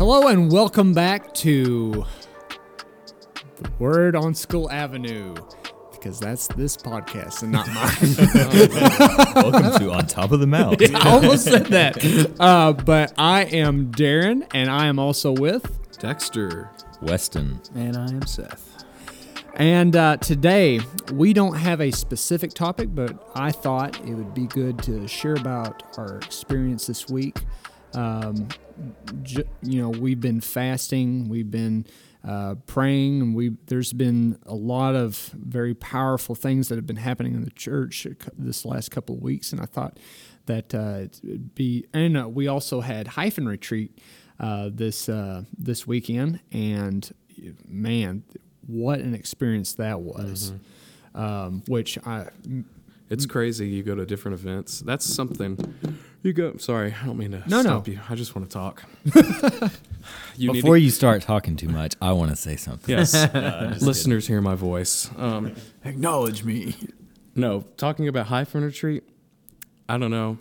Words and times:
Hello 0.00 0.28
and 0.28 0.50
welcome 0.50 0.94
back 0.94 1.34
to 1.34 2.06
the 3.58 3.70
Word 3.78 4.16
on 4.16 4.34
School 4.34 4.70
Avenue, 4.70 5.34
because 5.92 6.18
that's 6.18 6.48
this 6.48 6.74
podcast 6.74 7.42
and 7.42 7.52
not 7.52 7.66
mine. 7.68 9.52
Welcome 9.52 9.78
to 9.78 9.92
On 9.92 10.06
Top 10.06 10.32
of 10.32 10.40
the 10.40 10.46
Mount. 10.46 10.80
I 10.94 11.10
almost 11.10 11.44
said 11.44 11.66
that. 11.66 12.34
Uh, 12.40 12.72
but 12.72 13.12
I 13.18 13.42
am 13.44 13.92
Darren, 13.92 14.46
and 14.54 14.70
I 14.70 14.86
am 14.86 14.98
also 14.98 15.32
with. 15.32 15.98
Dexter. 15.98 16.70
Weston. 17.02 17.60
And 17.74 17.94
I 17.98 18.06
am 18.06 18.24
Seth. 18.24 18.86
And 19.56 19.94
uh, 19.96 20.16
today 20.16 20.80
we 21.12 21.34
don't 21.34 21.56
have 21.56 21.82
a 21.82 21.90
specific 21.90 22.54
topic, 22.54 22.94
but 22.94 23.30
I 23.34 23.52
thought 23.52 24.00
it 24.06 24.14
would 24.14 24.32
be 24.32 24.46
good 24.46 24.82
to 24.84 25.06
share 25.06 25.34
about 25.34 25.98
our 25.98 26.16
experience 26.16 26.86
this 26.86 27.10
week. 27.10 27.36
Um, 27.92 28.48
j- 28.48 28.56
you 29.62 29.82
know, 29.82 29.90
we've 29.90 30.20
been 30.20 30.40
fasting, 30.40 31.28
we've 31.28 31.50
been 31.50 31.86
uh, 32.26 32.56
praying, 32.66 33.20
and 33.22 33.34
we 33.34 33.56
there's 33.66 33.92
been 33.92 34.38
a 34.44 34.54
lot 34.54 34.94
of 34.94 35.30
very 35.34 35.74
powerful 35.74 36.34
things 36.34 36.68
that 36.68 36.76
have 36.76 36.86
been 36.86 36.96
happening 36.96 37.34
in 37.34 37.44
the 37.44 37.50
church 37.50 38.06
this 38.36 38.64
last 38.64 38.90
couple 38.90 39.14
of 39.16 39.22
weeks, 39.22 39.52
and 39.52 39.60
I 39.60 39.64
thought 39.64 39.98
that 40.46 40.74
uh, 40.74 41.06
it'd 41.24 41.54
be. 41.54 41.86
And 41.94 42.16
uh, 42.16 42.28
we 42.28 42.46
also 42.46 42.80
had 42.80 43.08
hyphen 43.08 43.48
retreat 43.48 43.98
uh, 44.38 44.70
this 44.72 45.08
uh, 45.08 45.44
this 45.56 45.86
weekend, 45.86 46.40
and 46.52 47.10
man, 47.66 48.24
what 48.66 49.00
an 49.00 49.14
experience 49.14 49.74
that 49.74 50.00
was. 50.00 50.52
Um, 51.12 51.64
which 51.66 51.98
I 52.06 52.28
It's 53.10 53.26
crazy. 53.26 53.68
You 53.68 53.82
go 53.82 53.94
to 53.96 54.06
different 54.06 54.38
events. 54.38 54.80
That's 54.80 55.04
something. 55.04 55.74
You 56.22 56.32
go. 56.32 56.56
Sorry, 56.58 56.94
I 57.02 57.06
don't 57.06 57.18
mean 57.18 57.32
to 57.32 57.38
No, 57.48 57.56
no. 57.56 57.62
stop 57.62 57.88
you. 57.88 57.98
I 58.08 58.14
just 58.14 58.36
want 58.36 58.48
to 58.50 58.54
talk. 58.54 58.84
you 60.36 60.52
Before 60.52 60.76
need 60.76 60.84
you 60.84 60.90
start 60.90 61.22
talking 61.22 61.56
too 61.56 61.68
much, 61.68 61.96
I 62.00 62.12
want 62.12 62.30
to 62.30 62.36
say 62.36 62.56
something. 62.56 62.86
to, 62.94 63.00
yes, 63.00 63.12
listeners 63.82 64.26
hear 64.28 64.40
my 64.40 64.54
voice. 64.54 65.10
Um, 65.16 65.54
Acknowledge 65.84 66.44
me. 66.44 66.76
no, 67.34 67.62
talking 67.76 68.06
about 68.08 68.26
high 68.28 68.46
retreat. 68.54 69.02
I 69.88 69.98
don't 69.98 70.10
know. 70.12 70.38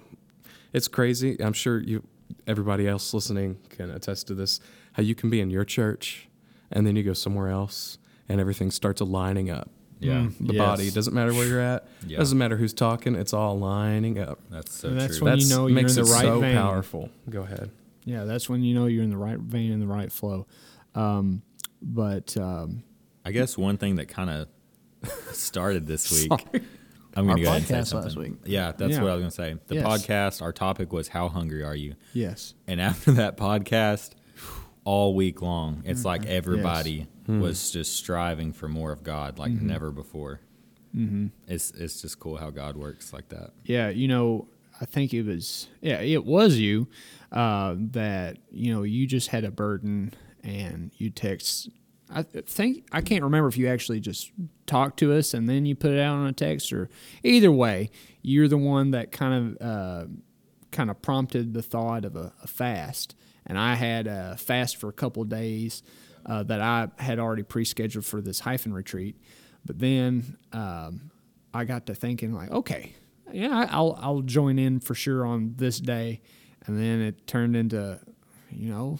It's 0.72 0.88
crazy. 0.88 1.42
I'm 1.42 1.54
sure 1.54 1.80
you, 1.80 2.04
everybody 2.45 2.88
else 2.88 3.11
listening, 3.14 3.58
can 3.70 3.89
attest 3.89 4.28
to 4.28 4.36
this. 4.36 4.59
How 4.94 5.02
you 5.04 5.16
can 5.16 5.30
be 5.31 5.42
in 5.42 5.50
your 5.50 5.66
church, 5.66 6.28
and 6.72 6.86
then 6.86 6.95
you 6.95 7.02
go 7.04 7.14
somewhere 7.14 7.50
else, 7.50 7.98
and 8.28 8.39
everything 8.39 8.70
starts 8.70 9.02
aligning 9.02 9.50
up. 9.50 9.70
Yeah, 10.00 10.30
The 10.39 10.53
Yes. 10.53 10.58
body 10.66 10.92
doesn't 10.92 11.14
matter 11.14 11.33
where 11.33 11.45
you're 11.45 11.59
at. 11.59 11.88
Yeah. 12.08 12.17
Doesn't 12.19 12.38
matter 12.38 12.55
who's 12.58 12.73
talking. 12.73 13.16
It's 13.16 13.33
all 13.33 13.59
lining 13.59 14.17
up. 14.19 14.39
that's 14.50 14.73
so 14.73 14.88
And 14.89 15.00
that's 15.00 15.17
true. 15.17 15.25
when 15.25 15.36
you 15.38 15.44
That's 15.44 15.50
know 15.50 15.67
you're 15.67 15.75
makes 15.75 15.97
in 15.97 16.03
the 16.05 16.09
it 16.09 16.14
right 16.14 16.22
so 16.23 16.39
vein. 16.39 16.55
powerful. 16.55 17.09
Go 17.30 17.42
ahead. 17.42 17.69
Yeah, 18.05 18.23
that's 18.23 18.47
when 18.50 18.64
you 18.64 18.73
know 18.73 18.86
you're 18.86 19.03
in 19.03 19.09
the 19.09 19.17
right 19.17 19.38
vein 19.38 19.72
and 19.73 19.81
the 19.81 19.88
right 19.88 20.11
flow. 20.11 20.47
Um, 20.95 21.42
but 21.81 22.36
um, 22.38 22.83
I 23.25 23.31
guess 23.31 23.58
one 23.58 23.77
thing 23.77 23.95
that 23.97 24.08
kind 24.08 24.30
of 24.30 24.47
started 25.33 25.86
this 25.88 26.11
week. 26.11 26.31
I'm 27.16 27.25
going 27.25 27.30
Our 27.31 27.36
to 27.38 27.42
go 27.44 27.50
ahead 27.50 27.58
and 27.61 27.67
say 27.67 27.83
something. 27.83 28.08
last 28.09 28.17
week. 28.17 28.33
Yeah, 28.45 28.72
that's 28.72 28.94
Yeah. 28.94 29.02
what 29.02 29.11
I 29.11 29.16
was 29.16 29.22
going 29.22 29.31
to 29.31 29.36
say. 29.36 29.55
The 29.67 29.75
Yes. 29.75 29.86
podcast, 29.86 30.42
our 30.42 30.53
topic 30.53 30.94
was 30.94 31.09
how 31.09 31.27
hungry 31.27 31.64
are 31.64 31.75
you? 31.75 31.95
yes, 32.14 32.53
And 32.67 32.80
after 32.89 33.11
that 33.14 33.36
podcast, 33.36 34.11
all 34.90 35.14
week 35.14 35.40
long, 35.44 35.84
it's 35.86 36.04
like 36.04 36.26
everybody 36.26 37.06
was 37.28 37.70
just 37.70 37.95
striving 37.95 38.52
for 38.52 38.68
more 38.68 38.92
of 38.92 39.04
God, 39.04 39.38
like 39.38 39.52
never 39.52 39.92
before. 39.92 40.40
Mm-hmm. 40.95 41.28
It's 41.48 41.70
it's 41.70 42.02
just 42.02 42.20
cool 42.20 42.38
how 42.38 42.50
God 42.50 42.76
works 42.76 43.14
like 43.14 43.30
that. 43.30 43.52
yeah, 43.64 43.90
you 43.90 44.08
know, 44.08 44.48
I 44.82 44.86
think 44.86 45.14
it 45.14 45.28
was 45.28 45.67
yeah, 45.82 46.02
it 46.02 46.26
was 46.26 46.58
you 46.58 46.88
uh, 47.32 47.76
that 47.78 48.39
you 48.49 48.73
know 48.73 48.82
you 48.82 49.05
just 49.05 49.28
had 49.28 49.44
a 49.44 49.52
burden 49.52 50.11
and 50.44 50.89
you 50.98 51.11
text. 51.11 51.70
I 52.10 52.23
think 52.23 52.88
I 52.92 53.02
can't 53.02 53.22
remember 53.23 53.48
if 53.48 53.58
you 53.58 53.67
actually 53.67 53.99
just 53.99 54.32
talked 54.66 54.98
to 55.02 55.14
us 55.14 55.36
and 55.36 55.48
then 55.48 55.67
you 55.67 55.76
put 55.76 55.92
it 55.92 55.99
out 55.99 56.16
on 56.16 56.26
a 56.26 56.33
text 56.33 56.73
or 56.73 56.89
either 57.23 57.52
way, 57.52 57.92
you're 58.23 58.48
the 58.48 58.58
one 58.58 58.89
that 58.89 59.11
kind 59.11 59.55
of 59.61 59.67
uh, 59.67 60.05
kind 60.72 60.89
of 60.89 60.99
prompted 61.04 61.54
the 61.54 61.61
thought 61.61 62.05
of 62.05 62.16
a, 62.16 62.33
a 62.42 62.48
fast. 62.48 63.16
And 63.49 63.58
I 63.58 63.73
had 63.76 64.08
a 64.08 64.37
fast 64.37 64.77
for 64.77 64.87
a 64.89 64.93
couple 64.93 65.21
of 65.23 65.27
days 65.30 65.83
uh, 66.26 66.43
that 66.43 66.61
I 66.61 66.87
had 66.98 67.20
already 67.20 67.43
pre-scheduled 67.43 68.05
for 68.05 68.21
this 68.21 68.39
hyphen 68.39 68.73
retreat. 68.73 69.15
But 69.65 69.80
then 69.80 70.37
um, 70.54 71.11
I 71.54 71.65
got 71.65 71.87
to 71.87 71.95
thinking 71.95 72.33
like, 72.33 72.52
okay, 72.52 72.93
yeah, 73.33 73.49
I- 73.49 73.76
I'll 73.76 73.98
I'll 74.02 74.21
join 74.21 74.58
in 74.60 74.80
for 74.80 74.95
sure 74.95 75.26
on 75.26 75.55
this 75.58 75.80
day. 75.80 76.21
And 76.65 76.77
then 76.80 77.02
it 77.02 77.26
turned 77.27 77.55
into, 77.55 77.99
you 78.52 78.70
know, 78.70 78.99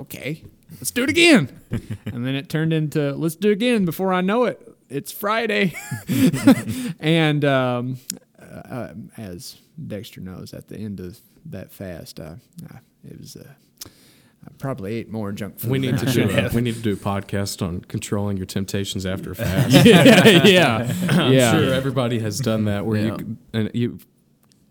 okay, 0.00 0.42
let's 0.72 0.90
do 0.90 1.02
it 1.04 1.08
again. 1.10 1.60
and 2.06 2.26
then 2.26 2.34
it 2.34 2.48
turned 2.48 2.72
into 2.72 3.12
let's 3.14 3.36
do 3.36 3.50
it 3.50 3.54
again. 3.54 3.84
Before 3.84 4.12
I 4.12 4.20
know 4.20 4.44
it, 4.44 4.60
it's 4.90 5.12
Friday. 5.12 5.74
and 7.00 7.44
um, 7.44 7.96
uh, 8.38 8.88
as 9.16 9.56
Dexter 9.86 10.20
knows, 10.20 10.52
at 10.52 10.68
the 10.68 10.76
end 10.76 11.00
of 11.00 11.18
that 11.46 11.72
fast, 11.72 12.20
uh, 12.20 12.34
uh, 12.72 12.78
it 13.04 13.18
was 13.18 13.36
uh, 13.36 13.52
I 13.86 14.50
probably 14.58 14.94
ate 14.94 15.10
more 15.10 15.32
junk 15.32 15.58
food. 15.58 15.70
We 15.70 15.78
need 15.78 15.98
than 15.98 16.06
to 16.06 16.10
I 16.10 16.12
do 16.14 16.28
should 16.34 16.44
a, 16.44 16.50
we 16.54 16.60
need 16.62 16.74
to 16.76 16.80
do 16.80 16.92
a 16.94 16.96
podcast 16.96 17.60
on 17.66 17.80
controlling 17.82 18.36
your 18.38 18.46
temptations 18.46 19.04
after 19.04 19.32
a 19.32 19.34
fast. 19.36 19.84
yeah, 19.84 20.26
yeah, 20.46 20.94
I'm 21.10 21.32
yeah. 21.32 21.52
sure 21.52 21.74
everybody 21.74 22.18
has 22.20 22.38
done 22.38 22.64
that 22.64 22.86
where 22.86 22.98
Yeah. 22.98 23.16
you 23.18 23.36
and 23.52 23.70
you 23.74 23.98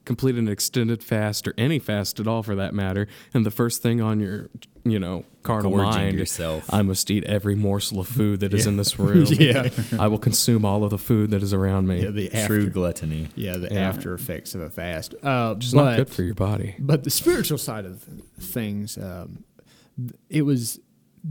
complete 0.09 0.33
an 0.35 0.47
extended 0.47 1.03
fast 1.03 1.47
or 1.47 1.53
any 1.55 1.77
fast 1.77 2.19
at 2.19 2.25
all 2.27 2.41
for 2.41 2.55
that 2.55 2.73
matter, 2.73 3.07
and 3.31 3.45
the 3.45 3.51
first 3.51 3.83
thing 3.83 4.01
on 4.01 4.19
your 4.19 4.49
you 4.83 4.97
know 4.97 5.23
carnal 5.43 5.69
Gorging 5.69 5.91
mind, 6.01 6.17
yourself. 6.17 6.65
I 6.73 6.81
must 6.81 7.11
eat 7.11 7.23
every 7.25 7.53
morsel 7.53 7.99
of 7.99 8.07
food 8.07 8.39
that 8.39 8.51
is 8.51 8.65
in 8.65 8.77
this 8.77 8.97
room. 8.97 9.27
Yeah. 9.39 9.69
I 9.99 10.07
will 10.07 10.17
consume 10.17 10.65
all 10.65 10.83
of 10.83 10.89
the 10.89 10.97
food 10.97 11.29
that 11.29 11.43
is 11.43 11.53
around 11.53 11.87
me. 11.87 12.01
Yeah, 12.01 12.09
the 12.09 12.29
True 12.47 12.71
gluttony. 12.71 13.27
yeah, 13.35 13.57
the 13.57 13.67
Yeah. 13.71 13.87
after 13.87 14.15
effects 14.15 14.55
of 14.55 14.61
a 14.61 14.69
fast. 14.71 15.13
Uh, 15.21 15.53
It's 15.57 15.71
but 15.73 15.83
not 15.85 15.97
good 15.97 16.09
for 16.09 16.23
your 16.23 16.33
body. 16.33 16.73
but 16.79 17.03
the 17.03 17.11
spiritual 17.11 17.59
side 17.59 17.85
of 17.85 18.03
things, 18.39 18.97
um, 18.97 19.43
it 20.27 20.41
was 20.41 20.79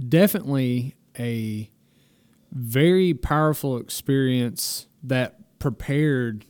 definitely 0.08 0.94
a 1.18 1.68
very 2.52 3.12
powerful 3.12 3.76
experience 3.78 4.86
that 5.02 5.58
prepared 5.58 6.44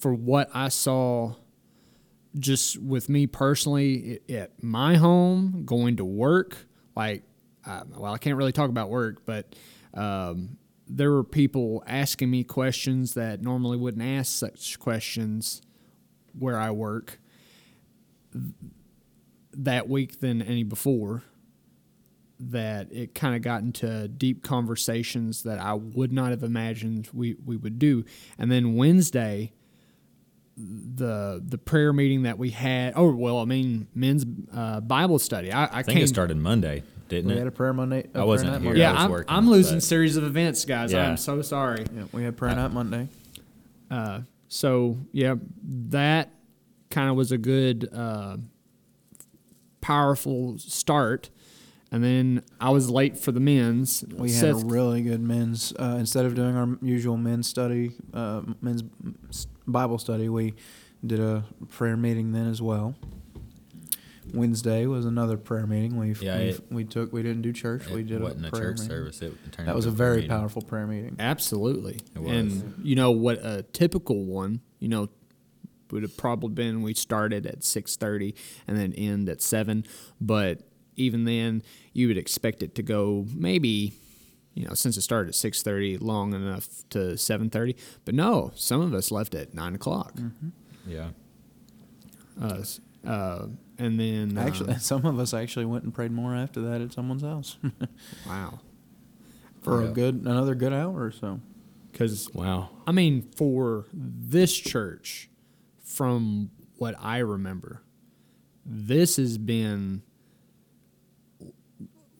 for 0.00 0.14
what 0.14 0.50
I 0.54 0.68
saw 0.68 1.34
just 2.38 2.80
with 2.80 3.08
me 3.08 3.26
personally 3.26 4.20
at 4.28 4.62
my 4.62 4.96
home, 4.96 5.64
going 5.64 5.96
to 5.96 6.04
work. 6.04 6.56
Like, 6.96 7.22
uh, 7.66 7.82
well, 7.96 8.12
I 8.12 8.18
can't 8.18 8.36
really 8.36 8.52
talk 8.52 8.70
about 8.70 8.88
work, 8.88 9.24
but 9.26 9.54
um, 9.94 10.56
there 10.88 11.10
were 11.10 11.24
people 11.24 11.82
asking 11.86 12.30
me 12.30 12.44
questions 12.44 13.14
that 13.14 13.42
normally 13.42 13.76
wouldn't 13.76 14.02
ask 14.02 14.32
such 14.32 14.78
questions 14.78 15.60
where 16.38 16.58
I 16.58 16.70
work 16.70 17.20
that 19.52 19.88
week 19.88 20.20
than 20.20 20.42
any 20.42 20.62
before. 20.62 21.22
That 22.42 22.90
it 22.90 23.14
kind 23.14 23.36
of 23.36 23.42
got 23.42 23.60
into 23.60 24.08
deep 24.08 24.42
conversations 24.42 25.42
that 25.42 25.58
I 25.58 25.74
would 25.74 26.10
not 26.10 26.30
have 26.30 26.42
imagined 26.42 27.10
we, 27.12 27.36
we 27.44 27.58
would 27.58 27.78
do. 27.78 28.04
And 28.38 28.50
then 28.50 28.76
Wednesday, 28.76 29.52
the 30.56 31.42
the 31.46 31.58
prayer 31.58 31.92
meeting 31.92 32.22
that 32.24 32.38
we 32.38 32.50
had. 32.50 32.94
Oh 32.96 33.10
well, 33.14 33.38
I 33.38 33.44
mean 33.44 33.86
men's 33.94 34.24
uh, 34.54 34.80
Bible 34.80 35.18
study. 35.18 35.52
I, 35.52 35.64
I, 35.64 35.68
I 35.78 35.82
think 35.82 35.96
came. 35.96 36.04
it 36.04 36.08
started 36.08 36.36
Monday, 36.36 36.82
didn't 37.08 37.26
We 37.28 37.32
it? 37.32 37.36
We 37.36 37.38
had 37.38 37.48
a 37.48 37.52
prayer 37.52 37.72
Monday. 37.72 38.06
a 38.14 38.20
I 38.20 38.24
wasn't 38.24 38.52
night 38.52 38.60
here. 38.60 38.70
Monday. 38.70 38.80
yeah, 38.80 38.90
I 38.90 38.94
was 38.94 39.02
I'm, 39.04 39.10
working, 39.10 39.34
I'm 39.36 39.48
losing 39.50 39.76
but- 39.76 39.82
series 39.84 40.16
of 40.16 40.24
events, 40.24 40.64
guys. 40.64 40.92
Yeah. 40.92 41.08
I'm 41.08 41.16
so 41.16 41.40
sorry. 41.42 41.86
Yeah, 41.94 42.04
we 42.12 42.24
had 42.24 42.36
prayer 42.36 42.54
night 42.54 42.72
Monday. 42.72 43.08
Uh, 43.90 44.20
so 44.48 44.98
yeah, 45.12 45.36
that 45.88 46.30
kind 46.90 47.08
of 47.08 47.16
was 47.16 47.32
a 47.32 47.38
good, 47.38 47.88
uh, 47.94 48.36
powerful 49.80 50.58
start. 50.58 51.30
And 51.92 52.04
then 52.04 52.44
I 52.60 52.70
was 52.70 52.88
late 52.88 53.18
for 53.18 53.32
the 53.32 53.40
men's. 53.40 54.04
We 54.12 54.30
had 54.32 54.44
a 54.50 54.54
really 54.54 55.02
good 55.02 55.20
men's. 55.20 55.72
Uh, 55.76 55.96
instead 55.98 56.24
of 56.24 56.36
doing 56.36 56.54
our 56.56 56.68
usual 56.82 57.16
men's 57.16 57.48
study, 57.48 57.92
uh, 58.14 58.42
men's 58.60 58.84
Bible 59.72 59.98
study, 59.98 60.28
we 60.28 60.54
did 61.06 61.20
a 61.20 61.44
prayer 61.68 61.96
meeting 61.96 62.32
then 62.32 62.46
as 62.48 62.60
well. 62.60 62.94
Wednesday 64.32 64.86
was 64.86 65.06
another 65.06 65.36
prayer 65.36 65.66
meeting. 65.66 65.96
We 65.96 66.12
Yeah, 66.14 66.38
we, 66.38 66.44
it- 66.50 66.64
we 66.70 66.84
took 66.84 67.12
we 67.12 67.22
didn't 67.22 67.42
do 67.42 67.52
church. 67.52 67.88
we 67.88 68.02
did 68.02 68.20
wasn't 68.22 68.44
a 68.44 68.48
a 68.48 68.50
prayer 68.50 68.62
church 68.70 68.78
meeting. 68.80 68.88
service. 68.90 69.22
It 69.22 69.32
turned 69.52 69.68
That 69.68 69.74
was 69.74 69.86
a 69.86 69.90
very 69.90 70.16
meeting. 70.16 70.30
powerful 70.30 70.62
prayer 70.62 70.86
meeting. 70.86 71.16
Absolutely. 71.18 71.98
It 72.14 72.20
was. 72.22 72.30
And 72.32 72.74
you 72.84 72.94
know 72.94 73.10
what 73.10 73.38
a 73.44 73.64
typical 73.72 74.24
one, 74.24 74.60
you 74.78 74.88
know, 74.88 75.08
would 75.90 76.02
have 76.04 76.16
probably 76.16 76.50
been 76.54 76.82
we 76.82 76.94
started 76.94 77.44
at 77.46 77.60
6:30 77.64 78.34
and 78.68 78.76
then 78.78 78.92
end 78.92 79.28
at 79.28 79.42
7, 79.42 79.84
but 80.20 80.60
even 80.96 81.24
then 81.24 81.62
you 81.92 82.06
would 82.06 82.18
expect 82.18 82.62
it 82.62 82.76
to 82.76 82.82
go 82.82 83.26
maybe 83.34 83.94
you 84.54 84.66
know, 84.66 84.74
since 84.74 84.96
it 84.96 85.02
started 85.02 85.28
at 85.30 85.34
6:30 85.34 85.98
long 86.00 86.34
enough 86.34 86.68
to 86.90 87.16
7:30, 87.16 87.76
but 88.04 88.14
no, 88.14 88.50
some 88.54 88.80
of 88.80 88.92
us 88.94 89.10
left 89.10 89.34
at 89.34 89.54
9 89.54 89.74
o'clock. 89.74 90.18
Yeah. 90.86 91.10
uh, 92.40 92.62
uh, 93.06 93.46
and 93.78 93.98
then 93.98 94.36
uh, 94.36 94.42
Actually, 94.42 94.74
some 94.78 95.04
of 95.06 95.18
us 95.18 95.32
actually 95.34 95.64
went 95.66 95.84
and 95.84 95.94
prayed 95.94 96.12
more 96.12 96.34
after 96.34 96.60
that 96.62 96.80
at 96.80 96.92
someone's 96.92 97.22
house 97.22 97.56
wow, 98.26 98.60
for 99.60 99.82
Yeah. 99.82 99.90
a 99.90 99.92
good 99.92 100.14
another 100.16 100.54
good 100.54 100.72
hour 100.72 101.02
or 101.04 101.10
so. 101.12 101.40
because 101.92 102.28
Wow. 102.34 102.70
I 102.86 102.92
mean, 102.92 103.22
for 103.36 103.86
this 103.92 104.54
church, 104.56 105.30
from 105.82 106.50
what 106.76 106.94
I 107.00 107.18
remember, 107.18 107.82
this 108.66 109.16
has 109.16 109.38
been. 109.38 110.02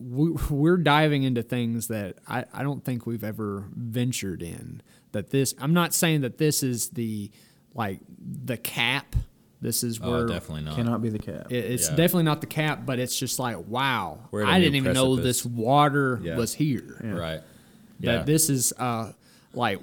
We- 0.00 0.30
We're 0.50 0.76
diving 0.78 1.22
into 1.24 1.42
things 1.42 1.88
that 1.88 2.16
I, 2.26 2.44
I 2.52 2.62
don't 2.62 2.84
think 2.84 3.06
we've 3.06 3.24
ever 3.24 3.64
ventured 3.74 4.42
in. 4.42 4.82
That 5.12 5.30
this, 5.30 5.54
I'm 5.58 5.72
not 5.74 5.92
saying 5.94 6.20
that 6.22 6.38
this 6.38 6.62
is 6.62 6.88
the, 6.90 7.30
like, 7.74 8.00
the 8.44 8.56
cap. 8.56 9.16
This 9.60 9.84
is 9.84 10.00
where 10.00 10.20
Oh, 10.24 10.26
definitely 10.26 10.62
not. 10.64 10.76
Cannot 10.76 11.02
be 11.02 11.08
the 11.10 11.18
cap. 11.18 11.50
it- 11.52 11.56
it's 11.66 11.88
Yeah. 11.90 11.96
definitely 11.96 12.22
not 12.24 12.40
the 12.40 12.46
cap, 12.46 12.86
but 12.86 12.98
it's 12.98 13.18
just 13.18 13.38
like, 13.38 13.58
wow, 13.68 14.20
We're 14.30 14.42
at 14.42 14.48
a 14.48 14.52
I 14.52 14.58
new 14.58 14.64
didn't 14.64 14.76
even 14.76 14.92
know 14.94 15.16
this 15.16 15.44
water 15.44 16.18
Yeah. 16.22 16.36
was 16.36 16.54
here 16.54 16.96
Right. 17.02 17.40
that 18.00 18.12
Yeah. 18.18 18.22
this 18.22 18.48
is 18.48 18.72
uh, 18.78 19.12
like 19.52 19.80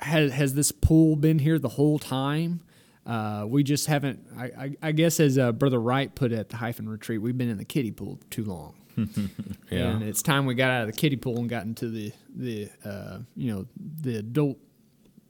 has 0.00 0.32
has 0.32 0.54
this 0.54 0.72
pool 0.72 1.16
been 1.16 1.38
here 1.38 1.58
the 1.58 1.68
whole 1.70 1.98
time? 1.98 2.60
Uh, 3.06 3.46
we 3.48 3.62
just 3.62 3.86
haven't. 3.86 4.18
I, 4.36 4.44
I, 4.44 4.76
I 4.82 4.92
guess 4.92 5.20
as 5.20 5.38
uh, 5.38 5.52
Brother 5.52 5.80
Wright 5.80 6.12
put 6.14 6.32
it 6.32 6.38
at 6.38 6.48
the 6.50 6.56
hyphen 6.56 6.88
retreat, 6.88 7.22
we've 7.22 7.36
been 7.38 7.48
in 7.48 7.58
the 7.58 7.64
kiddie 7.64 7.90
pool 7.92 8.18
too 8.28 8.44
long, 8.44 8.74
Yeah. 9.70 9.90
and 9.90 10.02
it's 10.02 10.22
time 10.22 10.46
we 10.46 10.54
got 10.54 10.70
out 10.70 10.82
of 10.82 10.86
the 10.86 10.92
kiddie 10.92 11.16
pool 11.16 11.38
and 11.38 11.48
got 11.48 11.64
into 11.64 11.88
the 11.88 12.12
the 12.34 12.68
uh, 12.84 13.18
you 13.36 13.52
know 13.52 13.66
the 14.02 14.16
adult 14.16 14.58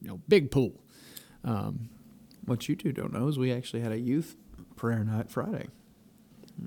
you 0.02 0.08
know 0.08 0.20
big 0.28 0.50
pool. 0.50 0.72
What 2.46 2.69
you 2.69 2.76
two 2.76 2.93
don't 2.93 3.12
know 3.12 3.26
is 3.28 3.38
we 3.38 3.52
actually 3.52 3.81
had 3.81 3.93
a 3.93 3.99
youth 3.99 4.37
prayer 4.76 5.02
night 5.02 5.31
Friday. 5.31 5.69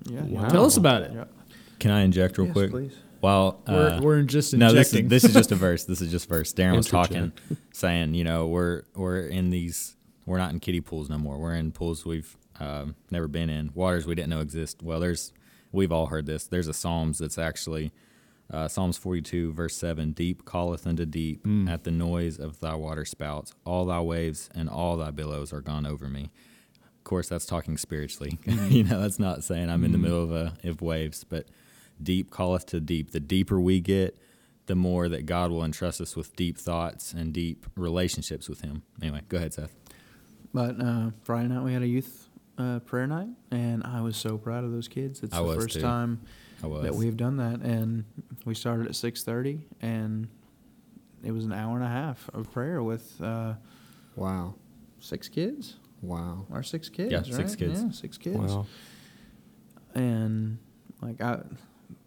Yeah. 0.06 0.22
Wow. 0.24 0.48
Tell 0.50 0.66
us 0.66 0.76
about 0.78 1.04
it. 1.04 1.12
Yeah. 1.14 1.26
Can 1.80 1.92
I 1.92 2.02
inject 2.02 2.38
real 2.38 2.48
Yes, 2.48 2.54
quick? 2.54 2.72
please. 2.72 2.96
While 3.20 3.62
We're, 3.68 3.90
uh, 3.90 4.02
we're 4.02 4.22
just 4.24 4.54
injecting. 4.54 4.76
no, 4.76 4.80
this 4.80 4.94
is 4.94 5.08
this 5.10 5.24
is 5.24 5.34
just 5.34 5.52
a 5.52 5.56
verse. 5.56 5.86
This 5.86 6.02
is 6.02 6.12
just 6.12 6.28
verse. 6.28 6.54
Darren 6.54 6.76
was 6.78 6.88
talking, 6.88 7.32
saying, 7.74 8.14
you 8.16 8.24
know, 8.24 8.48
we're 8.48 8.84
we're 8.96 9.22
in 9.22 9.50
these. 9.50 9.96
We're 10.26 10.38
not 10.40 10.52
in 10.52 10.60
kiddie 10.60 10.82
pools 10.82 11.10
no 11.10 11.18
more. 11.18 11.38
We're 11.38 11.54
in 11.56 11.72
pools 11.72 12.06
we've 12.06 12.36
um, 12.60 12.96
never 13.12 13.28
been 13.28 13.50
in, 13.50 13.72
waters 13.74 14.06
we 14.06 14.14
didn't 14.16 14.30
know 14.30 14.42
exist. 14.42 14.82
Well, 14.84 15.00
there's 15.00 15.32
we've 15.78 15.92
all 15.92 16.08
heard 16.08 16.26
this. 16.26 16.46
There's 16.48 16.68
a 16.68 16.74
Psalms 16.74 17.20
that's 17.20 17.38
actually 17.38 17.92
uh, 18.52 18.68
Psalms 18.68 18.98
42 18.98 19.54
verse 19.54 19.76
seven. 19.76 20.12
Deep 20.12 20.46
calleth 20.46 20.86
unto 20.88 21.06
deep 21.06 21.44
Mm. 21.46 21.70
at 21.70 21.84
the 21.86 21.92
noise 21.92 22.38
of 22.40 22.60
thy 22.60 22.76
water 22.76 23.06
spouts. 23.06 23.54
All 23.66 23.86
thy 23.86 24.02
waves 24.02 24.50
and 24.56 24.68
all 24.70 24.98
thy 24.98 25.12
billows 25.12 25.54
are 25.54 25.62
gone 25.62 25.86
over 25.86 26.08
me. 26.10 26.32
Of 26.98 27.04
course, 27.04 27.30
that's 27.30 27.46
talking 27.46 27.78
spiritually. 27.78 28.38
Mm. 28.46 28.72
you 28.72 28.84
know, 28.84 29.00
that's 29.02 29.20
not 29.20 29.44
saying 29.44 29.70
I'm 29.70 29.84
in 29.86 29.92
the 29.94 29.98
middle 29.98 30.24
of 30.24 30.32
a 30.32 30.54
of 30.64 30.82
waves, 30.82 31.24
but 31.24 31.48
deep 32.02 32.32
calleth 32.32 32.66
to 32.68 32.80
deep. 32.80 33.12
The 33.12 33.20
deeper 33.20 33.60
we 33.60 33.80
get, 33.80 34.18
the 34.68 34.76
more 34.76 35.08
that 35.10 35.26
God 35.26 35.52
will 35.52 35.64
entrust 35.64 36.02
us 36.02 36.16
with 36.16 36.36
deep 36.36 36.58
thoughts 36.58 37.14
and 37.14 37.32
deep 37.34 37.66
relationships 37.76 38.50
with 38.50 38.62
Him. 38.62 38.84
Anyway, 39.02 39.22
go 39.30 39.38
ahead, 39.38 39.54
Seth. 39.54 39.74
But 40.54 40.80
uh, 40.82 41.12
Friday 41.24 41.50
night 41.50 41.64
we 41.64 41.74
had 41.74 41.82
a 41.84 41.88
youth 41.88 42.27
uh, 42.58 42.80
prayer 42.80 43.08
night, 43.08 43.30
and 43.52 43.84
I 43.84 44.02
was 44.02 44.18
so 44.18 44.38
proud 44.38 44.64
of 44.64 44.72
those 44.72 44.88
kids. 44.88 45.22
It's 45.24 45.34
I 45.34 45.38
the 45.38 45.44
was 45.44 45.58
first 45.58 45.76
too. 45.76 45.82
time 45.82 46.22
I 46.64 46.68
was. 46.68 46.84
that 46.84 46.96
we've 46.96 47.18
done 47.18 47.38
that, 47.38 47.62
and 47.62 48.06
we 48.46 48.56
started 48.56 48.88
at 48.88 48.96
six 48.96 49.24
thirty, 49.24 49.68
and 49.82 50.28
it 51.24 51.32
was 51.32 51.46
an 51.46 51.54
hour 51.54 51.76
and 51.76 51.84
a 51.84 51.90
half 51.90 52.30
of 52.34 52.52
prayer 52.52 52.82
with 52.84 53.20
uh, 53.22 53.54
wow, 54.16 54.56
six 55.00 55.28
kids. 55.30 55.76
wow. 56.02 56.46
Our 56.52 56.64
six 56.64 56.90
kids. 56.90 57.12
Yeah, 57.12 57.18
right? 57.18 57.28
six 57.28 57.56
kids. 57.56 57.82
Yeah, 57.82 57.92
six 57.92 58.18
kids. 58.18 58.38
Wow. 58.38 58.66
and 59.96 60.58
like 61.02 61.22
I, 61.22 61.42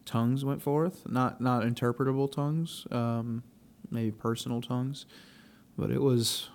tongues 0.05 0.45
went 0.45 0.63
forth, 0.63 1.09
not 1.09 1.41
not 1.41 1.63
interpretable 1.63 2.31
tongues, 2.31 2.87
um, 2.91 3.43
maybe 3.91 4.11
personal 4.11 4.61
tongues, 4.61 5.07
but 5.77 5.91
it 5.91 6.03
was 6.03 6.49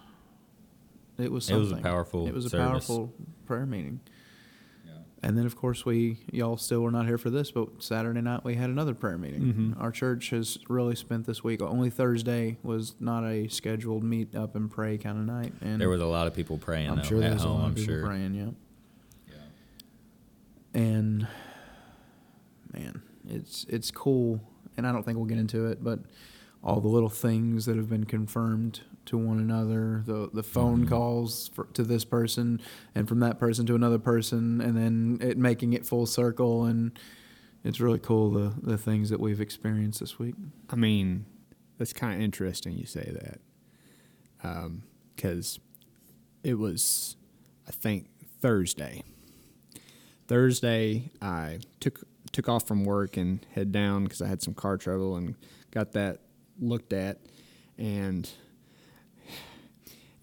it 1.17 1.31
was 1.31 1.49
It 1.49 1.55
was 1.55 1.71
a 1.71 1.77
powerful 1.77 2.27
it 2.27 2.33
was 2.33 2.45
a 2.45 2.49
service. 2.49 2.67
powerful 2.87 3.13
prayer 3.45 3.65
meeting. 3.65 3.99
And 5.23 5.35
then 5.35 5.47
of 5.47 5.55
course 5.55 5.85
we 5.87 6.19
y'all 6.31 6.55
still 6.57 6.81
were 6.81 6.91
not 6.91 7.07
here 7.07 7.17
for 7.17 7.31
this, 7.31 7.49
but 7.49 7.81
Saturday 7.81 8.21
night 8.21 8.43
we 8.43 8.53
had 8.55 8.69
another 8.69 8.93
prayer 8.93 9.17
meeting. 9.17 9.41
Mhm. 9.75 9.81
Our 9.81 9.89
church 9.89 10.29
has 10.29 10.59
really 10.69 10.93
spent 10.95 11.25
this 11.25 11.43
week. 11.43 11.63
Only 11.63 11.89
Thursday 11.89 12.57
was 12.61 12.93
not 12.99 13.23
a 13.23 13.47
scheduled 13.47 14.03
meet 14.03 14.35
up 14.35 14.55
and 14.55 14.69
pray 14.69 14.99
kind 14.99 15.17
of 15.17 15.25
night, 15.25 15.53
and 15.61 15.81
There 15.81 15.89
was 15.89 16.01
a 16.01 16.05
lot 16.05 16.27
of 16.27 16.35
people 16.35 16.59
praying 16.59 16.89
I'm 16.91 16.97
though, 16.97 17.01
sure 17.03 17.19
there 17.21 17.29
at 17.29 17.33
was 17.35 17.43
a 17.43 17.49
lot 17.49 17.63
I'm 17.63 17.69
of 17.71 17.75
people 17.75 17.93
sure. 17.95 18.05
praying. 18.05 18.35
Yeah. 18.35 18.49
And 20.73 21.27
man, 22.73 23.01
it's 23.27 23.65
it's 23.69 23.91
cool, 23.91 24.41
and 24.77 24.85
I 24.85 24.91
don't 24.91 25.03
think 25.03 25.17
we'll 25.17 25.25
get 25.27 25.37
into 25.37 25.67
it, 25.67 25.83
but 25.83 25.99
all 26.65 26.81
the 26.81 26.87
little 26.89 27.09
things 27.09 27.65
that 27.67 27.77
have 27.77 27.87
been 27.87 28.05
confirmed 28.05 28.81
to 29.05 29.17
one 29.17 29.37
another, 29.37 30.01
the 30.05 30.29
the 30.33 30.41
phone 30.43 30.85
Mhm. 30.85 30.89
calls 30.89 31.47
for, 31.49 31.65
to 31.73 31.83
this 31.83 32.03
person, 32.03 32.59
and 32.95 33.07
from 33.07 33.19
that 33.19 33.39
person 33.39 33.65
to 33.67 33.75
another 33.75 33.99
person, 33.99 34.59
and 34.59 34.75
then 34.75 35.19
it 35.21 35.37
making 35.37 35.73
it 35.73 35.85
full 35.85 36.07
circle, 36.07 36.65
and 36.65 36.97
it's 37.63 37.79
really 37.79 37.99
cool 37.99 38.31
the 38.31 38.53
the 38.63 38.77
things 38.79 39.09
that 39.11 39.19
we've 39.19 39.39
experienced 39.41 39.99
this 39.99 40.17
week. 40.17 40.35
I 40.69 40.75
mean, 40.75 41.25
that's 41.77 41.93
kind 41.93 42.15
of 42.15 42.21
interesting 42.21 42.75
you 42.77 42.85
say 42.87 43.11
that. 43.21 43.39
Because 45.15 45.59
it 46.43 46.55
was, 46.59 47.15
I 47.67 47.71
think, 47.71 48.07
Thursday. 48.41 49.03
Thursday, 50.27 51.11
I 51.21 51.59
took 51.79 52.03
took 52.31 52.49
off 52.49 52.67
from 52.67 52.83
work 52.83 53.17
and 53.17 53.45
head 53.53 53.71
down 53.71 54.03
because 54.03 54.21
I 54.21 54.27
had 54.27 54.41
some 54.41 54.53
car 54.53 54.77
trouble 54.77 55.15
and 55.15 55.35
got 55.71 55.93
that 55.93 56.19
looked 56.59 56.93
at. 56.93 57.19
And 57.77 58.29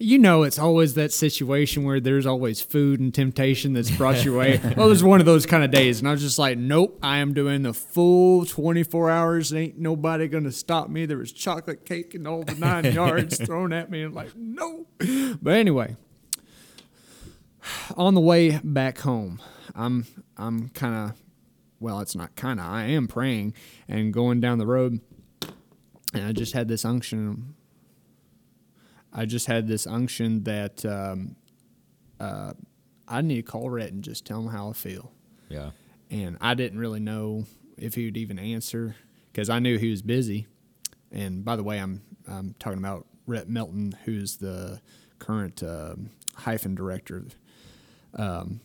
you 0.02 0.18
know, 0.18 0.42
it's 0.42 0.58
always 0.58 0.94
that 0.94 1.12
situation 1.12 1.84
where 1.84 2.00
there's 2.00 2.26
always 2.26 2.60
food 2.60 2.98
and 2.98 3.14
temptation 3.14 3.72
that's 3.72 3.90
brought 3.90 4.24
your 4.24 4.36
way. 4.36 4.58
well, 4.62 4.74
oh, 4.78 4.86
it 4.86 4.88
was 4.88 5.04
one 5.04 5.20
of 5.20 5.26
those 5.26 5.46
kind 5.46 5.62
of 5.62 5.70
days, 5.70 6.00
and 6.00 6.08
I 6.08 6.10
was 6.10 6.20
just 6.20 6.40
like, 6.40 6.58
nope, 6.58 6.98
I 7.02 7.18
am 7.18 7.32
doing 7.34 7.62
the 7.62 7.72
full 7.72 8.44
24 8.44 9.10
hours. 9.10 9.54
Ain't 9.54 9.78
nobody 9.78 10.26
gonna 10.26 10.50
stop 10.50 10.88
me. 10.90 11.06
There 11.06 11.18
was 11.18 11.30
chocolate 11.32 11.84
cake 11.84 12.14
and 12.14 12.26
all 12.26 12.42
the 12.42 12.56
nine 12.56 12.84
yards 12.92 13.38
thrown 13.38 13.72
at 13.72 13.90
me, 13.90 14.02
and 14.02 14.12
like, 14.12 14.34
no. 14.36 14.86
But 15.40 15.54
anyway, 15.54 15.96
on 17.96 18.14
the 18.14 18.20
way 18.20 18.58
back 18.64 18.98
home, 18.98 19.40
I'm 19.72 20.06
I'm 20.36 20.70
kind 20.70 20.96
of, 20.96 21.16
well, 21.78 22.00
it's 22.00 22.16
not 22.16 22.34
kind 22.34 22.58
of. 22.58 22.66
I 22.66 22.86
am 22.86 23.06
praying 23.06 23.54
and 23.86 24.12
going 24.12 24.40
down 24.40 24.58
the 24.58 24.66
road, 24.66 25.00
and 26.12 26.24
I 26.24 26.32
just 26.32 26.52
had 26.52 26.68
this 26.68 26.84
unction 26.84 27.54
I 29.12 29.26
just 29.26 29.46
had 29.46 29.68
this 29.68 29.86
unction 29.86 30.44
that 30.44 30.84
um, 30.86 31.36
uh, 32.18 32.54
I 33.06 33.20
need 33.20 33.36
to 33.36 33.42
call 33.42 33.68
Rhett 33.68 33.92
and 33.92 34.02
just 34.02 34.24
tell 34.24 34.40
him 34.40 34.48
how 34.48 34.70
I 34.70 34.72
feel. 34.72 35.12
Yeah. 35.48 35.70
And 36.10 36.38
I 36.40 36.54
didn't 36.54 36.78
really 36.78 37.00
know 37.00 37.44
if 37.76 37.94
he 37.94 38.06
would 38.06 38.16
even 38.16 38.38
answer 38.38 38.96
because 39.30 39.50
I 39.50 39.58
knew 39.58 39.76
he 39.76 39.90
was 39.90 40.02
busy. 40.02 40.46
And 41.10 41.44
by 41.44 41.56
the 41.56 41.62
way, 41.62 41.78
I'm 41.78 42.02
I'm 42.26 42.54
talking 42.58 42.78
about 42.78 43.06
Rhett 43.26 43.48
Melton, 43.48 43.94
who's 44.04 44.38
the 44.38 44.80
current 45.18 45.62
um 45.62 46.10
hyphen 46.34 46.74
director. 46.74 47.24
Um, 48.14 48.60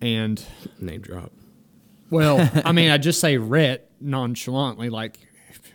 and 0.00 0.42
Name 0.80 1.00
drop. 1.00 1.32
well, 2.10 2.50
I 2.64 2.72
mean, 2.72 2.90
I 2.90 2.98
just 2.98 3.20
say 3.20 3.38
Rhett 3.38 3.90
nonchalantly, 4.00 4.90
like, 4.90 5.25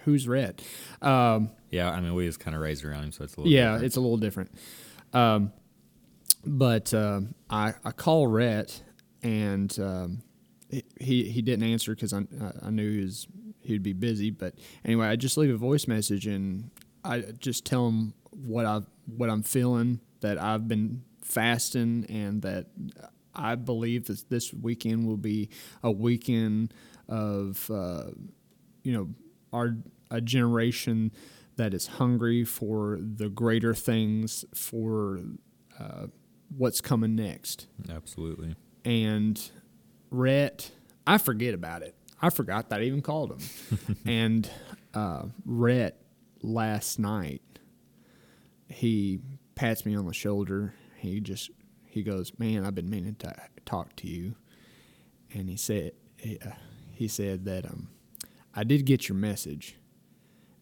who's 0.05 0.27
Rhett? 0.27 0.61
Um, 1.01 1.49
Yeah. 1.69 1.89
I 1.91 1.99
mean, 2.01 2.13
we 2.13 2.25
was 2.25 2.37
kind 2.37 2.55
of 2.55 2.61
raised 2.61 2.83
around 2.85 3.03
him, 3.05 3.11
so 3.11 3.23
it's 3.23 3.35
a 3.35 3.39
little. 3.41 3.51
yeah, 3.51 3.65
different. 3.73 3.85
it's 3.85 3.95
a 3.95 4.01
little 4.01 4.17
different. 4.17 4.51
Um, 5.13 5.51
but 6.45 6.93
um, 6.93 7.35
I 7.49 7.73
I 7.85 7.91
call 7.91 8.27
Rhett 8.27 8.81
and 9.21 9.77
um, 9.79 10.23
he- 10.69 10.83
he 10.99 11.23
he 11.29 11.41
didn't 11.41 11.63
answer 11.69 11.93
because 11.93 12.13
I 12.13 12.23
I 12.61 12.69
knew 12.71 12.89
he 12.97 13.01
was 13.03 13.27
he'd 13.61 13.83
be 13.83 13.93
busy. 13.93 14.31
But 14.31 14.55
anyway, 14.83 15.07
I 15.07 15.15
just 15.15 15.37
leave 15.37 15.53
a 15.53 15.57
voice 15.57 15.87
message 15.87 16.25
and 16.27 16.71
I 17.03 17.19
just 17.39 17.65
tell 17.65 17.87
him 17.87 18.13
what 18.31 18.65
I 18.65 18.81
what 19.05 19.29
I'm 19.29 19.43
feeling 19.43 19.99
that 20.21 20.39
I've 20.41 20.67
been 20.67 21.03
fasting 21.21 22.05
and 22.09 22.41
that 22.41 22.67
I 23.35 23.55
believe 23.55 24.05
that 24.07 24.27
this 24.29 24.53
weekend 24.53 25.05
will 25.07 25.17
be 25.17 25.49
a 25.83 25.91
weekend 25.91 26.73
of 27.07 27.69
uh, 27.69 28.05
you 28.83 28.93
know 28.93 29.09
our 29.53 29.77
a 30.09 30.21
generation 30.21 31.11
that 31.55 31.73
is 31.73 31.87
hungry 31.87 32.43
for 32.43 32.99
the 33.01 33.29
greater 33.29 33.73
things 33.73 34.43
for 34.53 35.19
uh, 35.79 36.07
what's 36.57 36.81
coming 36.81 37.15
next 37.15 37.67
Absolutely. 37.89 38.55
and 38.83 39.51
Rhett, 40.09 40.71
I 41.07 41.17
forget 41.17 41.53
about 41.53 41.81
it. 41.81 41.95
I 42.21 42.29
forgot 42.29 42.69
that 42.69 42.81
I 42.81 42.83
even 42.83 43.01
called 43.01 43.31
him. 43.31 43.97
and 44.05 44.49
uh, 44.93 45.23
Rhett 45.45 46.01
last 46.41 46.99
night, 46.99 47.41
he 48.67 49.19
pats 49.55 49.85
me 49.85 49.95
on 49.95 50.05
the 50.05 50.13
shoulder. 50.13 50.73
He 50.97 51.19
just 51.21 51.49
he 51.85 52.03
goes, 52.03 52.33
"Man, 52.37 52.65
I've 52.65 52.75
been 52.75 52.89
meaning 52.89 53.15
to 53.19 53.33
talk 53.65 53.95
to 53.97 54.07
you." 54.07 54.35
and 55.33 55.49
he 55.49 55.57
said 55.57 55.93
he, 56.17 56.37
uh, 56.45 56.51
he 56.91 57.07
said 57.07 57.45
that 57.45 57.65
um, 57.65 57.89
I 58.53 58.63
did 58.63 58.85
get 58.85 59.07
your 59.09 59.17
message, 59.17 59.77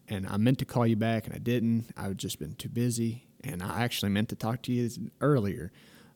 and 0.08 0.26
I 0.26 0.36
meant 0.36 0.58
to 0.60 0.64
call 0.64 0.86
you 0.86 0.96
back, 0.96 1.26
and 1.26 1.34
I 1.34 1.38
didn't. 1.38 1.86
I've 1.96 2.16
just 2.16 2.38
been 2.38 2.54
too 2.54 2.68
busy, 2.68 3.26
and 3.42 3.62
I 3.62 3.82
actually 3.82 4.10
meant 4.10 4.28
to 4.30 4.36
talk 4.36 4.62
to 4.62 4.72
you 4.72 4.88
earlier, 5.20 5.72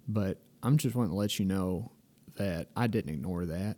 but 0.07 0.39
I'm 0.63 0.77
just 0.79 0.95
wanting 0.95 1.11
to 1.13 1.17
let 1.17 1.39
you 1.39 1.45
know 1.45 1.91
that 2.37 2.69
I 2.77 2.87
didn't 2.87 3.13
ignore 3.15 3.45
that. 3.47 3.77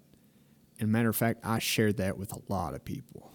And 0.79 0.93
matter 0.93 1.09
of 1.09 1.17
fact, 1.17 1.41
I 1.45 1.59
shared 1.59 1.97
that 1.97 2.19
with 2.19 2.33
a 2.33 2.41
lot 2.53 2.75
of 2.75 2.85
people. 2.85 3.31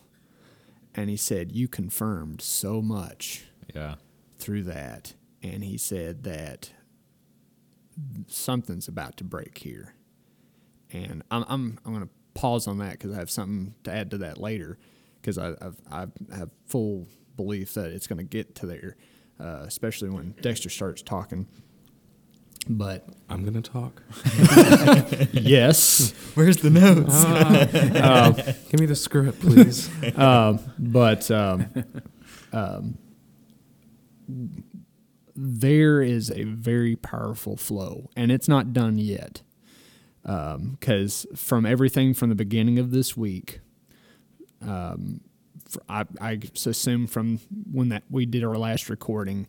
And 0.94 1.10
he 1.10 1.18
said, 1.18 1.52
You 1.52 1.68
confirmed 1.68 2.42
so 2.42 2.82
much 2.82 3.46
Yeah. 3.74 3.96
through 4.38 4.64
that. 4.64 5.14
And 5.42 5.64
he 5.64 5.78
said 5.78 6.24
that 6.24 6.72
something's 8.28 8.88
about 8.88 9.18
to 9.18 9.24
break 9.24 9.60
here. 9.60 9.96
And 10.92 11.24
I'm, 11.32 11.46
I'm, 11.48 11.80
I'm 11.86 11.94
going 11.94 12.06
to 12.08 12.14
pause 12.34 12.68
on 12.68 12.78
that 12.80 12.94
because 12.94 13.14
I 13.14 13.20
have 13.20 13.30
something 13.30 13.76
to 13.84 13.94
add 13.94 14.12
to 14.12 14.18
that 14.20 14.38
later 14.38 14.78
because 15.22 15.38
I, 15.38 15.50
I've, 15.62 15.76
I 15.92 16.08
have 16.36 16.50
full 16.68 17.08
belief 17.36 17.74
that 17.76 17.92
it's 17.92 18.08
going 18.08 18.18
to 18.18 18.24
get 18.24 18.56
to 18.56 18.66
there, 18.66 18.96
uh, 19.40 19.64
especially 19.66 20.10
when 20.10 20.36
Dexter 20.42 20.70
starts 20.70 21.02
talking. 21.02 21.48
But 22.70 23.08
I'm 23.28 23.44
gonna 23.44 23.64
talk. 23.64 24.04
yes, 25.32 26.14
Where's 26.36 26.58
the 26.58 26.70
notes? 26.70 27.10
Ah. 27.10 28.36
Give 28.70 28.80
me 28.80 28.86
the 28.86 28.96
script, 28.96 29.40
please. 29.40 29.90
um, 30.16 30.60
but 30.78 31.32
um, 31.32 31.66
um, 32.54 33.00
there 35.36 36.04
is 36.04 36.30
a 36.30 36.44
very 36.44 36.96
powerful 36.96 37.58
flow, 37.58 38.12
and 38.16 38.32
it's 38.32 38.48
not 38.48 38.74
done 38.74 39.00
yet. 39.00 39.42
Because 40.24 41.26
from 41.36 41.66
everything 41.66 42.14
from 42.14 42.30
the 42.30 42.36
beginning 42.36 42.78
of 42.80 42.92
this 42.92 43.18
week, 43.18 43.60
um, 44.62 45.22
I, 45.90 46.06
I 46.20 46.40
assume 46.66 47.08
from 47.08 47.40
when 47.72 47.90
that 47.90 48.04
we 48.10 48.26
did 48.26 48.44
our 48.44 48.58
last 48.58 48.90
recording 48.90 49.48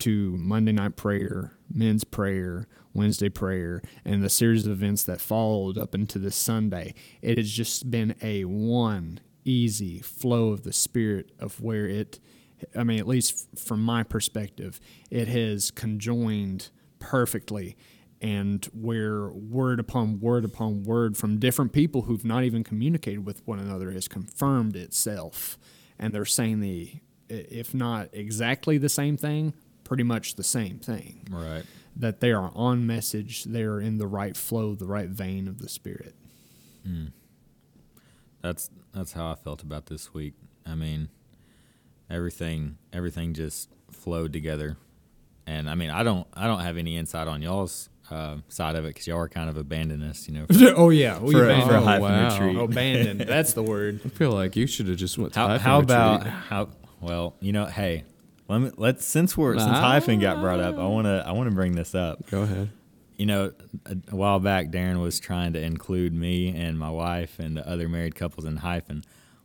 to 0.00 0.36
Monday 0.36 0.72
night 0.72 0.96
prayer, 0.96 1.52
men's 1.72 2.04
prayer, 2.04 2.66
Wednesday 2.92 3.28
prayer, 3.28 3.82
and 4.04 4.22
the 4.22 4.30
series 4.30 4.66
of 4.66 4.72
events 4.72 5.04
that 5.04 5.20
followed 5.20 5.78
up 5.78 5.94
into 5.94 6.18
this 6.18 6.36
Sunday, 6.36 6.94
it 7.22 7.38
has 7.38 7.50
just 7.50 7.90
been 7.90 8.14
a 8.22 8.44
one 8.44 9.20
easy 9.44 10.00
flow 10.00 10.50
of 10.50 10.62
the 10.62 10.72
Spirit 10.72 11.30
of 11.38 11.60
where 11.60 11.86
it, 11.86 12.18
I 12.74 12.84
mean, 12.84 12.98
at 12.98 13.08
least 13.08 13.46
from 13.56 13.82
my 13.82 14.02
perspective, 14.02 14.80
it 15.10 15.28
has 15.28 15.70
conjoined 15.70 16.70
perfectly 16.98 17.76
and 18.24 18.64
where 18.72 19.28
word 19.28 19.78
upon 19.78 20.18
word 20.18 20.46
upon 20.46 20.82
word 20.82 21.14
from 21.14 21.38
different 21.38 21.72
people 21.72 22.02
who've 22.02 22.24
not 22.24 22.42
even 22.42 22.64
communicated 22.64 23.26
with 23.26 23.46
one 23.46 23.58
another 23.58 23.90
has 23.90 24.08
confirmed 24.08 24.74
itself. 24.76 25.58
And 25.98 26.14
they're 26.14 26.24
saying 26.24 26.60
the 26.60 27.00
if 27.28 27.74
not 27.74 28.08
exactly 28.14 28.78
the 28.78 28.88
same 28.88 29.18
thing 29.18 29.52
pretty 29.84 30.04
much 30.04 30.36
the 30.36 30.42
same 30.42 30.78
thing. 30.78 31.28
Right. 31.30 31.64
that 31.94 32.20
they 32.20 32.32
are 32.32 32.50
on 32.54 32.86
message 32.86 33.44
they're 33.44 33.78
in 33.78 33.98
the 33.98 34.06
right 34.06 34.36
flow 34.38 34.74
the 34.74 34.86
right 34.86 35.10
vein 35.10 35.46
of 35.46 35.58
the 35.58 35.68
spirit. 35.68 36.14
Hmm. 36.82 37.08
That's 38.40 38.70
that's 38.94 39.12
how 39.12 39.30
I 39.30 39.34
felt 39.34 39.62
about 39.62 39.84
this 39.86 40.14
week. 40.14 40.32
I 40.64 40.74
mean, 40.74 41.10
everything 42.08 42.78
everything 42.90 43.34
just 43.34 43.68
flowed 43.90 44.32
together, 44.32 44.78
and 45.46 45.68
I 45.68 45.74
mean, 45.74 45.90
I 45.90 46.02
don't 46.02 46.26
I 46.32 46.46
don't 46.46 46.60
have 46.60 46.78
any 46.78 46.96
insight 46.96 47.28
on 47.28 47.42
y'all's 47.42 47.90
uh, 48.10 48.36
side 48.48 48.76
of 48.76 48.84
it 48.84 48.88
because 48.88 49.06
y'all 49.06 49.18
are 49.18 49.28
kind 49.28 49.48
of 49.48 49.56
abandoned 49.56 50.02
us, 50.04 50.28
you 50.28 50.34
know. 50.34 50.46
For, 50.50 50.74
oh 50.76 50.90
yeah 50.90 51.18
we 51.18 51.32
for, 51.32 51.44
abandoned- 51.44 51.70
for 51.70 51.76
a 51.76 51.80
Oh, 51.80 52.00
wow. 52.00 52.30
retreat. 52.38 52.56
abandoned 52.56 53.20
that's 53.28 53.52
the 53.54 53.62
word 53.62 54.00
I 54.04 54.08
feel 54.08 54.30
like 54.32 54.56
you 54.56 54.66
should 54.66 54.88
have 54.88 54.96
just 54.98 55.16
went 55.18 55.32
to 55.34 55.38
How, 55.40 55.58
how 55.58 55.78
about 55.80 56.26
how? 56.26 56.68
Well, 57.00 57.34
you 57.40 57.52
know, 57.52 57.66
hey, 57.66 58.04
let 58.48 58.60
me 58.60 58.70
let's 58.76 59.04
since 59.04 59.36
we're 59.36 59.58
since 59.58 59.70
Ah. 59.70 59.80
hyphen 59.80 60.20
got 60.20 60.40
brought 60.40 60.60
up, 60.60 60.76
I 60.78 60.86
wanna 60.86 61.22
I 61.26 61.32
wanna 61.32 61.50
bring 61.52 61.72
this 61.76 61.94
up. 61.94 62.28
Go 62.30 62.42
ahead. 62.42 62.70
You 63.16 63.26
know, 63.26 63.52
a, 63.86 63.96
a 64.10 64.16
while 64.16 64.40
back, 64.40 64.68
Darren 64.70 65.00
was 65.00 65.20
trying 65.20 65.52
to 65.52 65.60
include 65.62 66.12
me 66.12 66.48
and 66.54 66.76
my 66.78 66.90
wife 66.90 67.38
and 67.38 67.56
the 67.56 67.68
other 67.68 67.88
married 67.88 68.14
couples 68.16 68.44
in 68.44 68.56
hyphen. 68.56 69.04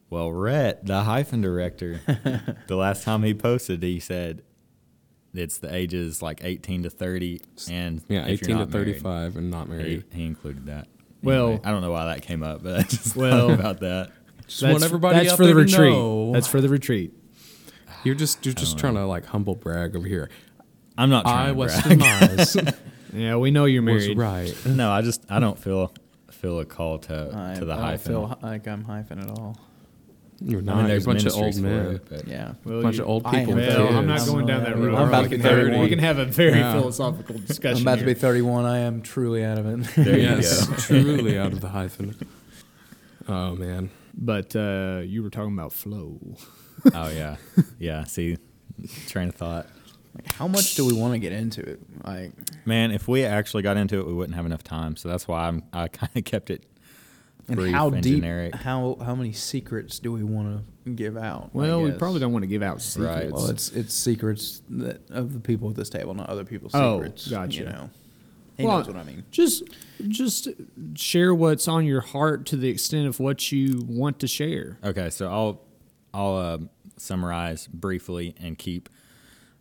Well, 0.09 0.31
Rhett, 0.31 0.85
the 0.87 1.03
hyphen 1.03 1.41
director, 1.41 2.01
the 2.67 2.75
last 2.75 3.03
time 3.03 3.21
he 3.21 3.33
posted, 3.35 3.83
he 3.83 3.99
said 3.99 4.41
it's 5.33 5.59
the 5.59 5.73
ages 5.73 6.21
like 6.21 6.43
18 6.43 6.83
to 6.83 6.89
30 6.89 7.41
and 7.69 8.01
Yeah, 8.07 8.25
18 8.25 8.37
to 8.37 8.53
not 8.55 8.69
married. 8.71 8.85
35 8.95 9.37
and 9.37 9.51
not 9.51 9.69
married. 9.69 10.05
he 10.11 10.25
included 10.25 10.65
that. 10.67 10.87
Well- 11.21 11.47
Anyway, 11.47 11.61
I 11.63 11.71
don't 11.71 11.81
know 11.81 11.91
why 11.91 12.05
that 12.05 12.21
came 12.21 12.43
up, 12.43 12.63
but 12.63 12.79
I 12.79 12.83
just 12.83 13.15
Well- 13.15 13.51
about 13.51 13.79
that. 13.81 14.11
Just 14.47 14.63
want 14.63 14.83
everybody 14.83 15.25
that's 15.25 15.35
for 15.37 15.45
the 15.45 15.53
retreat 15.53 15.91
know. 15.93 16.31
that's 16.33 16.47
for 16.47 16.59
the 16.59 16.69
retreat 16.69 17.13
You're 18.03 18.15
just 18.15 18.43
you're 18.43 18.55
just 18.55 18.77
oh. 18.77 18.79
trying 18.79 18.95
to 18.95 19.05
like 19.05 19.27
humble 19.27 19.53
brag 19.53 19.95
over 19.95 20.07
here. 20.07 20.29
I'm 20.97 21.11
not 21.11 21.23
trying 21.23 21.45
I 21.45 21.47
to 21.49 21.53
Weston 21.53 21.99
brag. 21.99 22.75
Yeah 23.13 23.35
we 23.35 23.51
know 23.51 23.65
you're 23.65 23.83
was 23.83 24.07
married 24.07 24.17
right. 24.17 24.65
No, 24.65 24.89
I 24.91 25.01
just 25.03 25.23
I 25.29 25.39
don't 25.39 25.57
feel 25.57 25.93
feel 26.31 26.59
a 26.59 26.65
call 26.65 26.97
to 26.99 27.31
I, 27.31 27.59
to 27.59 27.65
the 27.65 27.75
hyphen. 27.75 28.15
I 28.15 28.17
feel 28.17 28.39
like 28.41 28.67
I'm 28.67 28.83
hyphen 28.85 29.19
at 29.19 29.29
all. 29.29 29.59
You're 30.41 30.61
I 30.61 30.63
not. 30.63 30.77
mean, 30.77 30.87
You're 30.87 30.97
a 30.97 31.01
bunch 31.01 31.25
of 31.25 31.33
old 31.33 31.57
men. 31.59 31.85
it, 31.95 32.05
but 32.09 32.27
Yeah. 32.27 32.53
Well, 32.63 32.81
bunch 32.81 32.95
you- 32.97 33.03
of 33.03 33.09
old 33.09 33.25
people. 33.25 33.51
am 33.53 33.57
Well, 33.57 33.87
kids. 33.87 33.95
I'm 33.97 34.07
not 34.07 34.25
going 34.25 34.45
down 34.45 34.63
that 34.63 34.77
road. 34.77 34.95
I'm 34.95 35.07
about 35.09 35.23
to 35.25 35.29
we, 35.29 35.37
be 35.37 35.37
can 35.37 35.41
have, 35.45 35.57
31. 35.59 35.81
we 35.81 35.89
can 35.89 35.99
have 35.99 36.17
a 36.17 36.25
very 36.25 36.59
Yeah. 36.59 36.73
philosophical 36.73 37.37
discussion. 37.39 37.77
I'm 37.77 37.81
about 37.93 37.99
to 37.99 38.05
be 38.05 38.13
31. 38.13 38.65
I 38.65 38.79
am 38.79 39.01
truly 39.01 39.43
out 39.43 39.57
of 39.57 39.65
it. 39.65 39.83
there 39.95 40.17
you 40.17 40.41
go. 40.41 40.65
truly 40.77 41.37
out 41.37 41.51
of 41.51 41.61
the 41.61 41.69
hyphen. 41.69 42.15
Oh 43.27 43.55
man, 43.55 43.89
But 44.17 44.55
uh, 44.55 45.01
you 45.05 45.21
were 45.23 45.29
talking 45.29 45.53
about 45.53 45.71
flow. 45.73 46.19
Oh 46.93 47.09
yeah, 47.09 47.35
yeah. 47.79 48.05
See, 48.05 48.37
train 49.07 49.29
of 49.29 49.35
thought. 49.35 49.67
Like, 50.15 50.31
how 50.33 50.47
much 50.47 50.73
do 50.75 50.85
we 50.85 50.93
want 50.93 51.13
to 51.13 51.19
get 51.19 51.33
into 51.33 51.61
it? 51.61 51.79
Like, 52.03 52.31
Man, 52.65 52.91
if 52.91 53.07
we 53.07 53.23
actually 53.25 53.61
got 53.61 53.77
into 53.77 53.99
it, 53.99 54.07
we 54.07 54.13
wouldn't 54.13 54.35
have 54.35 54.45
enough 54.47 54.63
time. 54.63 54.95
So 54.95 55.07
that's 55.09 55.27
why 55.27 55.47
I'm 55.47 55.63
I 55.71 55.87
kind 55.89 56.11
of 56.15 56.23
kept 56.23 56.49
it 56.49 56.63
and 56.63 56.68
brief 57.55 57.73
how 57.73 57.87
and 57.89 58.01
deep? 58.03 58.15
generic. 58.17 58.55
How 58.55 58.97
how 59.03 59.15
many 59.15 59.31
secrets 59.33 59.99
do 59.99 60.11
we 60.11 60.23
want 60.23 60.63
to 60.85 60.91
give 60.91 61.17
out? 61.17 61.49
Well, 61.53 61.81
we 61.81 61.91
probably 61.91 62.19
don't 62.19 62.31
want 62.33 62.43
to 62.43 62.47
give 62.47 62.63
out 62.63 62.81
secrets. 62.81 63.15
Right. 63.23 63.31
Well, 63.31 63.49
it's 63.49 63.69
it's 63.71 63.93
secrets 63.93 64.61
that 64.69 65.01
of 65.09 65.33
the 65.33 65.39
people 65.39 65.69
at 65.69 65.75
this 65.75 65.89
table, 65.89 66.13
not 66.13 66.29
other 66.29 66.45
people's 66.45 66.73
Oh, 66.75 66.97
secrets. 66.99 67.27
gotcha. 67.27 67.57
You 67.59 67.65
know, 67.65 67.89
he 68.57 68.65
Well, 68.65 68.77
knows 68.79 68.87
what 68.87 68.95
I 68.97 69.03
mean. 69.03 69.23
just 69.31 69.63
just 70.07 70.47
share 70.95 71.33
what's 71.33 71.67
on 71.67 71.85
your 71.85 72.01
heart 72.01 72.45
to 72.47 72.57
the 72.57 72.69
extent 72.69 73.07
of 73.07 73.19
what 73.19 73.51
you 73.51 73.83
want 73.87 74.19
to 74.19 74.27
share. 74.27 74.77
Okay, 74.83 75.09
so 75.09 75.29
I'll 75.29 75.61
I'll 76.13 76.35
uh, 76.37 76.57
summarize 76.97 77.67
briefly 77.67 78.35
and 78.39 78.57
keep 78.57 78.89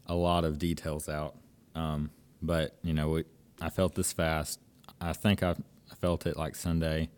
a 0.06 0.14
lot 0.14 0.44
of 0.44 0.58
details 0.58 1.08
out. 1.08 1.36
Um, 1.74 2.10
but 2.40 2.76
you 2.82 2.94
know, 2.94 3.10
we, 3.10 3.24
I 3.60 3.68
felt 3.70 3.94
this 3.94 4.12
fast. 4.12 4.58
I 5.00 5.12
think 5.12 5.42
I, 5.42 5.50
I 5.50 5.94
felt 6.00 6.26
it 6.26 6.36
like 6.36 6.56
Sunday 6.56 7.08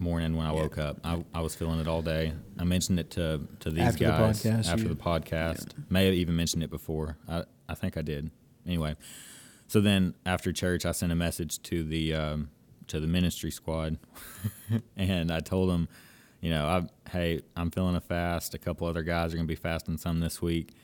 morning 0.00 0.36
when 0.36 0.46
I 0.46 0.52
woke 0.52 0.78
up. 0.78 0.98
I, 1.04 1.24
I 1.34 1.40
was 1.40 1.54
feeling 1.54 1.78
it 1.80 1.86
all 1.86 2.02
day. 2.02 2.32
I 2.58 2.64
mentioned 2.64 2.98
it 2.98 3.10
to 3.12 3.40
to 3.60 3.70
these 3.70 3.84
After 3.84 4.04
the 4.04 4.10
guys 4.10 4.42
podcast, 4.42 4.68
after 4.68 4.88
the 4.88 4.94
podcast. 4.94 5.68
May 5.90 6.06
have 6.06 6.14
even 6.14 6.36
mentioned 6.36 6.62
it 6.62 6.70
before. 6.70 7.16
I 7.28 7.44
I 7.68 7.74
think 7.74 7.96
I 7.96 8.02
did. 8.02 8.30
Anyway, 8.66 8.96
so 9.68 9.80
then 9.80 10.14
after 10.26 10.52
church, 10.52 10.84
I 10.84 10.92
sent 10.92 11.12
a 11.12 11.16
message 11.16 11.62
to 11.64 11.84
the 11.84 12.14
um, 12.14 12.50
to 12.88 12.98
the 12.98 13.06
ministry 13.06 13.50
squad, 13.50 13.98
and 14.96 15.30
I 15.30 15.40
told 15.40 15.70
them, 15.70 15.88
you 16.40 16.50
know, 16.50 16.66
I 16.66 17.10
hey, 17.10 17.42
I'm 17.56 17.70
feeling 17.70 17.94
a 17.94 18.00
fast. 18.00 18.54
A 18.54 18.58
couple 18.58 18.86
other 18.86 19.02
guys 19.02 19.32
are 19.32 19.36
going 19.36 19.46
to 19.46 19.52
be 19.52 19.56
fasting 19.56 19.96
some 19.96 20.20
this 20.20 20.42
week, 20.42 20.74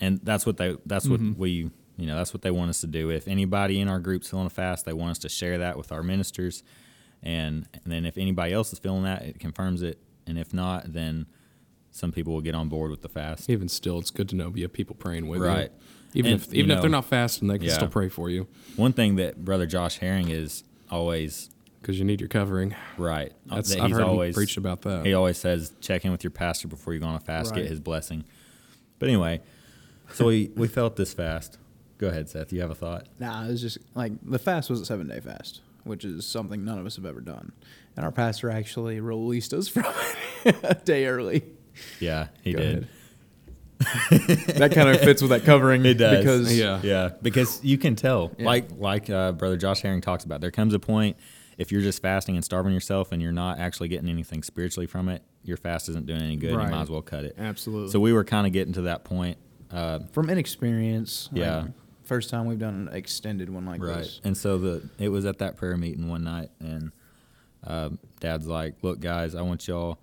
and 0.00 0.20
that's 0.22 0.44
what 0.44 0.56
they 0.56 0.76
that's 0.84 1.08
what 1.08 1.20
we 1.20 1.70
you 1.96 2.06
know 2.06 2.16
that's 2.16 2.32
what 2.32 2.42
they 2.42 2.50
want 2.50 2.70
us 2.70 2.80
to 2.82 2.86
do. 2.86 3.10
If 3.10 3.28
anybody 3.28 3.80
in 3.80 3.88
our 3.88 3.98
group's 3.98 4.30
feeling 4.30 4.46
a 4.46 4.50
fast, 4.50 4.84
they 4.84 4.92
want 4.92 5.12
us 5.12 5.18
to 5.20 5.28
share 5.28 5.58
that 5.58 5.76
with 5.76 5.90
our 5.90 6.02
ministers, 6.02 6.62
and, 7.22 7.66
and 7.72 7.82
then 7.92 8.04
if 8.06 8.16
anybody 8.18 8.52
else 8.52 8.72
is 8.72 8.78
feeling 8.78 9.02
that, 9.04 9.22
it 9.22 9.38
confirms 9.40 9.82
it, 9.82 9.98
and 10.26 10.38
if 10.38 10.52
not, 10.54 10.92
then 10.92 11.26
some 11.90 12.12
people 12.12 12.32
will 12.32 12.40
get 12.40 12.54
on 12.54 12.68
board 12.68 12.90
with 12.90 13.02
the 13.02 13.08
fast. 13.08 13.48
even 13.50 13.68
still, 13.68 13.98
it's 13.98 14.10
good 14.10 14.28
to 14.28 14.36
know 14.36 14.52
you 14.54 14.62
have 14.62 14.72
people 14.72 14.94
praying 14.94 15.26
with 15.26 15.40
Right. 15.40 15.48
you. 15.52 15.56
Right. 15.60 15.72
Even 16.14 16.32
And, 16.32 16.40
if 16.42 16.52
you 16.52 16.58
even 16.60 16.70
if 16.70 16.80
they're 16.80 16.88
know, 16.90 16.98
not 16.98 17.04
fasting, 17.06 17.48
they 17.48 17.58
can 17.58 17.66
yeah. 17.68 17.74
still 17.74 17.88
pray 17.88 18.08
for 18.08 18.30
you 18.30 18.46
One 18.76 18.92
thing 18.92 19.16
that 19.16 19.44
Brother 19.44 19.66
Josh 19.66 19.98
Herring 19.98 20.30
is 20.30 20.64
always 20.90 21.50
because 21.80 21.98
you 21.98 22.04
need 22.04 22.20
your 22.20 22.28
covering. 22.28 22.74
right. 22.96 23.32
That's 23.46 23.70
that 23.70 23.80
I've 23.80 23.88
he's 23.88 23.96
heard 23.96 24.04
always 24.04 24.34
him 24.34 24.38
preach 24.38 24.56
about 24.56 24.82
that. 24.82 25.04
He 25.06 25.12
always 25.14 25.38
says, 25.38 25.72
check 25.80 26.04
in 26.04 26.10
with 26.12 26.24
your 26.24 26.30
pastor 26.30 26.66
before 26.68 26.92
you 26.94 27.00
go 27.00 27.06
on 27.06 27.14
a 27.14 27.20
fast, 27.20 27.50
Right. 27.52 27.62
get 27.62 27.70
his 27.70 27.78
blessing. 27.80 28.24
But 28.98 29.08
anyway, 29.08 29.40
so 30.12 30.26
we, 30.26 30.50
we 30.56 30.66
felt 30.68 30.96
this 30.96 31.12
fast. 31.14 31.58
Go 31.98 32.08
ahead, 32.08 32.28
Seth. 32.28 32.52
You 32.52 32.60
have 32.62 32.70
a 32.70 32.74
thought? 32.74 33.06
Nah, 33.18 33.44
it 33.44 33.48
was 33.48 33.60
just 33.60 33.78
like 33.94 34.12
the 34.22 34.38
fast 34.38 34.70
was 34.70 34.80
a 34.80 34.86
seven 34.86 35.08
day 35.08 35.20
fast, 35.20 35.60
which 35.88 36.04
is 36.04 36.24
something 36.26 36.64
none 36.64 36.78
of 36.78 36.86
us 36.86 36.96
have 36.96 37.06
ever 37.06 37.20
done. 37.20 37.52
And 37.96 38.04
our 38.04 38.12
pastor 38.12 38.50
actually 38.50 39.00
released 39.00 39.52
us 39.52 39.66
from 39.68 39.86
it 40.44 40.56
a 40.62 40.74
day 40.74 41.06
early. 41.06 41.44
Yeah, 42.00 42.28
he 42.42 42.52
Go 42.52 42.58
did. 42.60 42.70
ahead. 42.70 42.88
that 44.56 44.72
kind 44.72 44.88
of 44.88 45.00
fits 45.00 45.22
with 45.22 45.30
that 45.30 45.44
covering. 45.44 45.84
It 45.84 45.94
does. 45.94 46.18
Because 46.18 46.58
Yeah. 46.58 46.80
Yeah, 46.82 47.10
because 47.22 47.62
you 47.64 47.78
can 47.78 47.96
tell, 47.96 48.32
Yeah. 48.38 48.46
like 48.46 48.68
like 48.76 49.08
uh, 49.10 49.32
Brother 49.32 49.56
Josh 49.56 49.80
Herring 49.82 50.00
talks 50.00 50.24
about, 50.24 50.40
there 50.40 50.50
comes 50.50 50.74
a 50.74 50.78
point 50.78 51.16
if 51.56 51.72
you're 51.72 51.80
just 51.82 52.00
fasting 52.02 52.36
and 52.36 52.44
starving 52.44 52.72
yourself 52.72 53.10
and 53.12 53.20
you're 53.20 53.32
not 53.32 53.58
actually 53.58 53.88
getting 53.88 54.08
anything 54.08 54.42
spiritually 54.44 54.86
from 54.86 55.08
it, 55.08 55.22
your 55.42 55.56
fast 55.56 55.88
isn't 55.88 56.06
doing 56.06 56.22
any 56.22 56.36
good. 56.36 56.54
Right. 56.54 56.66
You 56.66 56.70
might 56.70 56.82
as 56.82 56.90
well 56.90 57.02
cut 57.02 57.24
it. 57.24 57.34
Absolutely. 57.38 57.90
So 57.90 57.98
we 57.98 58.12
were 58.12 58.22
kind 58.24 58.46
of 58.46 58.52
getting 58.52 58.74
to 58.74 58.82
that 58.82 59.02
point. 59.04 59.38
Uh, 59.70 59.98
From 60.12 60.30
inexperience. 60.30 61.28
like, 61.32 61.40
Yeah. 61.40 61.66
First 62.08 62.30
time 62.30 62.46
we've 62.46 62.58
done 62.58 62.88
an 62.88 62.96
extended 62.96 63.50
one 63.50 63.66
like 63.66 63.80
this. 63.80 63.88
right. 63.88 63.98
this. 63.98 64.20
And 64.24 64.36
so 64.36 64.58
the 64.58 64.88
it 64.98 65.10
was 65.10 65.26
at 65.26 65.38
that 65.38 65.56
prayer 65.56 65.76
meeting 65.76 66.08
one 66.08 66.24
night, 66.24 66.50
and 66.58 66.90
uh, 67.64 67.90
Dad's 68.18 68.46
like, 68.46 68.74
"Look, 68.82 69.00
guys, 69.00 69.34
I 69.34 69.42
want 69.42 69.68
y'all, 69.68 69.98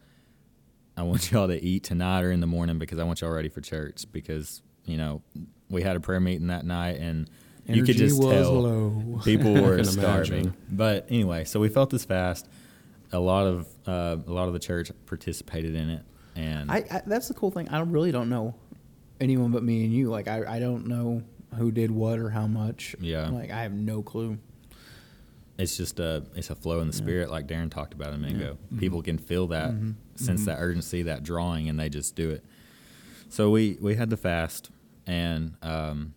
I 0.95 1.03
want 1.03 1.31
y'all 1.33 1.47
to 1.47 1.61
eat 1.61 1.83
tonight 1.83 2.23
or 2.23 2.31
in 2.31 2.39
the 2.39 2.47
morning 2.47 2.79
because 2.79 2.99
I 2.99 3.03
want 3.03 3.21
y'all 3.21 3.31
ready 3.31 3.49
for 3.49 3.61
church 3.61 4.05
because 4.11 4.61
you 4.85 4.97
know 4.97 5.21
we 5.69 5.81
had 5.81 5.95
a 5.95 5.99
prayer 5.99 6.19
meeting 6.19 6.47
that 6.47 6.65
night 6.65 6.99
and." 6.99 7.29
you 7.67 7.83
could 7.83 7.97
just 7.97 8.21
tell 8.21 8.61
low. 8.61 9.19
people 9.23 9.51
were 9.59 9.83
starving. 9.83 10.33
imagine. 10.33 10.57
But 10.69 11.07
anyway, 11.09 11.45
so 11.45 11.59
we 11.59 11.67
felt 11.67 11.89
this 11.89 12.05
fast. 12.05 12.47
A 13.11 13.17
lot 13.17 13.47
of 13.47 13.67
uh, 13.87 14.17
a 14.27 14.31
lot 14.31 14.47
of 14.47 14.53
the 14.53 14.59
church 14.59 14.91
participated 15.07 15.73
in 15.73 15.89
it, 15.89 16.03
and 16.35 16.69
I, 16.69 16.85
I 16.91 17.01
that's 17.07 17.27
the 17.27 17.33
cool 17.33 17.49
thing. 17.49 17.67
I 17.69 17.79
really 17.79 18.11
don't 18.11 18.29
know 18.29 18.53
anyone 19.19 19.51
but 19.51 19.63
me 19.63 19.83
and 19.83 19.93
you. 19.93 20.09
Like 20.09 20.27
I, 20.27 20.43
I 20.57 20.59
don't 20.59 20.85
know 20.87 21.23
who 21.55 21.71
did 21.71 21.91
what 21.91 22.19
or 22.19 22.29
how 22.29 22.47
much. 22.47 22.95
Yeah. 22.99 23.29
Like 23.29 23.51
I 23.51 23.61
have 23.61 23.73
no 23.73 24.01
clue. 24.01 24.37
it's 25.57 25.77
just 25.77 25.99
a 25.99 26.23
it's 26.35 26.49
a 26.49 26.55
flow 26.55 26.79
in 26.81 26.87
the 26.87 26.93
spirit, 26.93 27.29
like 27.29 27.47
Darren 27.47 27.71
talked 27.71 27.93
about 27.93 28.13
a 28.13 28.17
minute 28.17 28.41
ago. 28.41 28.57
Mm-hmm. 28.65 28.79
People 28.79 29.01
can 29.01 29.17
feel 29.17 29.47
that, 29.47 29.71
mm-hmm. 29.71 29.91
sense 30.15 30.41
mm-hmm. 30.41 30.49
that 30.49 30.59
urgency, 30.59 31.03
that 31.03 31.23
drawing, 31.23 31.69
and 31.69 31.79
they 31.79 31.89
just 31.89 32.15
do 32.15 32.29
it. 32.31 32.43
So 33.29 33.49
we 33.49 33.77
we 33.81 33.95
had 33.95 34.09
the 34.09 34.17
fast, 34.17 34.69
and 35.07 35.55
um, 35.61 36.13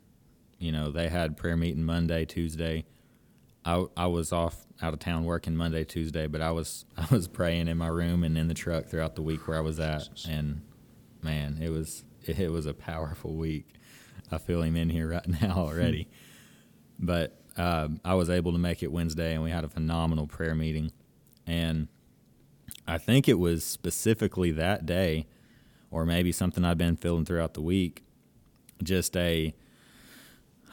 you 0.59 0.73
know 0.73 0.90
they 0.90 1.09
had 1.09 1.37
prayer 1.37 1.57
meeting 1.57 1.85
Monday, 1.85 2.25
Tuesday. 2.25 2.85
I 3.64 3.85
I 3.97 4.07
was 4.07 4.33
off 4.33 4.66
out 4.83 4.92
of 4.92 5.00
town 5.00 5.25
working 5.25 5.57
Monday, 5.57 5.85
Tuesday, 5.85 6.26
but 6.26 6.40
I 6.40 6.50
was 6.50 6.85
I 6.97 7.07
was 7.11 7.28
praying 7.28 7.68
in 7.68 7.78
my 7.78 7.88
room 7.88 8.25
and 8.25 8.37
in 8.37 8.49
the 8.49 8.54
truck 8.54 8.87
throughout 8.87 9.14
the 9.14 9.23
week 9.23 9.47
where 9.47 9.57
I 9.57 9.61
was 9.61 9.78
at, 9.78 10.09
and 10.28 10.62
man, 11.23 11.59
it 11.61 11.71
was 11.71 12.04
it 12.26 12.50
was 12.50 12.66
a 12.66 12.75
powerful 12.75 13.35
week. 13.35 13.75
I 14.30 14.38
feel 14.38 14.62
him 14.62 14.76
in 14.76 14.90
here 14.90 15.08
right 15.08 15.26
now 15.42 15.56
already. 15.56 16.08
but 16.99 17.35
um, 17.56 18.00
I 18.04 18.14
was 18.14 18.30
able 18.30 18.52
to 18.52 18.58
make 18.58 18.82
it 18.82 18.92
Wednesday, 18.92 19.35
and 19.35 19.42
we 19.42 19.50
had 19.50 19.64
a 19.64 19.68
phenomenal 19.68 20.26
prayer 20.26 20.54
meeting. 20.54 20.92
And 21.47 21.88
I 22.87 22.99
think 22.99 23.28
it 23.28 23.38
was 23.38 23.64
specifically 23.64 24.50
that 24.52 24.87
day, 24.87 25.26
or 25.90 26.04
maybe 26.06 26.30
something 26.32 26.64
I've 26.64 26.78
been 26.78 26.97
feeling 26.97 27.25
throughout 27.25 27.54
the 27.54 27.62
week, 27.62 28.04
just 28.82 29.16
a, 29.16 29.54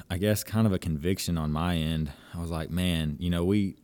I 0.09 0.17
guess, 0.17 0.43
kind 0.43 0.67
of 0.67 0.74
a 0.74 0.79
conviction 0.79 1.38
on 1.38 1.51
my 1.51 1.75
end. 1.77 2.12
I 2.33 2.39
was 2.39 2.51
like, 2.51 2.69
man, 2.69 3.17
you 3.19 3.29
know, 3.29 3.43
we 3.45 3.77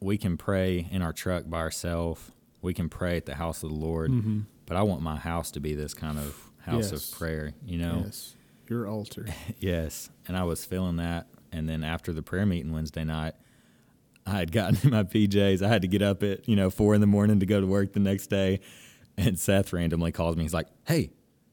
we 0.00 0.16
can 0.16 0.36
pray 0.36 0.88
in 0.90 1.02
our 1.02 1.12
truck 1.12 1.44
by 1.48 1.58
ourselves. 1.58 2.30
We 2.62 2.72
can 2.74 2.88
pray 2.88 3.16
at 3.16 3.26
the 3.26 3.34
house 3.34 3.62
of 3.62 3.68
the 3.70 3.74
Lord, 3.76 4.12
but 4.66 4.76
I 4.76 4.82
want 4.82 5.02
my 5.02 5.16
house 5.16 5.50
to 5.52 5.60
be 5.60 5.74
this 5.74 5.92
kind 5.94 6.18
of 6.18 6.36
house 6.60 6.90
Yes. 6.92 7.12
of 7.12 7.18
prayer. 7.18 7.52
You 7.66 7.78
know, 7.78 8.02
Yes. 8.06 8.34
Your 8.68 8.86
altar. 8.86 9.26
Yes, 9.58 10.10
and 10.26 10.36
I 10.36 10.44
was 10.44 10.64
feeling 10.64 10.96
that. 10.96 11.26
And 11.50 11.68
then 11.68 11.82
after 11.82 12.12
the 12.12 12.22
prayer 12.22 12.46
meeting 12.46 12.72
Wednesday 12.72 13.04
night, 13.04 13.34
I 14.26 14.32
had 14.32 14.52
gotten 14.52 14.78
in 14.82 14.90
my 14.90 15.02
PJs. 15.04 15.62
I 15.62 15.68
had 15.68 15.82
to 15.82 15.88
get 15.88 16.02
up 16.02 16.22
at 16.22 16.48
you 16.48 16.56
know 16.56 16.70
four 16.70 16.94
in 16.94 17.00
the 17.00 17.06
morning 17.06 17.40
to 17.40 17.46
go 17.46 17.60
to 17.60 17.66
work 17.66 17.92
the 17.92 18.00
next 18.00 18.28
day. 18.28 18.60
And 19.16 19.38
Seth 19.38 19.72
randomly 19.72 20.12
calls 20.12 20.36
me. 20.36 20.42
He's 20.42 20.54
like, 20.54 20.68
"Hey, 20.86 21.10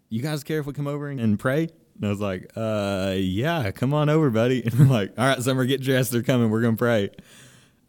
you 0.09 0.21
guys 0.21 0.43
care 0.43 0.59
if 0.59 0.65
we 0.65 0.73
come 0.73 0.87
over 0.87 1.07
and 1.07 1.39
pray?" 1.39 1.69
And 1.95 2.05
I 2.05 2.09
was 2.09 2.19
like, 2.19 2.51
"Uh, 2.55 3.15
yeah, 3.17 3.71
come 3.71 3.93
on 3.93 4.09
over, 4.09 4.29
buddy." 4.29 4.61
And 4.65 4.73
I'm 4.81 4.89
like, 4.89 5.13
"All 5.17 5.25
right, 5.25 5.41
Summer, 5.41 5.65
get 5.65 5.81
dressed. 5.81 6.11
They're 6.11 6.21
coming. 6.21 6.49
We're 6.49 6.61
gonna 6.61 6.77
pray." 6.77 7.09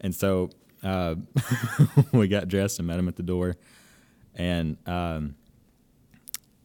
And 0.00 0.14
so 0.14 0.50
uh, 0.82 1.16
we 2.12 2.28
got 2.28 2.48
dressed 2.48 2.78
and 2.78 2.86
met 2.86 2.98
him 2.98 3.08
at 3.08 3.16
the 3.16 3.22
door. 3.22 3.56
And 4.34 4.76
um, 4.86 5.34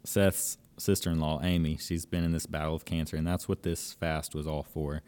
Seth's 0.04 0.58
sister-in-law, 0.82 1.42
Amy, 1.44 1.78
she's 1.78 2.06
been 2.06 2.24
in 2.24 2.32
this 2.32 2.46
battle 2.46 2.76
of 2.76 2.86
cancer, 2.86 3.16
and 3.16 3.26
that's 3.26 3.48
what 3.48 3.64
this 3.64 3.94
fast 3.94 4.34
was 4.36 4.48
all 4.48 4.64
for. 4.64 5.02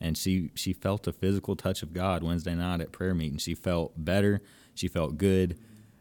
And 0.00 0.16
she 0.16 0.50
she 0.54 0.72
felt 0.74 1.06
a 1.06 1.12
physical 1.12 1.56
touch 1.56 1.82
of 1.82 1.92
God 1.94 2.22
Wednesday 2.22 2.54
night 2.54 2.80
at 2.82 2.92
prayer 2.92 3.14
meeting. 3.14 3.38
She 3.38 3.54
felt 3.54 3.92
better. 3.96 4.42
She 4.74 4.88
felt 4.88 5.16
good. 5.16 5.58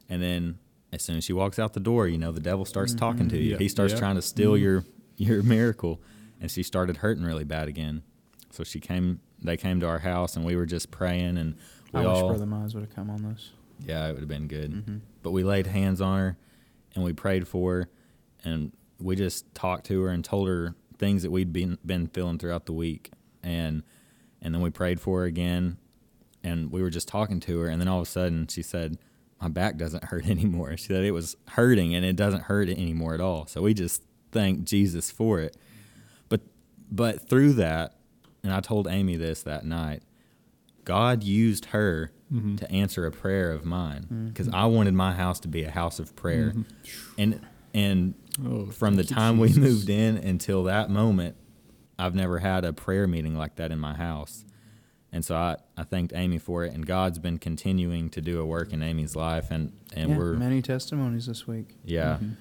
And 0.10 0.22
then 0.22 0.60
as 0.92 1.02
soon 1.02 1.18
as 1.18 1.24
she 1.24 1.32
walks 1.34 1.58
out 1.60 1.74
the 1.74 1.80
door, 1.80 2.08
you 2.08 2.18
know, 2.18 2.32
the 2.34 2.42
devil 2.42 2.66
starts 2.66 2.94
talking 2.94 3.30
to 3.30 3.38
you. 3.38 3.52
Yep. 3.52 3.60
He 3.62 3.70
starts 3.70 3.94
Yep. 3.94 4.00
trying 4.00 4.16
to 4.16 4.22
steal 4.22 4.58
your 4.58 4.84
your 5.16 5.42
miracle. 5.44 6.02
And 6.42 6.52
she 6.52 6.62
started 6.62 6.98
hurting 6.98 7.24
really 7.24 7.46
bad 7.46 7.70
again. 7.70 8.04
So 8.52 8.66
she 8.66 8.82
came 8.82 9.22
they 9.42 9.56
came 9.56 9.80
to 9.80 9.88
our 9.88 10.00
house 10.00 10.36
and 10.36 10.44
we 10.46 10.58
were 10.58 10.66
just 10.66 10.92
praying 10.92 11.38
and 11.38 11.56
we 11.94 12.02
I 12.02 12.04
wish 12.04 12.08
all 12.18 12.28
Brother 12.30 12.46
Mize 12.46 12.74
would 12.74 12.84
have 12.84 12.94
come 12.96 13.10
on 13.10 13.24
this. 13.24 13.52
yeah, 13.86 14.08
it 14.08 14.12
would 14.12 14.20
have 14.20 14.28
been 14.30 14.48
good. 14.50 14.72
Mm-hmm. 14.74 14.98
But 15.24 15.32
we 15.32 15.44
laid 15.46 15.68
hands 15.68 16.02
on 16.02 16.20
her 16.20 16.38
and 16.96 17.04
we 17.04 17.14
prayed 17.14 17.48
for 17.48 17.74
her 17.76 17.90
and 18.44 18.74
we 19.00 19.16
just 19.16 19.54
talked 19.54 19.86
to 19.88 20.02
her 20.02 20.10
and 20.10 20.24
told 20.24 20.48
her 20.48 20.76
things 20.98 21.24
that 21.24 21.32
we'd 21.32 21.52
been 21.52 21.78
been 21.86 22.08
feeling 22.08 22.38
throughout 22.38 22.66
the 22.66 22.74
week 22.74 23.12
and 23.44 23.84
and 24.42 24.54
then 24.54 24.62
we 24.62 24.70
prayed 24.70 25.00
for 25.00 25.22
her 25.22 25.26
again 25.26 25.78
and 26.44 26.72
we 26.72 26.82
were 26.82 26.90
just 26.90 27.08
talking 27.08 27.40
to 27.40 27.60
her 27.60 27.68
and 27.68 27.82
then 27.82 27.88
all 27.88 28.00
of 28.00 28.08
a 28.08 28.10
sudden 28.10 28.48
she 28.48 28.62
said 28.62 28.98
my 29.42 29.50
back 29.50 29.78
doesn't 29.78 30.04
hurt 30.06 30.26
anymore. 30.28 30.78
She 30.78 30.86
said 30.86 31.04
it 31.04 31.12
was 31.12 31.36
hurting 31.50 31.94
and 31.94 32.06
it 32.06 32.16
doesn't 32.16 32.44
hurt 32.44 32.70
anymore 32.70 33.14
at 33.14 33.22
all. 33.22 33.48
So 33.48 33.62
we 33.62 33.74
just 33.74 34.04
thank 34.32 34.64
Jesus 34.64 35.12
for 35.12 35.40
it. 35.40 35.58
But 36.30 36.42
but 36.90 37.28
through 37.28 37.54
that 37.54 37.96
and 38.46 38.54
I 38.54 38.62
told 38.62 38.88
Amy 38.88 39.18
this 39.18 39.44
that 39.44 39.66
night. 39.66 40.04
God 40.86 41.24
used 41.24 41.66
her 41.66 42.12
mm-hmm. 42.32 42.58
to 42.58 42.72
answer 42.72 43.06
a 43.06 43.12
prayer 43.12 43.52
of 43.52 43.66
mine 43.66 44.04
mm-hmm. 44.04 44.28
because 44.28 44.48
I 44.50 44.66
wanted 44.66 44.94
my 44.94 45.14
house 45.14 45.40
to 45.42 45.48
be 45.48 45.64
a 45.64 45.72
house 45.72 46.00
of 46.00 46.16
prayer, 46.16 46.52
mm-hmm. 46.52 46.62
and 47.18 47.48
and 47.74 48.14
Oh, 48.44 48.66
from 48.66 48.96
the 48.96 49.04
time 49.04 49.38
we 49.38 49.54
moved 49.54 49.90
in 49.90 50.18
until 50.18 50.64
that 50.64 50.90
moment, 50.90 51.36
I've 51.98 52.16
never 52.16 52.40
had 52.40 52.66
a 52.66 52.74
prayer 52.74 53.08
meeting 53.08 53.38
like 53.38 53.56
that 53.56 53.72
in 53.72 53.80
my 53.80 53.94
house, 53.96 54.44
and 55.12 55.24
so 55.24 55.36
I, 55.36 55.58
I 55.78 55.84
thanked 55.84 56.12
Amy 56.14 56.38
for 56.40 56.66
it, 56.66 56.74
and 56.74 56.86
God's 56.86 57.20
been 57.20 57.38
continuing 57.38 58.10
to 58.10 58.20
do 58.22 58.40
a 58.42 58.46
work 58.46 58.74
in 58.74 58.84
Amy's 58.84 59.16
life, 59.16 59.52
and 59.52 59.72
and 59.96 60.10
yeah, 60.12 60.18
we're 60.18 60.34
many 60.34 60.62
testimonies 60.62 61.26
this 61.28 61.48
week. 61.48 61.76
yeah. 61.86 62.16
Mm-hmm. 62.16 62.32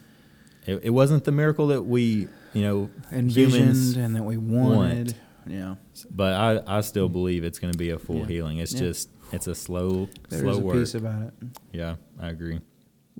It, 0.66 0.80
it 0.84 0.90
wasn't 0.90 1.24
the 1.24 1.30
miracle 1.32 1.66
that 1.66 1.82
we, 1.82 2.26
you 2.54 2.62
know, 2.62 2.90
Envisioned 3.12 3.96
and 4.02 4.16
that 4.16 4.22
we 4.22 4.38
wanted. 4.38 5.08
want. 5.08 5.14
Yeah. 5.46 5.74
but 6.10 6.32
I, 6.66 6.78
I 6.78 6.80
still 6.80 7.10
believe 7.10 7.44
it's 7.44 7.58
going 7.58 7.70
to 7.72 7.76
be 7.78 7.90
a 7.90 7.98
full 7.98 8.20
Yeah. 8.20 8.24
healing. 8.26 8.58
It's 8.58 8.72
Yeah. 8.72 8.80
just 8.80 9.10
it's 9.30 9.46
a 9.46 9.54
slow 9.54 10.08
There 10.30 10.40
slow 10.40 10.50
is 10.52 10.56
a 10.56 10.60
work. 10.62 10.76
piece 10.76 10.94
about 10.94 11.22
it. 11.24 11.32
yeah, 11.72 11.96
I 12.18 12.28
agree. 12.30 12.60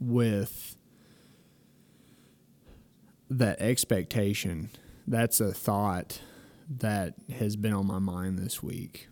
with 0.00 0.73
that 3.30 3.60
expectation, 3.60 4.70
that's 5.06 5.40
a 5.40 5.52
thought 5.52 6.20
that 6.78 7.14
has 7.38 7.56
been 7.56 7.72
on 7.72 7.87
my 7.87 7.98
mind 7.98 8.38
this 8.38 8.62
week 8.62 9.08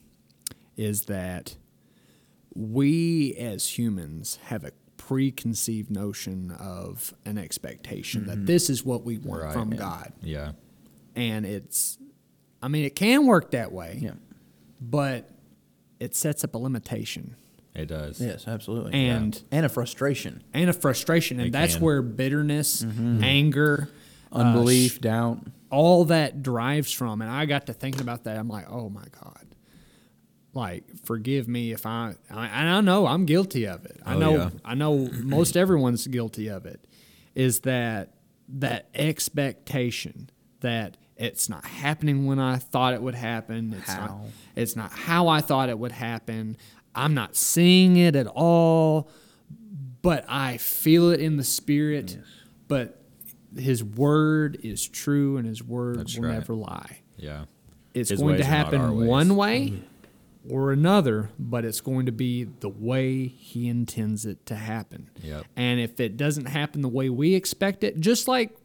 is 0.76 1.04
that 1.04 1.56
we 2.54 3.34
as 3.34 3.78
humans 3.78 4.38
have 4.44 4.64
a 4.64 4.72
preconceived 4.96 5.90
notion 5.90 6.50
of 6.52 7.12
an 7.24 7.36
expectation 7.36 8.26
that 8.26 8.36
mm-hmm. 8.36 8.46
this 8.46 8.70
is 8.70 8.84
what 8.84 9.04
we 9.04 9.18
want 9.18 9.42
Right, 9.42 9.52
from 9.52 9.72
yeah. 9.72 9.78
God. 9.78 10.12
Yeah, 10.22 10.52
And 11.14 11.44
it's, 11.44 11.98
I 12.62 12.68
mean, 12.68 12.84
it 12.84 12.94
can 12.94 13.26
work 13.26 13.50
that 13.50 13.72
way, 13.72 13.98
Yeah. 14.00 14.12
but 14.80 15.28
it 16.00 16.14
sets 16.14 16.44
up 16.44 16.54
a 16.54 16.58
limitation 16.58 17.36
it 17.74 17.86
does. 17.86 18.20
Yes, 18.20 18.46
absolutely. 18.46 18.92
And- 18.92 19.42
and 19.50 19.64
a 19.64 19.68
frustration, 19.68 20.42
and 20.52 20.68
a 20.68 20.74
frustration. 20.74 21.38
And 21.38 21.48
It 21.48 21.52
that's 21.52 21.74
can. 21.74 21.84
where 21.84 22.02
bitterness, 22.02 22.82
mm-hmm. 22.82 23.24
anger, 23.24 23.88
uh, 24.32 24.38
unbelief, 24.38 25.00
doubt. 25.00 25.38
all 25.70 26.04
that 26.06 26.42
drives 26.42 26.92
from. 26.92 27.20
And 27.22 27.30
I 27.30 27.46
got 27.46 27.66
to 27.66 27.72
thinking 27.72 28.00
about 28.02 28.24
that. 28.24 28.36
I'm 28.36 28.48
like, 28.48 28.70
oh 28.70 28.88
my 28.88 29.04
God. 29.22 29.38
Like, 30.54 30.84
forgive 31.04 31.48
me 31.48 31.72
if 31.72 31.86
I, 31.86 32.14
I 32.30 32.46
and 32.46 32.68
I 32.68 32.80
know 32.82 33.06
I'm 33.06 33.24
guilty 33.24 33.64
of 33.66 33.86
it. 33.86 33.98
I 34.04 34.14
Oh, 34.14 34.18
know, 34.18 34.36
yeah. 34.36 34.50
I 34.64 34.74
know 34.74 35.08
most 35.22 35.56
everyone's 35.56 36.06
guilty 36.06 36.48
of 36.48 36.66
it. 36.66 36.86
Is 37.34 37.60
that 37.60 38.12
that 38.48 38.88
expectation 38.94 40.28
that 40.60 40.96
it's 41.16 41.48
not 41.48 41.64
happening 41.64 42.26
when 42.26 42.38
I 42.38 42.56
thought 42.56 42.92
it 42.94 43.00
would 43.02 43.14
happen. 43.14 43.74
It's 43.78 43.88
not. 43.96 44.14
It's 44.56 44.76
not 44.76 44.92
how 44.92 45.28
I 45.28 45.40
thought 45.40 45.68
it 45.70 45.78
would 45.78 45.92
happen. 45.92 46.56
I'm 46.94 47.14
not 47.14 47.34
seeing 47.36 47.96
it 47.96 48.14
at 48.16 48.26
all, 48.26 49.08
but 50.02 50.24
I 50.28 50.58
feel 50.58 51.10
it 51.10 51.20
in 51.20 51.36
the 51.38 51.44
spirit. 51.44 52.18
But 52.68 53.01
His 53.56 53.82
word 53.82 54.58
is 54.62 54.86
true, 54.86 55.36
and 55.36 55.46
His 55.46 55.62
word 55.62 55.98
That's 55.98 56.16
will 56.16 56.24
right. 56.24 56.34
never 56.34 56.54
lie. 56.54 57.00
Yeah, 57.16 57.44
It's 57.94 58.10
His 58.10 58.20
going 58.20 58.36
to 58.36 58.42
ways 58.42 58.48
are 58.48 58.56
not 58.56 58.74
our 58.74 58.86
happen 58.86 59.06
one 59.06 59.28
mm-hmm. 59.28 59.36
way 59.36 59.82
or 60.48 60.72
another, 60.72 61.30
but 61.38 61.64
it's 61.64 61.80
going 61.80 62.06
to 62.06 62.12
be 62.12 62.44
the 62.44 62.68
way 62.68 63.26
He 63.26 63.68
intends 63.68 64.26
it 64.26 64.44
to 64.46 64.54
happen. 64.54 65.10
Yep. 65.22 65.44
And 65.56 65.80
if 65.80 66.00
it 66.00 66.16
doesn't 66.16 66.46
happen 66.46 66.82
the 66.82 66.88
way 66.88 67.10
we 67.10 67.34
expect 67.34 67.84
it, 67.84 68.00
just 68.00 68.28
like, 68.28 68.56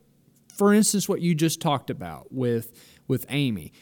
for 0.58 0.74
instance, 0.74 1.08
what 1.08 1.22
you 1.22 1.36
just 1.36 1.62
talked 1.62 1.90
about 1.90 2.32
with 2.32 2.72
with 3.08 3.26
Amy, 3.30 3.74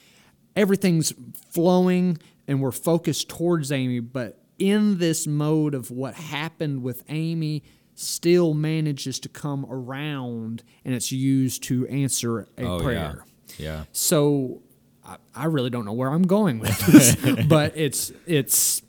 everything's 0.56 1.14
flowing 1.50 2.18
and 2.48 2.62
we're 2.62 2.72
focused 2.72 3.30
towards 3.30 3.72
Amy, 3.72 4.00
but 4.00 4.40
in 4.60 4.98
this 5.00 5.28
mode 5.28 5.74
of 5.74 5.92
what 5.92 6.16
happened 6.16 6.84
with 6.84 7.04
Amy 7.10 7.64
still 7.96 8.54
manages 8.54 9.20
to 9.22 9.30
come 9.30 9.66
around 9.70 10.64
and 10.84 10.94
it's 10.94 11.12
used 11.12 11.64
to 11.64 11.88
answer 11.88 12.42
a 12.58 12.64
Oh 12.66 12.80
prayer. 12.82 13.24
yeah. 13.26 13.56
Yeah. 13.58 13.84
So 13.94 14.62
I, 15.06 15.18
I 15.34 15.46
really 15.46 15.70
don't 15.70 15.86
know 15.86 15.94
where 15.94 16.10
I'm 16.10 16.24
going 16.24 16.60
with 16.60 16.78
this, 16.88 17.16
but 17.48 17.74
it's 17.76 18.12
it's 18.28 18.82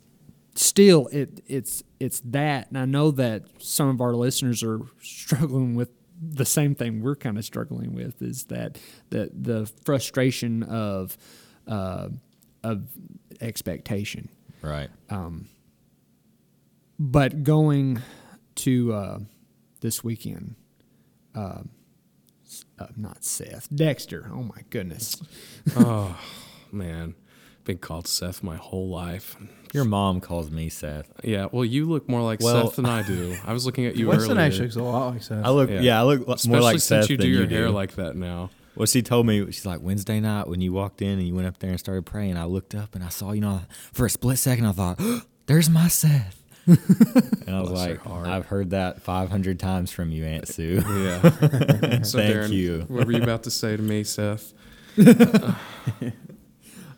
still 0.55 1.07
it 1.07 1.41
it's 1.47 1.83
it's 1.99 2.19
that, 2.25 2.67
and 2.69 2.77
I 2.77 2.85
know 2.85 3.11
that 3.11 3.43
some 3.59 3.87
of 3.89 4.01
our 4.01 4.13
listeners 4.13 4.61
are 4.63 4.81
struggling 5.01 5.75
with 5.75 5.89
the 6.19 6.45
same 6.45 6.73
thing 6.75 7.01
we're 7.01 7.15
kind 7.15 7.37
of 7.37 7.45
struggling 7.45 7.93
with 7.93 8.21
is 8.21 8.45
that 8.45 8.77
the 9.11 9.29
the 9.33 9.67
frustration 9.85 10.63
of 10.63 11.15
uh, 11.67 12.09
of 12.63 12.87
expectation 13.39 14.29
Right. 14.63 14.89
Um, 15.11 15.47
but 16.99 17.43
going 17.43 18.01
to 18.57 18.93
uh, 18.93 19.19
this 19.81 20.03
weekend, 20.03 20.55
uh, 21.35 21.61
uh, 22.79 22.87
not 22.95 23.23
Seth, 23.23 23.67
Dexter. 23.73 24.29
Oh 24.33 24.43
my 24.43 24.61
goodness. 24.69 25.21
Oh 25.75 26.17
man, 26.71 27.15
been 27.65 27.77
called 27.77 28.07
Seth 28.07 28.41
my 28.43 28.55
whole 28.55 28.89
life. 28.89 29.35
Your 29.73 29.83
mom 29.83 30.21
calls 30.21 30.49
me 30.49 30.69
Seth. 30.69 31.11
Yeah, 31.23 31.47
well, 31.51 31.65
you 31.65 31.85
look 31.85 32.07
more 32.07 32.21
like 32.21 32.39
Well- 32.39 32.67
Seth 32.67 32.77
than 32.77 32.85
I 32.85 33.03
do. 33.03 33.35
I 33.45 33.51
was 33.53 33.65
looking 33.65 33.85
at 33.85 33.95
you 33.97 34.07
Winston 34.07 34.31
earlier. 34.31 34.45
actually 34.45 34.63
looks 34.67 34.75
a 34.77 34.83
lot 34.83 35.13
like 35.13 35.23
Seth. 35.23 35.45
I 35.45 35.49
look. 35.49 35.69
Yeah. 35.69 35.81
Yeah, 35.81 35.99
I 35.99 36.03
look 36.03 36.21
Especially 36.21 36.49
more 36.51 36.61
like 36.61 36.79
since 36.79 36.87
Seth 37.05 37.09
you 37.09 37.17
do 37.17 37.23
than 37.23 37.31
your 37.33 37.43
you 37.43 37.49
hair 37.49 37.67
do. 37.67 37.73
like 37.73 37.95
that 37.95 38.15
now. 38.15 38.49
Well, 38.75 38.85
she 38.85 39.01
told 39.01 39.25
me 39.25 39.43
she's 39.47 39.65
like 39.65 39.81
Wednesday 39.81 40.19
night 40.19 40.47
when 40.47 40.61
you 40.61 40.71
walked 40.71 41.01
in 41.01 41.17
and 41.17 41.27
you 41.27 41.33
went 41.35 41.47
up 41.47 41.57
there 41.59 41.71
and 41.71 41.79
started 41.79 42.05
praying. 42.05 42.37
I 42.37 42.45
looked 42.45 42.75
up 42.75 42.95
and 42.95 43.03
I 43.03 43.09
saw 43.09 43.31
you 43.33 43.41
know 43.41 43.61
for 43.91 44.05
a 44.05 44.09
split 44.09 44.37
second 44.37 44.65
I 44.65 44.71
thought, 44.71 45.01
"There's 45.47 45.69
my 45.69 45.87
Seth," 45.89 46.36
and 46.67 47.55
I 47.55 47.61
was 47.61 47.69
Bless 47.69 48.05
like, 48.05 48.07
"I've 48.07 48.45
heard 48.45 48.71
that 48.71 49.01
500 49.01 49.59
times 49.59 49.91
from 49.91 50.11
you, 50.11 50.25
Aunt 50.25 50.47
Sue." 50.47 50.83
Yeah. 50.85 51.21
so 52.03 52.17
Thank 52.19 52.33
Darren, 52.35 52.51
you. 52.51 52.85
What 52.87 53.05
were 53.07 53.13
you 53.13 53.23
about 53.23 53.43
to 53.43 53.51
say 53.51 53.77
to 53.77 53.81
me, 53.81 54.03
Seth? 54.03 54.53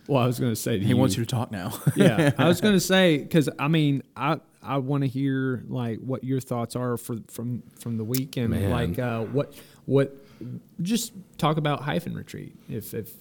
Well, 0.09 0.23
I 0.23 0.25
was 0.25 0.39
going 0.39 0.51
to 0.51 0.55
say 0.55 0.79
to 0.79 0.83
he 0.83 0.95
wants 0.95 1.15
you 1.15 1.23
to 1.23 1.29
talk 1.29 1.51
now. 1.51 1.71
yeah, 1.95 2.31
I 2.35 2.47
was 2.47 2.61
going 2.61 2.73
to 2.73 2.79
say 2.79 3.19
because 3.19 3.47
I 3.59 3.67
mean 3.67 4.01
I 4.17 4.39
I 4.63 4.77
want 4.79 5.03
to 5.03 5.07
hear 5.07 5.63
like 5.67 5.99
what 5.99 6.23
your 6.23 6.39
thoughts 6.39 6.75
are 6.75 6.97
for 6.97 7.17
from 7.27 7.61
from 7.79 7.97
the 7.97 8.03
weekend. 8.03 8.49
Man. 8.49 8.71
Like 8.71 8.97
uh, 8.97 9.25
what 9.25 9.53
what 9.85 10.15
just 10.81 11.13
talk 11.37 11.57
about 11.57 11.81
hyphen 11.81 12.15
retreat 12.15 12.55
if 12.67 12.95
if, 12.95 13.11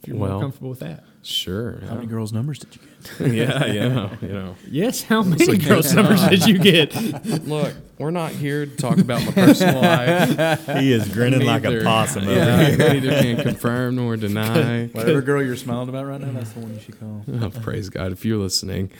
if 0.00 0.06
you're 0.06 0.16
Well, 0.16 0.30
more 0.30 0.40
comfortable 0.42 0.70
with 0.70 0.78
that. 0.78 1.02
Sure. 1.24 1.78
How 1.88 1.94
many 1.94 2.06
girls' 2.08 2.32
numbers 2.32 2.58
did 2.58 2.74
you 2.74 2.80
get? 2.82 3.32
yeah, 3.32 3.66
yeah. 3.66 4.16
You 4.20 4.28
know, 4.28 4.56
Yes, 4.68 5.02
how 5.02 5.22
many 5.22 5.56
girls 5.58 5.92
numbers 5.94 6.20
did 6.28 6.46
you 6.46 6.58
get? 6.58 6.94
look, 7.46 7.72
we're 7.98 8.10
not 8.10 8.32
here 8.32 8.66
to 8.66 8.76
talk 8.76 8.98
about 8.98 9.24
my 9.24 9.30
personal 9.32 9.80
life. 9.80 10.66
he 10.78 10.92
is 10.92 11.08
grinning 11.08 11.42
like 11.46 11.62
a 11.64 11.68
Neither- 11.70 11.84
possum 11.84 12.24
over 12.24 12.32
Yeah, 12.34 12.64
here. 12.70 12.76
neither 12.94 13.10
can 13.22 13.36
confirm 13.42 13.94
nor 13.96 14.16
deny. 14.16 14.86
Whatever 14.88 15.22
girl 15.22 15.42
you're 15.44 15.56
smiling 15.56 15.88
about 15.88 16.06
right 16.06 16.20
now, 16.20 16.32
that's 16.32 16.50
the 16.52 16.60
one 16.60 16.74
you 16.74 16.80
should 16.80 16.98
call. 16.98 17.24
Oh, 17.40 17.50
praise 17.60 17.88
God 17.88 18.10
if 18.12 18.24
you're 18.24 18.38
listening. 18.38 18.90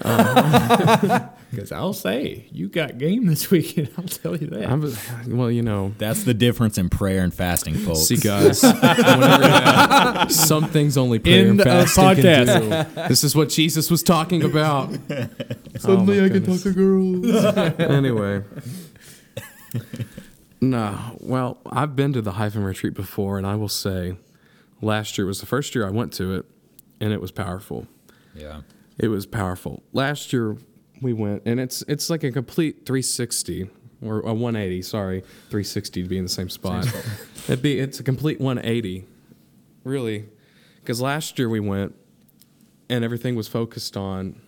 Um, 0.00 1.28
because 1.50 1.70
I'll 1.70 1.92
say 1.92 2.46
you 2.50 2.68
got 2.70 2.96
game 2.96 3.26
this 3.26 3.50
weekend. 3.50 3.90
I'll 3.98 4.04
tell 4.04 4.34
you 4.36 4.46
that. 4.46 4.66
I'm, 4.70 5.36
well, 5.36 5.50
you 5.50 5.60
know, 5.60 5.92
That's 5.98 6.24
the 6.24 6.32
difference 6.32 6.78
in 6.78 6.88
prayer 6.88 7.22
and 7.22 7.32
fasting, 7.34 7.74
folks. 7.74 8.00
See, 8.04 8.16
guys, 8.16 8.62
whenever 8.62 8.80
that- 8.88 10.32
some 10.32 10.68
things 10.68 10.96
only 10.96 11.18
prayer 11.18 11.41
End 11.48 11.60
of 11.60 11.66
uh, 11.66 11.86
fasting 11.86 12.22
can 12.22 12.46
do. 12.46 13.02
This 13.08 13.24
is 13.24 13.34
what 13.36 13.48
Jesus 13.48 13.90
was 13.90 14.02
talking 14.02 14.42
about. 14.42 14.90
Suddenly 15.78 16.20
Oh, 16.20 16.24
I 16.26 16.28
can 16.28 16.44
talk 16.44 16.60
to 16.60 16.72
girls. 16.72 17.44
anyway. 17.78 18.42
No, 20.60 21.16
well, 21.18 21.58
I've 21.66 21.96
been 21.96 22.12
to 22.12 22.22
the 22.22 22.32
hyphen 22.32 22.62
retreat 22.62 22.94
before, 22.94 23.36
and 23.36 23.46
I 23.46 23.56
will 23.56 23.68
say, 23.68 24.16
last 24.80 25.18
year 25.18 25.26
was 25.26 25.40
the 25.40 25.46
first 25.46 25.74
year 25.74 25.86
I 25.86 25.90
went 25.90 26.12
to 26.14 26.34
it, 26.34 26.44
and 27.00 27.12
it 27.12 27.20
was 27.20 27.32
powerful. 27.32 27.88
Yeah. 28.34 28.60
It 28.98 29.08
was 29.08 29.26
powerful. 29.26 29.82
Last 29.92 30.32
year 30.32 30.56
we 31.00 31.12
went, 31.12 31.42
and 31.46 31.58
it's 31.58 31.82
it's 31.88 32.08
like 32.08 32.22
a 32.22 32.30
complete 32.30 32.86
360 32.86 33.70
or 34.02 34.20
a 34.20 34.32
180. 34.32 34.82
Sorry, 34.82 35.20
360 35.48 36.02
to 36.04 36.08
be 36.08 36.18
in 36.18 36.24
the 36.24 36.30
same 36.30 36.48
spot. 36.48 36.86
It'd 37.48 37.62
be 37.62 37.80
it's 37.80 37.98
a 37.98 38.04
complete 38.04 38.40
180, 38.40 39.04
really, 39.82 40.26
because 40.82 41.00
last 41.00 41.38
year 41.38 41.48
we 41.48 41.60
went, 41.60 41.94
and 42.88 43.04
everything 43.04 43.34
was 43.34 43.48
focused 43.48 43.96
on 43.96 44.40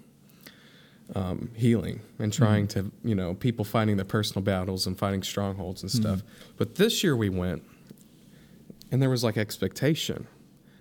um, 1.14 1.51
healing 1.55 2.01
and 2.18 2.33
mm-hmm. 2.33 2.44
trying 2.44 2.68
to 2.68 2.90
you 3.03 3.14
know 3.14 3.35
people 3.35 3.64
fighting 3.64 3.97
their 3.97 4.05
personal 4.05 4.42
battles 4.42 4.87
and 4.87 4.99
fighting 4.99 5.23
strongholds 5.23 5.83
and 5.83 5.90
mm-hmm. 5.90 6.03
stuff. 6.03 6.23
But 6.57 6.77
this 6.77 7.03
year 7.05 7.16
we 7.16 7.29
went, 7.29 7.62
and 8.90 9.01
there 9.01 9.11
was 9.11 9.25
like 9.25 9.37
expectation. 9.37 10.27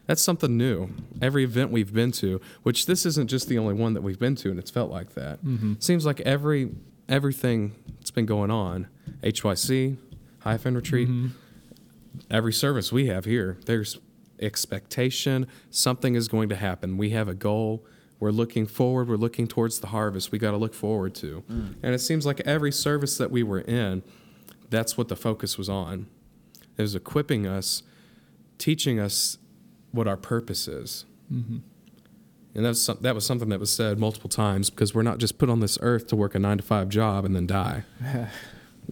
That's 0.05 0.21
something 0.21 0.57
new. 0.57 0.89
Every 1.21 1.45
event 1.45 1.71
we've 1.71 1.93
been 1.93 2.11
to, 2.13 2.41
which 2.63 2.87
this 2.87 3.05
isn't 3.05 3.29
just 3.29 3.47
the 3.47 3.57
only 3.57 3.73
one 3.73 3.93
that 3.93 4.01
we've 4.01 4.19
been 4.19 4.35
to, 4.35 4.49
and 4.49 4.59
it's 4.59 4.71
felt 4.71 4.91
like 4.91 5.13
that. 5.13 5.43
Mm-hmm. 5.45 5.75
Seems 5.79 6.05
like 6.05 6.19
every 6.21 6.71
everything 7.07 7.75
that's 7.99 8.11
been 8.11 8.25
going 8.25 8.51
on, 8.51 8.87
HYC, 9.23 9.97
hyphen 10.39 10.75
retreat, 10.75 11.09
every 12.29 12.53
service 12.53 12.91
we 12.91 13.07
have 13.07 13.25
here, 13.25 13.57
there's 13.65 13.97
expectation. 14.39 15.47
Something 15.69 16.15
is 16.15 16.27
going 16.27 16.49
to 16.49 16.55
happen. 16.55 16.97
We 16.97 17.11
have 17.11 17.27
a 17.27 17.33
goal. 17.33 17.85
We're 18.19 18.31
looking 18.31 18.65
forward. 18.65 19.09
We're 19.09 19.15
looking 19.17 19.47
towards 19.47 19.79
the 19.79 19.87
harvest. 19.87 20.31
We 20.31 20.39
got 20.39 20.51
to 20.51 20.57
look 20.57 20.73
forward 20.73 21.13
to. 21.15 21.43
Mm. 21.51 21.75
And 21.83 21.93
it 21.93 21.99
seems 21.99 22.25
like 22.25 22.39
every 22.41 22.71
service 22.71 23.17
that 23.17 23.31
we 23.31 23.43
were 23.43 23.59
in, 23.61 24.03
that's 24.69 24.97
what 24.97 25.07
the 25.09 25.15
focus 25.15 25.57
was 25.57 25.67
on. 25.69 26.07
It 26.77 26.81
was 26.81 26.95
equipping 26.95 27.45
us, 27.45 27.83
teaching 28.57 28.99
us 28.99 29.37
what 29.91 30.07
our 30.07 30.17
purpose 30.17 30.67
is. 30.67 31.05
Mm-hmm. 31.31 31.57
And 32.55 32.65
that 32.65 32.69
was, 32.69 32.83
some, 32.85 32.97
that 33.01 33.15
was 33.15 33.25
something 33.25 33.49
that 33.49 33.59
was 33.59 33.73
said 33.75 33.99
multiple 33.99 34.29
times 34.29 34.69
because 34.69 34.93
we're 34.93 35.01
not 35.01 35.17
just 35.17 35.37
put 35.37 35.49
on 35.49 35.59
this 35.59 35.77
earth 35.81 36.07
to 36.07 36.15
work 36.15 36.33
a 36.35 36.39
nine 36.39 36.57
to 36.57 36.63
five 36.63 36.87
job 36.89 37.25
and 37.25 37.35
then 37.35 37.47
die. 37.47 37.83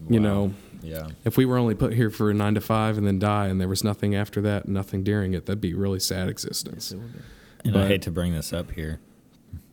You 0.10 0.22
Wow. 0.22 0.24
know, 0.24 0.54
Yeah. 0.84 1.10
if 1.26 1.38
we 1.38 1.46
were 1.46 1.58
only 1.58 1.76
put 1.76 1.94
here 1.94 2.10
for 2.10 2.30
a 2.30 2.34
nine 2.34 2.56
to 2.56 2.62
five 2.62 2.98
and 2.98 3.06
then 3.08 3.20
die 3.20 3.48
and 3.48 3.60
there 3.62 3.68
was 3.68 3.84
nothing 3.84 4.16
after 4.16 4.42
that, 4.42 4.68
nothing 4.68 5.04
during 5.04 5.34
it, 5.34 5.46
that'd 5.46 5.62
be 5.62 5.72
a 5.74 5.76
really 5.76 6.00
sad 6.00 6.30
existence. 6.30 6.92
And 6.92 7.04
I 7.66 7.72
But- 7.72 7.88
hate 7.88 8.02
to 8.04 8.12
bring 8.12 8.34
this 8.34 8.52
up 8.54 8.72
here, 8.72 9.00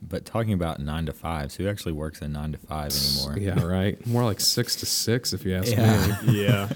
but 0.01 0.25
talking 0.25 0.53
about 0.53 0.79
nine 0.79 1.05
to 1.07 1.13
fives, 1.13 1.55
who 1.55 1.67
actually 1.67 1.93
works 1.93 2.21
at 2.21 2.29
nine 2.29 2.51
to 2.51 2.57
five 2.57 2.91
anymore? 2.91 3.37
Yeah, 3.39 3.63
right. 3.65 4.05
More 4.07 4.23
like 4.23 4.39
six 4.39 4.75
to 4.77 4.85
six, 4.85 5.33
if 5.33 5.45
you 5.45 5.55
ask 5.55 5.71
Yeah. 5.71 6.17
me. 6.25 6.41
yeah. 6.45 6.69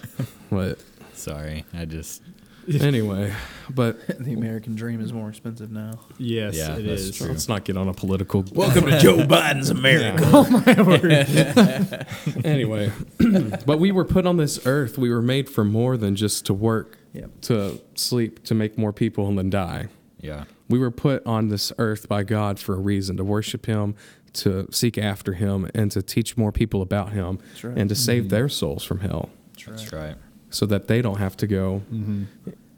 But 0.49 0.79
Sorry, 1.13 1.63
I 1.73 1.85
just 1.85 2.21
anyway, 2.81 3.33
but 3.69 4.05
the 4.19 4.33
American 4.33 4.75
dream 4.75 5.01
is 5.01 5.11
more 5.11 5.29
expensive 5.29 5.71
now. 5.71 5.99
Yes, 6.17 6.55
Yeah, 6.55 6.75
it 6.77 6.83
that's 6.83 7.01
is. 7.01 7.17
true. 7.17 7.27
let's 7.27 7.47
not 7.49 7.63
get 7.65 7.77
on 7.77 7.87
a 7.87 7.93
political. 7.93 8.43
Welcome 8.53 8.85
to 8.85 8.99
Joe 8.99 9.17
Biden's 9.17 9.69
America. 9.69 10.23
oh 10.25 10.49
my 10.65 10.81
word. 10.81 12.45
anyway, 12.45 12.91
but 13.65 13.79
we 13.79 13.91
were 13.91 14.05
put 14.05 14.25
on 14.25 14.37
this 14.37 14.65
earth. 14.65 14.97
We 14.97 15.09
were 15.09 15.21
made 15.21 15.49
for 15.49 15.63
more 15.63 15.97
than 15.97 16.15
just 16.15 16.45
to 16.47 16.53
work, 16.53 16.97
Yep. 17.13 17.41
to 17.41 17.81
sleep, 17.95 18.43
to 18.45 18.55
make 18.55 18.77
more 18.77 18.93
people 18.93 19.27
and 19.27 19.37
then 19.37 19.49
die. 19.49 19.87
yeah. 20.19 20.45
We 20.69 20.79
were 20.79 20.91
put 20.91 21.23
on 21.27 21.49
this 21.49 21.71
earth 21.77 22.07
by 22.07 22.23
God 22.23 22.57
for 22.57 22.73
a 22.73 22.79
reason 22.79 23.17
to 23.17 23.23
worship 23.23 23.65
Him, 23.65 23.95
to 24.33 24.67
seek 24.71 24.97
after 24.97 25.33
Him, 25.33 25.69
and 25.75 25.91
to 25.91 26.01
teach 26.01 26.37
more 26.37 26.51
people 26.51 26.81
about 26.81 27.11
Him, 27.11 27.37
That's 27.49 27.63
right. 27.65 27.77
and 27.77 27.89
to 27.89 27.95
save 27.95 28.23
mm-hmm. 28.23 28.29
their 28.29 28.49
souls 28.49 28.83
from 28.83 29.01
hell, 29.01 29.29
That's 29.67 29.91
right. 29.91 30.15
So 30.53 30.65
that 30.67 30.87
they 30.87 31.01
don't 31.01 31.17
have 31.17 31.35
to 31.37 31.47
go 31.47 31.81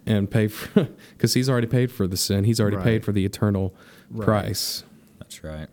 and 0.06 0.30
pay 0.32 0.48
for, 0.48 0.88
because 1.14 1.34
He's 1.34 1.50
already 1.50 1.68
paid 1.68 1.92
for 1.92 2.08
the 2.08 2.18
sin. 2.18 2.44
He's 2.46 2.60
already 2.60 2.78
Right. 2.78 2.86
paid 2.86 3.06
for 3.06 3.12
the 3.12 3.26
eternal 3.26 3.74
Right. 4.10 4.26
price. 4.26 4.84
That's 5.20 5.44
right. 5.44 5.68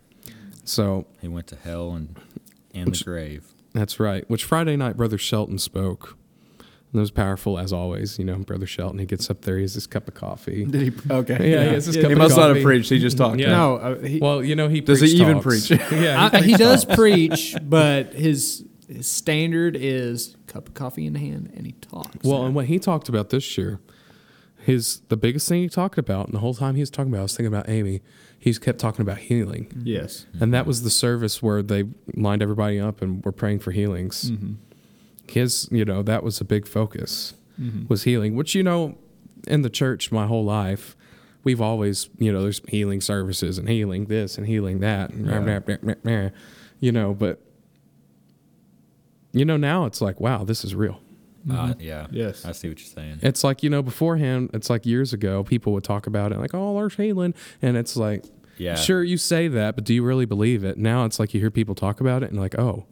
So 0.64 1.06
He 1.20 1.28
went 1.28 1.46
to 1.48 1.56
hell 1.56 1.92
and 1.92 2.16
and 2.74 2.94
the 2.94 3.04
grave. 3.04 3.44
That's 3.74 4.00
right. 4.00 4.28
Which 4.30 4.44
Friday 4.44 4.76
night, 4.76 4.96
Brother 4.96 5.18
Shelton 5.18 5.58
spoke. 5.58 6.16
And 6.58 6.98
it 6.98 7.00
was 7.00 7.10
powerful 7.10 7.58
as 7.58 7.72
always. 7.72 8.18
You 8.18 8.24
know, 8.26 8.36
Brother 8.36 8.66
Shelton, 8.66 8.98
he 8.98 9.06
gets 9.06 9.30
up 9.30 9.42
there, 9.42 9.56
he 9.56 9.62
has 9.62 9.74
his 9.74 9.86
cup 9.86 10.08
of 10.08 10.14
coffee. 10.14 10.64
Did 10.66 10.82
he? 10.82 11.10
Okay. 11.10 11.50
Yeah, 11.52 11.64
he 11.64 11.74
has 11.74 11.86
his 11.86 11.96
cup 11.96 12.06
He 12.06 12.12
of 12.12 12.18
must 12.18 12.36
not 12.36 12.54
have 12.54 12.62
preached. 12.64 12.90
He 12.90 12.98
just 12.98 13.16
talked. 13.16 13.38
Yeah. 13.38 13.50
No, 13.50 13.76
uh, 13.76 13.98
he, 14.02 14.18
Well, 14.18 14.42
you 14.44 14.56
know, 14.56 14.68
he 14.68 14.80
Does 14.82 15.00
he 15.00 15.08
even 15.22 15.40
talks. 15.40 15.68
preach? 15.68 15.80
yeah, 15.92 16.28
I, 16.32 16.40
he 16.42 16.54
does 16.56 16.84
preach, 16.84 17.54
but 17.62 18.12
his, 18.14 18.64
his 18.96 19.06
standard 19.06 19.76
is 19.76 20.36
cup 20.46 20.68
of 20.68 20.74
coffee 20.74 21.06
in 21.06 21.14
hand, 21.14 21.52
and 21.56 21.66
he 21.66 21.72
talks. 21.72 22.24
Well, 22.24 22.44
and 22.44 22.54
what 22.54 22.66
he 22.66 22.78
talked 22.78 23.08
about 23.08 23.30
this 23.30 23.56
year, 23.56 23.80
his 24.58 25.00
the 25.08 25.16
biggest 25.16 25.48
thing 25.48 25.62
he 25.62 25.68
talked 25.68 25.98
about, 25.98 26.26
and 26.26 26.34
the 26.34 26.40
whole 26.40 26.54
time 26.54 26.74
he 26.74 26.80
was 26.80 26.90
talking 26.90 27.12
about, 27.12 27.20
I 27.20 27.22
was 27.22 27.36
thinking 27.36 27.52
about 27.52 27.68
Amy. 27.68 28.00
He's 28.38 28.58
kept 28.58 28.78
talking 28.78 29.02
about 29.02 29.18
healing, 29.18 29.66
mm-hmm. 29.66 29.86
yes, 29.86 30.26
and 30.40 30.52
that 30.52 30.66
was 30.66 30.82
the 30.82 30.90
service 30.90 31.42
where 31.42 31.62
they 31.62 31.84
lined 32.14 32.42
everybody 32.42 32.80
up 32.80 33.00
and 33.00 33.24
were 33.24 33.32
praying 33.32 33.60
for 33.60 33.70
healings. 33.70 34.30
Mm-hmm. 34.30 34.54
His, 35.28 35.68
you 35.70 35.84
know, 35.84 36.02
that 36.02 36.22
was 36.22 36.40
a 36.40 36.44
big 36.44 36.66
focus 36.66 37.34
mm-hmm. 37.60 37.86
was 37.88 38.04
healing, 38.04 38.34
which 38.34 38.54
you 38.54 38.62
know, 38.62 38.98
in 39.46 39.62
the 39.62 39.70
church 39.70 40.12
my 40.12 40.26
whole 40.26 40.44
life, 40.44 40.96
we've 41.44 41.60
always, 41.60 42.08
you 42.18 42.32
know, 42.32 42.42
there's 42.42 42.60
healing 42.68 43.00
services 43.00 43.58
and 43.58 43.68
healing 43.68 44.06
this 44.06 44.38
and 44.38 44.46
healing 44.46 44.80
that, 44.80 45.10
and 45.10 45.26
Yeah. 45.26 45.38
rah, 45.38 45.60
rah, 45.66 45.76
rah, 45.82 45.94
rah, 46.04 46.22
rah, 46.24 46.30
you 46.80 46.92
know, 46.92 47.14
but 47.14 47.40
you 49.32 49.44
know 49.44 49.56
now 49.56 49.86
it's 49.86 50.00
like, 50.00 50.20
wow, 50.20 50.44
this 50.44 50.64
is 50.64 50.74
real. 50.74 51.00
Uh, 51.50 51.74
yeah. 51.80 52.06
Yes. 52.12 52.44
I 52.44 52.52
see 52.52 52.68
what 52.68 52.78
you're 52.78 52.86
saying. 52.86 53.18
It's 53.22 53.42
like 53.42 53.62
you 53.64 53.70
know 53.70 53.82
beforehand, 53.82 54.50
it's 54.54 54.70
like 54.70 54.86
years 54.86 55.12
ago, 55.12 55.42
people 55.42 55.72
would 55.72 55.84
talk 55.84 56.06
about 56.06 56.30
it 56.32 56.38
like, 56.38 56.54
oh, 56.54 56.74
there's 56.76 56.94
healing, 56.94 57.34
and 57.60 57.76
it's 57.76 57.96
like, 57.96 58.24
Yeah. 58.58 58.76
sure, 58.76 59.02
you 59.02 59.16
say 59.16 59.48
that, 59.48 59.74
but 59.74 59.84
do 59.84 59.92
you 59.94 60.04
really 60.04 60.26
believe 60.26 60.62
it? 60.62 60.78
Now 60.78 61.04
it's 61.04 61.18
like 61.18 61.34
you 61.34 61.40
hear 61.40 61.50
people 61.50 61.74
talk 61.74 62.00
about 62.00 62.22
it 62.22 62.30
and 62.30 62.38
like, 62.38 62.56
oh, 62.58 62.86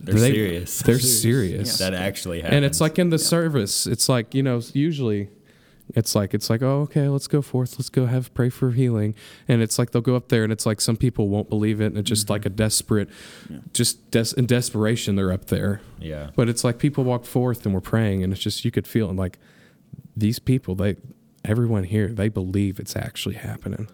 They're 0.00 0.14
they- 0.14 0.32
serious. 0.32 0.80
They're 0.80 0.98
serious. 1.28 1.76
that 1.78 1.92
actually 1.92 2.40
happens. 2.40 2.56
and 2.56 2.64
it's 2.64 2.80
like 2.80 2.98
in 2.98 3.10
the 3.10 3.18
service 3.18 3.86
it's 3.86 4.08
like 4.08 4.34
you 4.34 4.42
know 4.42 4.60
usually 4.72 5.28
it's 5.90 6.14
like 6.14 6.32
it's 6.32 6.48
like 6.48 6.62
oh 6.62 6.82
okay 6.82 7.08
let's 7.08 7.26
go 7.26 7.42
forth 7.42 7.78
let's 7.78 7.90
go 7.90 8.06
have 8.06 8.32
pray 8.34 8.48
for 8.48 8.70
healing. 8.70 9.14
And 9.46 9.60
it's 9.60 9.78
like 9.78 9.90
they'll 9.90 10.02
go 10.02 10.16
up 10.16 10.28
there 10.28 10.42
and 10.42 10.52
it's 10.52 10.66
like 10.66 10.80
some 10.80 10.96
people 10.96 11.28
won't 11.28 11.48
believe 11.48 11.80
it 11.80 11.86
and 11.86 11.98
it's 11.98 12.08
just 12.08 12.30
like 12.30 12.42
mm-hmm. 12.42 12.52
a 12.52 12.56
desperate 12.56 13.08
just 13.72 14.10
des- 14.10 14.34
in 14.36 14.46
desperation 14.46 15.16
they're 15.16 15.32
up 15.32 15.46
there. 15.46 15.80
Yeah. 15.98 16.30
but 16.36 16.48
it's 16.48 16.64
like 16.64 16.78
people 16.78 17.04
walk 17.04 17.24
forth 17.24 17.64
and 17.64 17.74
we're 17.74 17.80
praying 17.80 18.22
and 18.22 18.32
it's 18.32 18.42
just 18.42 18.64
you 18.64 18.70
could 18.70 18.86
feel 18.86 19.10
it 19.10 19.16
like 19.16 19.38
these 20.16 20.38
people 20.38 20.74
they 20.74 20.96
everyone 21.44 21.84
here 21.84 22.08
they 22.08 22.28
believe 22.28 22.80
it's 22.80 22.96
actually 22.96 23.36
happening. 23.36 23.88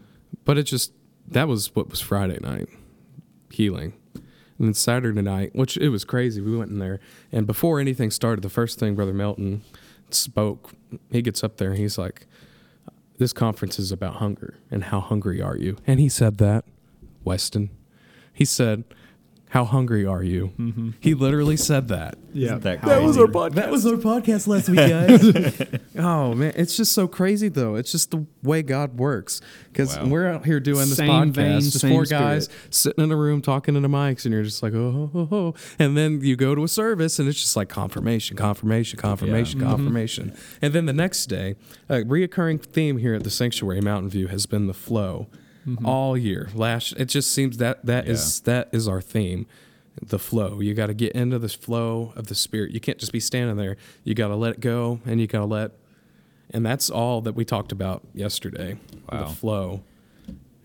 But 0.45 0.59
it 0.59 0.65
just 0.65 0.93
that 1.27 1.49
was 1.49 1.75
what 1.75 1.91
was 1.91 2.01
friday 2.01 2.39
night 2.41 2.69
healing. 3.51 3.95
And 4.15 4.69
then 4.69 4.75
saturday 4.75 5.23
night 5.23 5.57
which 5.57 5.77
it 5.77 5.89
was 5.89 6.05
crazy 6.05 6.41
we 6.41 6.57
went 6.57 6.71
in 6.71 6.79
there 6.79 7.01
and 7.33 7.47
before 7.47 7.81
anything 7.81 8.11
started 8.11 8.43
the 8.43 8.51
first 8.51 8.79
thing 8.79 8.95
brother 8.95 9.15
melton 9.15 9.63
spoke 10.15 10.73
he 11.11 11.23
gets 11.23 11.45
up 11.45 11.57
there 11.57 11.71
and 11.71 11.79
he's 11.79 11.99
like 11.99 12.27
this 13.19 13.33
conference 13.33 13.79
is 13.79 13.93
about 13.93 14.17
hunger 14.17 14.57
and 14.71 14.85
how 14.85 15.01
hungry 15.01 15.43
are 15.43 15.57
you? 15.57 15.77
And 15.87 16.01
he 16.01 16.09
said 16.09 16.39
that. 16.39 16.65
Weston. 17.23 17.69
He 18.33 18.47
said 18.47 18.85
how 19.51 19.65
hungry 19.65 20.07
are 20.07 20.23
you 20.23 20.53
he 21.01 21.13
literally 21.15 21.57
said 21.57 21.89
that 21.89 22.17
yeah. 22.33 22.59
That 22.59 22.79
how 22.79 22.89
That 22.91 23.03
was 23.03 23.17
hungry- 23.17 23.41
our 23.41 23.51
that 23.51 23.71
was 23.73 23.85
our 23.85 23.95
podcast 23.97 24.47
last 24.47 24.69
week, 24.69 24.79
guys. 24.79 25.81
oh 25.99 26.33
man, 26.33 26.53
it's 26.55 26.77
just 26.77 26.93
so 26.93 27.09
crazy 27.09 27.49
though. 27.49 27.75
It's 27.75 27.91
just 27.91 28.13
the 28.13 28.25
way 28.45 28.63
God 28.63 28.99
works 28.99 29.41
because 29.73 29.97
Wow. 29.99 30.07
we're 30.07 30.29
out 30.29 30.45
here 30.47 30.61
doing 30.61 30.89
this 30.89 30.97
Same 30.97 31.09
podcast, 31.09 31.33
vein, 31.35 31.61
just 31.61 31.81
same 31.81 31.91
four 31.93 32.05
guys 32.05 32.45
spirit. 32.45 32.75
sitting 32.75 33.03
in 33.05 33.11
a 33.11 33.17
room 33.17 33.43
talking 33.43 33.75
into 33.75 33.89
mics, 33.89 34.25
and 34.27 34.33
you're 34.33 34.45
just 34.45 34.63
like, 34.63 34.75
oh, 34.75 35.11
oh, 35.13 35.29
oh, 35.33 35.55
and 35.81 35.97
then 35.97 36.21
you 36.23 36.37
go 36.37 36.55
to 36.55 36.63
a 36.63 36.69
service, 36.69 37.19
and 37.19 37.29
it's 37.29 37.41
just 37.41 37.57
like 37.57 37.69
confirmation, 37.69 38.37
confirmation, 38.37 38.97
confirmation, 38.99 39.59
Mm-hmm. 39.61 39.69
confirmation, 39.71 40.33
and 40.63 40.73
then 40.73 40.87
the 40.87 40.93
next 40.93 41.27
day, 41.27 41.57
a 41.89 41.95
reoccurring 42.03 42.63
theme 42.63 42.99
here 42.99 43.15
at 43.15 43.25
the 43.25 43.31
Sanctuary 43.31 43.81
Mountain 43.81 44.11
View 44.11 44.29
has 44.29 44.47
been 44.47 44.69
the 44.69 44.75
flow. 44.75 45.27
Mm-hmm. 45.67 45.85
All 45.85 46.17
year, 46.17 46.49
last 46.55 46.93
it 46.93 47.07
just 47.07 47.33
seems 47.33 47.59
that 47.59 47.85
that 47.85 48.09
is 48.09 48.41
that 48.43 48.69
is 48.73 48.89
our 48.89 49.01
theme 49.01 49.47
the 50.03 50.19
flow. 50.19 50.61
You 50.61 50.73
got 50.75 50.87
to 50.87 50.95
get 50.95 51.13
into 51.13 51.39
this 51.39 51.55
flow 51.55 52.13
of 52.17 52.29
the 52.29 52.35
spirit. 52.35 52.73
You 52.73 52.81
can't 52.81 52.99
just 52.99 53.13
be 53.13 53.21
standing 53.21 53.57
there. 53.57 53.77
You 54.05 54.15
got 54.15 54.29
to 54.29 54.37
let 54.37 54.55
it 54.55 54.61
go 54.61 55.01
and 55.05 55.21
you 55.21 55.27
got 55.27 55.41
to 55.41 55.45
let 55.45 55.73
and 56.53 56.67
that's 56.67 56.91
all 56.91 57.21
that 57.23 57.33
we 57.33 57.45
talked 57.45 57.73
about 57.73 58.03
yesterday. 58.13 58.77
Wow. 59.11 59.29
The 59.29 59.35
flow. 59.35 59.83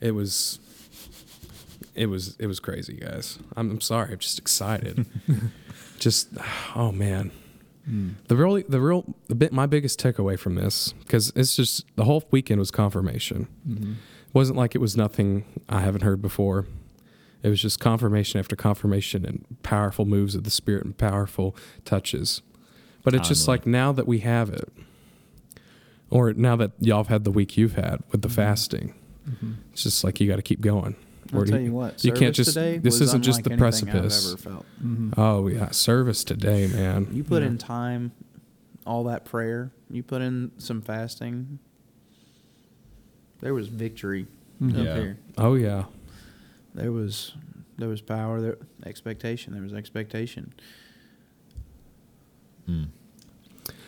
It 0.01 0.11
was 0.11 0.59
it 1.93 2.07
was 2.07 2.35
it 2.39 2.47
was 2.47 2.59
crazy, 2.59 2.95
guys. 2.95 3.39
I'm, 3.55 3.71
I'm 3.71 3.81
sorry. 3.81 4.13
I'm 4.13 4.19
just 4.19 4.39
excited. 4.39 5.05
just 5.99 6.29
oh 6.75 6.91
man. 6.91 7.31
The 8.27 8.35
really 8.35 8.63
the 8.63 8.81
real 8.81 9.15
the 9.27 9.35
bit 9.35 9.53
my 9.53 9.67
biggest 9.67 10.01
takeaway 10.01 10.39
from 10.39 10.55
this 10.55 10.93
cuz 11.07 11.31
it's 11.35 11.55
just 11.55 11.85
the 11.95 12.05
whole 12.05 12.23
weekend 12.31 12.59
was 12.59 12.71
confirmation. 12.71 13.47
Wasn't 14.35 14.57
like 14.57 14.75
it 14.75 14.79
was 14.79 14.97
nothing 14.97 15.45
I 15.69 15.79
haven't 15.79 16.01
heard 16.01 16.21
before. 16.21 16.67
It 17.41 17.47
was 17.47 17.61
just 17.61 17.79
confirmation 17.79 18.37
after 18.37 18.57
confirmation 18.57 19.25
and 19.25 19.45
powerful 19.63 20.03
moves 20.03 20.35
of 20.35 20.43
the 20.43 20.49
spirit 20.49 20.83
and 20.83 20.97
powerful 20.97 21.55
touches. 21.85 22.41
But 23.01 23.13
it's 23.13 23.29
just 23.29 23.47
like 23.47 23.65
now 23.65 23.93
that 23.93 24.05
we 24.05 24.19
have 24.19 24.49
it, 24.49 24.67
or 26.09 26.33
now 26.33 26.57
that 26.57 26.71
y'all 26.79 26.97
have 26.97 27.07
had 27.07 27.23
the 27.23 27.31
week 27.31 27.55
you've 27.55 27.75
had 27.75 28.03
with 28.11 28.23
the 28.23 28.27
mm-hmm. 28.27 28.35
fasting, 28.35 28.95
mm-hmm. 29.29 29.53
it's 29.71 29.83
just 29.83 30.03
like 30.03 30.19
you 30.19 30.27
got 30.27 30.35
to 30.35 30.41
keep 30.41 30.59
going. 30.59 30.97
I'll 31.31 31.37
Where 31.37 31.45
tell 31.45 31.61
you 31.61 31.71
what. 31.71 32.03
you 32.03 32.11
can't 32.11 32.35
service 32.35 32.47
just- 32.47 32.53
Today 32.55 32.77
this 32.77 32.99
was 32.99 33.09
isn't 33.09 33.21
just 33.21 33.39
unlike 33.39 33.43
the 33.45 33.51
anything 33.51 33.89
precipice. 33.91 34.27
I've 34.27 34.33
ever 34.33 34.49
felt. 34.49 34.65
Mm-hmm. 34.83 35.19
Oh 35.19 35.47
yeah, 35.47 35.71
service 35.71 36.25
today, 36.25 36.67
man. 36.67 37.07
You 37.13 37.23
put 37.23 37.41
Yeah. 37.41 37.47
in 37.47 37.57
time, 37.57 38.11
all 38.85 39.05
that 39.05 39.23
prayer. 39.23 39.71
You 39.89 40.03
put 40.03 40.21
in 40.21 40.51
some 40.57 40.81
fasting. 40.81 41.59
There 43.41 43.53
was 43.53 43.67
victory 43.67 44.27
up 44.63 44.71
Yeah. 44.75 44.95
here. 44.95 45.17
Oh 45.37 45.55
yeah. 45.55 45.85
There 46.73 46.91
was 46.91 47.33
there 47.77 47.89
was 47.89 48.01
power. 48.01 48.41
There 48.41 48.57
expectation. 48.85 49.53
There 49.53 49.61
was 49.63 49.73
expectation. 49.73 50.53
Mm. 52.69 52.87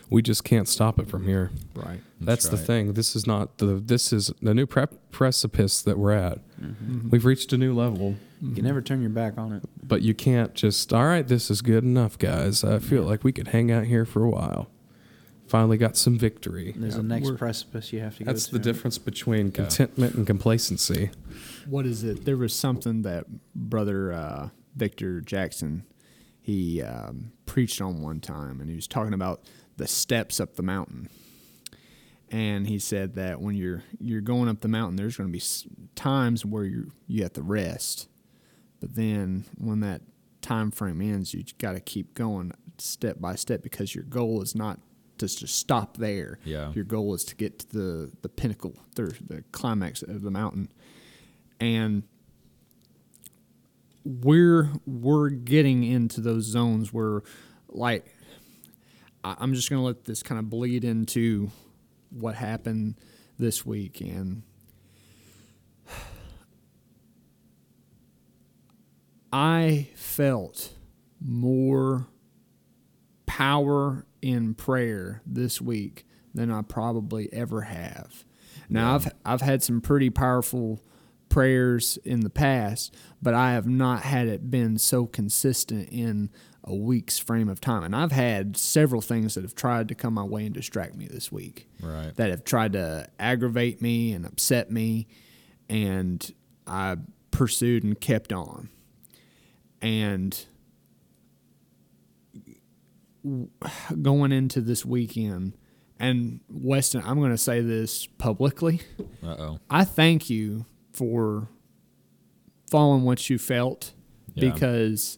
We 0.10 0.22
just 0.22 0.44
can't 0.46 0.70
stop 0.70 1.00
it 1.00 1.10
from 1.10 1.26
here. 1.26 1.52
Right. 1.76 2.00
That's, 2.22 2.48
the 2.48 2.56
right. 2.56 2.66
thing. 2.66 2.94
This 2.94 3.14
is 3.16 3.28
not 3.28 3.58
the. 3.58 3.66
This 3.84 4.14
is 4.14 4.32
the 4.42 4.54
new 4.54 4.66
prep 4.66 4.94
precipice 5.12 5.82
that 5.82 5.98
we're 5.98 6.14
at. 6.14 6.40
Mm-hmm. 6.62 7.10
We've 7.10 7.26
reached 7.26 7.52
a 7.52 7.58
new 7.58 7.74
level. 7.74 8.16
You 8.42 8.54
can 8.54 8.64
never 8.64 8.82
turn 8.82 9.02
your 9.02 9.10
back 9.10 9.38
on 9.38 9.52
it. 9.52 9.64
but 9.82 10.04
you 10.04 10.14
can't 10.14 10.54
just 10.54 10.94
all 10.94 11.06
right 11.06 11.28
this 11.28 11.50
is 11.50 11.64
good 11.64 11.84
enough 11.84 12.20
guys 12.20 12.64
i 12.64 12.78
feel 12.78 13.02
like 13.02 13.24
we 13.24 13.32
could 13.32 13.48
hang 13.48 13.72
out 13.72 13.86
here 13.86 14.06
for 14.06 14.24
a 14.24 14.30
while 14.30 14.68
finally 15.48 15.78
got 15.78 15.96
some 15.98 16.18
victory 16.18 16.74
There's 16.78 16.96
Yeah, 16.96 17.00
a 17.02 17.04
next 17.04 17.26
we're- 17.26 17.38
precipice 17.38 17.92
you 17.94 18.00
have 18.02 18.14
to 18.18 18.24
get. 18.24 18.28
that's 18.28 18.48
go 18.48 18.58
the 18.58 18.64
difference 18.64 18.98
between 18.98 19.52
contentment 19.52 20.16
and 20.16 20.26
complacency 20.28 21.12
what 21.68 21.86
is 21.86 22.04
it? 22.04 22.24
There 22.26 22.38
was 22.38 22.54
something 22.56 23.02
that 23.02 23.26
brother 23.54 24.14
uh, 24.14 24.50
Victor 24.76 25.20
Jackson 25.22 25.84
he 26.42 26.82
um, 26.82 27.34
preached 27.46 27.82
on 27.82 28.02
one 28.02 28.22
time, 28.22 28.62
and 28.62 28.70
he 28.70 28.76
was 28.78 28.88
talking 28.88 29.14
about 29.14 29.42
the 29.76 29.86
steps 29.86 30.40
up 30.40 30.56
the 30.56 30.64
mountain. 30.64 31.10
And 32.30 32.68
he 32.68 32.80
said 32.80 33.16
that 33.16 33.42
when 33.42 33.56
you're 33.56 33.84
you're 34.00 34.22
going 34.22 34.48
up 34.48 34.62
the 34.62 34.70
mountain, 34.70 34.96
there's 34.96 35.18
going 35.18 35.30
to 35.30 35.38
be 35.38 35.44
times 35.96 36.46
where 36.46 36.64
you 36.64 36.92
you 37.06 37.24
have 37.24 37.34
to 37.34 37.42
rest, 37.42 38.08
but 38.80 38.96
then 38.96 39.44
when 39.58 39.82
that 39.82 40.02
time 40.42 40.72
frame 40.72 41.02
ends, 41.02 41.34
you 41.34 41.44
got 41.58 41.74
to 41.74 41.82
keep 41.82 42.14
going 42.14 42.54
step 42.78 43.20
by 43.20 43.36
step 43.36 43.62
because 43.62 43.94
your 43.94 44.06
goal 44.06 44.42
is 44.42 44.56
not 44.56 44.80
to 45.20 45.28
just 45.28 45.56
stop 45.56 45.98
there. 45.98 46.40
Yeah. 46.44 46.72
Your 46.74 46.84
goal 46.86 47.14
is 47.14 47.24
to 47.26 47.36
get 47.36 47.60
to 47.60 47.70
the 47.70 48.12
the 48.22 48.30
pinnacle, 48.30 48.74
the, 48.96 49.16
the 49.26 49.44
climax 49.52 50.02
of 50.02 50.22
the 50.22 50.32
mountain, 50.32 50.70
and 51.60 52.04
we're 54.04 54.72
we're 54.86 55.30
getting 55.30 55.84
into 55.84 56.22
those 56.22 56.46
zones 56.46 56.94
where, 56.94 57.24
like, 57.70 58.06
I'm 59.24 59.54
just 59.54 59.70
gonna 59.70 59.84
let 59.84 60.06
this 60.06 60.24
kind 60.24 60.40
of 60.40 60.50
bleed 60.50 60.84
into 60.84 61.52
what 62.10 62.36
happened 62.36 62.96
this 63.38 63.66
week 63.66 64.02
and. 64.02 64.44
I 69.34 69.90
felt 69.94 70.74
more 71.20 72.08
power 73.26 74.06
in 74.22 74.54
prayer 74.54 75.22
this 75.26 75.62
week 75.62 76.06
than 76.34 76.52
I 76.52 76.62
probably 76.62 77.32
ever 77.34 77.62
have. 77.62 78.24
Now 78.70 78.96
I've 78.96 79.12
I've 79.26 79.42
had 79.42 79.64
some 79.64 79.82
pretty 79.82 80.10
powerful 80.10 80.82
prayers 81.30 81.98
in 82.04 82.22
the 82.22 82.30
past, 82.30 82.96
but 83.22 83.34
I 83.34 83.52
have 83.54 83.68
not 83.68 84.02
had 84.04 84.28
it 84.28 84.50
been 84.50 84.78
so 84.78 85.06
consistent 85.06 85.90
in 85.90 86.30
a 86.64 86.76
week's 86.76 87.18
frame 87.20 87.48
of 87.50 87.62
time. 87.62 87.84
And 87.84 87.96
I've 87.96 88.12
had 88.12 88.58
several 88.58 89.02
things 89.02 89.36
that 89.36 89.44
have 89.44 89.56
tried 89.56 89.88
to 89.90 89.96
come 89.96 90.14
my 90.16 90.24
way 90.24 90.46
and 90.46 90.54
distract 90.54 90.96
me 90.96 91.08
this 91.08 91.32
week 91.32 91.70
Right. 91.82 92.14
that 92.16 92.30
have 92.30 92.44
tried 92.44 92.74
to 92.74 93.08
aggravate 93.20 93.82
me 93.82 94.12
and 94.14 94.26
upset 94.26 94.70
me, 94.72 95.08
and 95.70 96.30
I 96.66 96.98
pursued 97.32 97.84
and 97.84 98.00
kept 98.00 98.34
on. 98.34 98.70
And 99.82 100.46
going 104.02 104.32
into 104.32 104.62
this 104.62 104.86
weekend, 104.86 105.54
and 106.00 106.40
Weston, 106.50 107.02
I'm 107.06 107.18
going 107.20 107.32
to 107.32 107.38
say 107.38 107.62
this 107.62 108.06
publicly. 108.06 108.82
Uh 109.24 109.36
oh. 109.40 109.60
I 109.70 109.84
thank 109.84 110.30
you 110.30 110.66
for 110.94 111.48
following 112.70 113.04
what 113.04 113.30
you 113.30 113.38
felt 113.38 113.94
Yeah. 114.36 114.52
because 114.52 115.18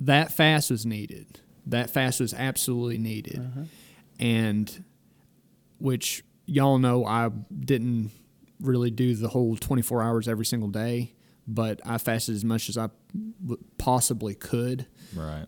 that 0.00 0.32
fast 0.32 0.70
was 0.70 0.84
needed. 0.84 1.40
That 1.66 1.90
fast 1.90 2.20
was 2.20 2.34
absolutely 2.34 2.98
needed. 2.98 3.38
Uh-huh. 3.38 3.64
And 4.20 4.84
which 5.78 6.22
y'all 6.46 6.78
know 6.78 7.04
I 7.06 7.30
didn't 7.58 8.10
really 8.60 8.90
do 8.90 9.14
the 9.14 9.28
whole 9.28 9.56
24 9.56 10.02
hours 10.02 10.28
every 10.28 10.44
single 10.46 10.68
day, 10.68 11.14
but 11.46 11.80
I 11.84 11.98
fasted 11.98 12.34
as 12.36 12.44
much 12.44 12.68
as 12.68 12.76
I 12.78 12.88
possibly 13.78 14.34
could 14.34 14.86
Right. 15.14 15.44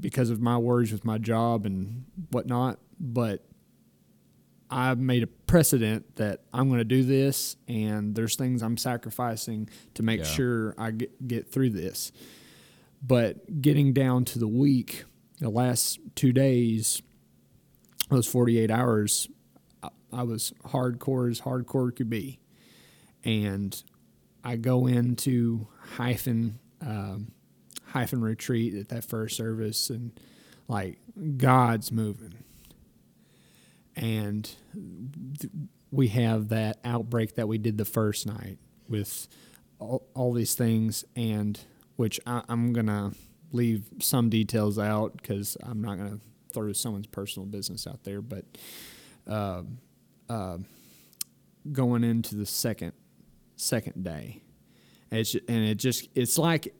Because 0.00 0.30
of 0.30 0.40
my 0.40 0.56
worries 0.58 0.92
with 0.92 1.04
my 1.04 1.18
job 1.18 1.66
and 1.66 2.04
whatnot. 2.30 2.78
But 2.98 3.44
I've 4.70 4.98
made 4.98 5.22
a 5.22 5.26
precedent 5.28 6.16
that 6.16 6.40
I'm 6.52 6.68
going 6.68 6.78
to 6.78 6.84
do 6.84 7.02
this, 7.04 7.56
and 7.68 8.14
there's 8.14 8.34
things 8.36 8.62
I'm 8.62 8.76
sacrificing 8.76 9.68
to 9.94 10.02
make 10.02 10.20
Yeah. 10.20 10.24
sure 10.26 10.74
I 10.76 10.90
get, 10.90 11.28
get 11.28 11.50
through 11.52 11.70
this. 11.70 12.10
But 13.02 13.60
getting 13.62 13.92
down 13.92 14.24
to 14.26 14.38
the 14.38 14.48
week, 14.48 15.04
the 15.38 15.50
last 15.50 16.00
two 16.16 16.32
days, 16.32 17.00
those 18.10 18.26
48 18.26 18.70
hours, 18.70 19.28
I, 19.82 19.90
I 20.12 20.22
was 20.24 20.52
hardcore 20.64 21.30
as 21.30 21.42
hardcore 21.42 21.94
could 21.94 22.10
be. 22.10 22.40
And 23.22 23.80
I 24.42 24.56
go 24.56 24.86
into 24.86 25.68
hyphen 25.96 26.58
um, 26.80 27.32
hyphen 27.88 28.22
retreat 28.22 28.74
at 28.74 28.88
that 28.88 29.04
first 29.04 29.36
service, 29.36 29.90
and 29.90 30.12
like 30.68 30.98
God's 31.36 31.92
moving, 31.92 32.34
and 33.94 34.50
we 35.90 36.08
have 36.08 36.48
that 36.48 36.78
outbreak 36.84 37.34
that 37.36 37.48
we 37.48 37.58
did 37.58 37.78
the 37.78 37.84
first 37.84 38.26
night 38.26 38.58
with 38.88 39.28
all, 39.78 40.08
all 40.14 40.32
these 40.32 40.54
things, 40.54 41.04
and 41.14 41.60
which 41.96 42.20
I, 42.26 42.42
I'm 42.48 42.72
gonna 42.72 43.12
leave 43.52 43.88
some 44.00 44.28
details 44.28 44.78
out 44.78 45.16
because 45.16 45.56
I'm 45.62 45.80
not 45.80 45.98
gonna 45.98 46.20
throw 46.52 46.72
someone's 46.72 47.06
personal 47.06 47.46
business 47.46 47.86
out 47.86 48.04
there, 48.04 48.20
but. 48.20 48.44
Uh, 49.26 49.62
uh, 50.28 50.58
going 51.72 52.04
into 52.04 52.34
the 52.34 52.46
second 52.46 52.92
second 53.56 54.04
day. 54.04 54.42
And 55.10 55.20
it's, 55.20 55.34
and 55.34 55.64
it 55.64 55.76
just 55.76 56.08
it's 56.14 56.38
like 56.38 56.74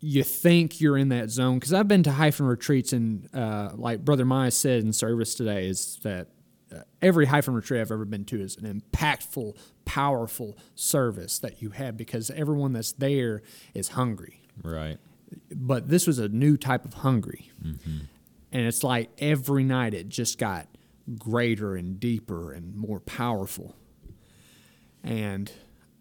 you 0.00 0.22
think 0.22 0.80
you're 0.80 0.96
in 0.96 1.08
that 1.08 1.30
zone 1.30 1.58
because 1.58 1.72
I've 1.72 1.88
been 1.88 2.02
to 2.04 2.12
hyphen 2.12 2.46
retreats 2.46 2.92
and 2.92 3.28
uh, 3.34 3.70
like 3.74 4.04
Brother 4.04 4.24
Mize 4.24 4.52
said 4.52 4.82
in 4.82 4.92
service 4.92 5.34
today 5.34 5.66
is 5.66 5.98
that 6.02 6.28
uh, 6.74 6.80
every 7.02 7.26
hyphen 7.26 7.54
retreat 7.54 7.80
I've 7.80 7.90
ever 7.90 8.04
been 8.04 8.24
to 8.26 8.40
is 8.40 8.56
an 8.56 8.82
impactful, 8.92 9.56
powerful 9.84 10.56
service 10.74 11.38
that 11.40 11.62
you 11.62 11.70
have 11.70 11.96
because 11.96 12.30
everyone 12.30 12.72
that's 12.72 12.92
there 12.92 13.42
is 13.74 13.88
hungry. 13.88 14.42
Right. 14.62 14.98
But 15.50 15.88
this 15.88 16.06
was 16.06 16.18
a 16.18 16.28
new 16.28 16.56
type 16.56 16.84
of 16.84 16.94
hungry, 16.94 17.50
and 18.50 18.66
it's 18.66 18.82
like 18.82 19.10
every 19.18 19.62
night 19.62 19.92
it 19.92 20.08
just 20.08 20.38
got 20.38 20.68
greater 21.18 21.76
and 21.76 22.00
deeper 22.00 22.52
and 22.52 22.74
more 22.74 23.00
powerful. 23.00 23.76
And 25.04 25.52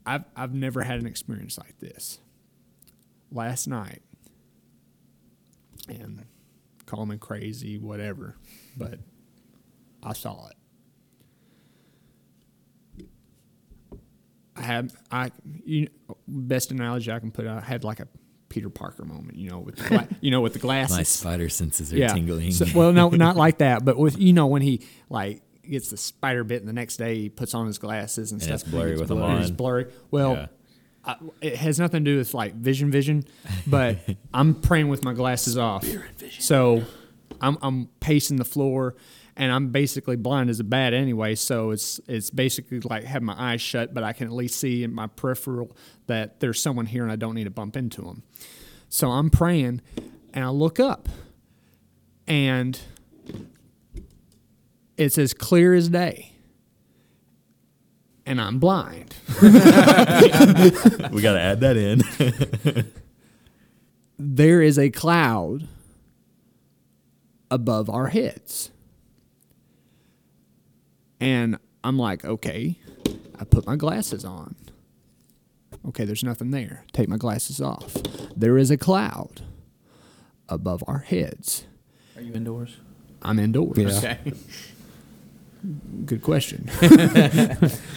I've 0.06 0.24
I've 0.36 0.54
never 0.54 0.84
had 0.84 1.00
an 1.00 1.08
experience 1.08 1.58
like 1.58 1.78
this. 1.80 2.20
Last 3.32 3.68
night, 3.68 4.02
and 5.90 6.24
call 6.86 7.06
me 7.06 7.18
crazy, 7.18 7.78
whatever, 7.78 8.36
but 8.78 9.00
I 10.02 10.14
saw 10.14 10.48
it. 10.48 10.56
I 14.56 14.62
had 14.62 14.92
I 15.12 15.32
you 15.66 15.88
best 16.28 16.72
analogy 16.72 17.12
I 17.12 17.20
can 17.20 17.32
put 17.32 17.46
out. 17.46 17.58
I 17.62 17.66
had 17.66 17.84
like 17.84 18.00
a 18.00 18.08
Peter 18.50 18.70
Parker 18.70 19.06
moment, 19.06 19.38
you 19.38 19.50
know, 19.50 19.60
with 19.60 19.76
the 19.76 19.88
gla- 19.90 20.08
you 20.22 20.32
know 20.32 20.42
with 20.42 20.54
the 20.54 20.60
glasses 20.60 20.98
My 20.98 21.04
spider 21.04 21.50
senses 21.50 21.94
are 21.94 22.08
tingling. 22.10 22.52
so- 22.52 22.66
well, 22.74 22.92
no, 22.92 23.10
not 23.10 23.36
like 23.36 23.60
that, 23.60 23.86
but 23.86 23.98
with 23.98 24.18
you 24.18 24.34
know 24.34 24.48
when 24.48 24.62
he 24.62 24.82
like 25.10 25.42
gets 25.70 25.90
the 25.90 25.98
spider 25.98 26.44
bit, 26.44 26.62
and 26.62 26.68
the 26.68 26.74
next 26.74 26.98
day 26.98 27.16
he 27.16 27.30
puts 27.30 27.54
on 27.54 27.68
his 27.68 27.78
glasses 27.78 28.32
and, 28.32 28.42
And 28.42 28.48
stuff. 28.50 28.62
it's 28.62 28.72
blurry 28.72 28.98
with 28.98 29.10
them 29.10 29.18
blurry, 29.18 29.42
It's 29.42 29.52
blurry. 29.52 29.88
Well, 30.12 30.34
Yeah. 30.34 30.48
I, 31.08 31.16
it 31.42 31.56
has 31.56 31.80
nothing 31.80 32.04
to 32.04 32.12
do 32.12 32.18
with 32.18 32.34
like 32.34 32.54
vision, 32.54 32.92
vision, 32.92 33.24
but 33.66 33.98
I'm 34.34 34.54
praying 34.56 34.90
with 34.90 35.04
my 35.04 35.14
glasses 35.14 35.58
off. 35.58 35.86
So 36.40 36.84
I'm 37.42 37.58
I'm 37.62 37.88
pacing 38.00 38.38
the 38.38 38.46
floor. 38.46 38.96
And 39.40 39.52
I'm 39.52 39.68
basically 39.68 40.16
blind 40.16 40.50
as 40.50 40.60
a 40.60 40.64
bat 40.64 40.96
anyway, 40.96 41.36
so 41.36 41.70
it's 41.70 42.00
it's 42.08 42.32
basically 42.32 42.80
like 42.80 43.04
have 43.04 43.22
my 43.22 43.36
eyes 43.38 43.62
shut, 43.62 43.94
but 43.94 44.04
I 44.04 44.12
can 44.12 44.26
at 44.26 44.34
least 44.34 44.60
see 44.60 44.84
in 44.84 44.92
my 44.92 45.06
peripheral 45.06 45.78
that 46.08 46.40
there's 46.40 46.60
someone 46.60 46.88
here 46.88 47.04
and 47.04 47.12
I 47.12 47.18
don't 47.18 47.36
need 47.36 47.44
to 47.44 47.52
bump 47.52 47.78
into 47.78 48.02
them. 48.02 48.24
So 48.90 49.12
I'm 49.12 49.30
praying, 49.30 49.82
and 50.34 50.44
I 50.44 50.50
look 50.50 50.80
up, 50.80 51.08
and 52.26 52.80
it's 54.98 55.20
as 55.20 55.36
clear 55.36 55.76
as 55.76 55.90
day. 55.90 56.32
And 58.28 58.40
I'm 58.40 58.60
blind. 58.60 59.16
we 59.42 59.50
got 61.22 61.34
to 61.34 61.40
add 61.40 61.62
that 61.62 61.78
in. 61.78 62.92
There 64.20 64.64
is 64.64 64.80
a 64.80 64.90
cloud 64.90 65.68
above 67.52 67.88
our 67.88 68.08
heads. 68.08 68.72
And 71.20 71.60
I'm 71.84 72.00
like, 72.00 72.26
okay, 72.26 72.80
I 73.40 73.44
put 73.44 73.68
my 73.68 73.76
glasses 73.76 74.26
on. 74.26 74.56
Okay, 75.88 76.04
there's 76.04 76.24
nothing 76.24 76.50
there. 76.50 76.84
Take 76.94 77.08
my 77.08 77.18
glasses 77.18 77.62
off. 77.62 77.96
There 78.36 78.58
is 78.58 78.72
a 78.72 78.78
cloud 78.78 79.42
above 80.50 80.84
our 80.88 81.00
heads. 81.00 81.66
Are 82.16 82.22
you 82.22 82.34
indoors? 82.34 82.78
I'm 83.22 83.38
indoors. 83.38 83.78
Yeah. 83.78 84.18
Okay. 84.26 84.34
Good 86.06 86.22
question. 86.22 86.70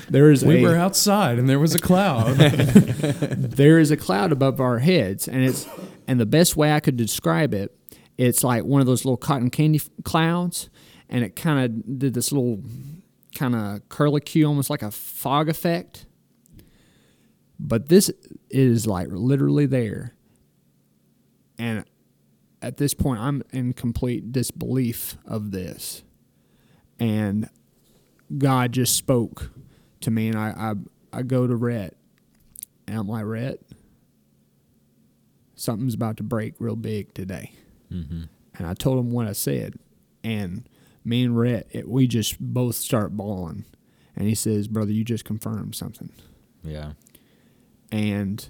there 0.09 0.33
is 0.33 0.45
We 0.45 0.59
a 0.59 0.63
were 0.63 0.77
outside 0.77 1.39
and 1.39 1.49
there 1.49 1.61
was 1.61 1.75
a 1.75 1.79
cloud. 1.79 2.37
there 2.37 3.79
is 3.79 3.91
a 3.93 3.97
cloud 3.97 4.33
above 4.33 4.61
our 4.61 4.81
heads, 4.81 5.29
and 5.29 5.45
it's 5.45 5.69
and 6.09 6.19
the 6.19 6.27
best 6.27 6.57
way 6.57 6.73
I 6.73 6.81
could 6.81 6.97
describe 6.97 7.55
it, 7.55 7.77
it's 8.19 8.43
like 8.43 8.65
one 8.65 8.81
of 8.81 8.89
those 8.89 9.05
little 9.05 9.17
cotton 9.17 9.51
candy 9.51 9.79
f- 9.79 9.89
clouds, 10.05 10.69
and 11.09 11.23
it 11.23 11.37
kind 11.37 11.65
of 11.65 11.99
did 11.99 12.15
this 12.15 12.33
little 12.33 12.61
kind 13.37 13.55
of 13.55 13.89
curlicue, 13.89 14.49
almost 14.49 14.71
like 14.71 14.83
a 14.83 14.91
fog 14.91 15.49
effect. 15.49 16.07
But 17.61 17.89
this 17.89 18.11
is 18.49 18.87
like 18.87 19.09
literally 19.11 19.67
there, 19.67 20.17
and 21.57 21.85
at 22.61 22.79
this 22.79 22.95
point, 22.95 23.21
I'm 23.21 23.45
in 23.53 23.75
complete 23.75 24.33
disbelief 24.33 25.17
of 25.25 25.53
this, 25.53 26.03
and 26.99 27.49
God 28.37 28.73
just 28.73 28.97
spoke 28.97 29.51
to 30.01 30.11
me, 30.11 30.29
and 30.29 30.39
I 30.39 30.75
I, 31.13 31.19
I 31.19 31.23
go 31.23 31.47
to 31.47 31.57
Rhett, 31.57 31.97
and 32.87 32.99
I'm 32.99 33.09
like, 33.09 33.25
Rhett, 33.25 33.61
something's 35.55 35.95
about 35.95 36.17
to 36.17 36.23
break 36.23 36.55
real 36.59 36.77
big 36.77 37.13
today. 37.15 37.53
mm-hmm. 37.93 38.23
And 38.55 38.67
I 38.67 38.75
told 38.75 38.99
him 38.99 39.11
what 39.11 39.27
I 39.27 39.33
said. 39.33 39.75
And 40.23 40.69
me 41.05 41.25
and 41.25 41.39
Rhett, 41.39 41.67
it, 41.71 41.89
we 41.89 42.07
just 42.07 42.41
both 42.41 42.75
start 42.75 43.17
bawling. 43.17 43.65
And 44.17 44.29
he 44.29 44.35
says, 44.35 44.69
Brother, 44.69 44.93
you 44.93 45.05
just 45.05 45.25
confirmed 45.25 45.75
something. 45.75 46.11
Yeah. 46.63 46.93
And 47.91 48.47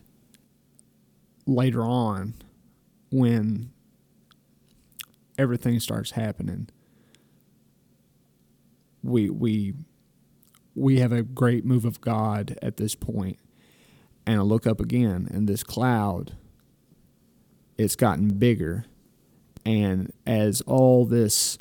later 1.46 1.82
on, 1.82 2.34
when 3.10 3.70
everything 5.38 5.78
starts 5.80 6.12
happening, 6.12 6.68
we 9.02 9.30
we 9.30 9.74
we 10.74 11.00
have 11.00 11.12
a 11.12 11.22
great 11.22 11.64
move 11.64 11.84
of 11.84 12.00
God 12.00 12.58
at 12.62 12.76
this 12.76 12.94
point. 12.94 13.38
And 14.26 14.38
I 14.38 14.42
look 14.42 14.66
up 14.66 14.80
again, 14.80 15.28
and 15.30 15.48
this 15.48 15.64
cloud, 15.64 16.36
it's 17.76 17.96
gotten 17.96 18.28
bigger. 18.38 18.84
And 19.64 20.12
as 20.26 20.60
all 20.62 21.04
this 21.04 21.58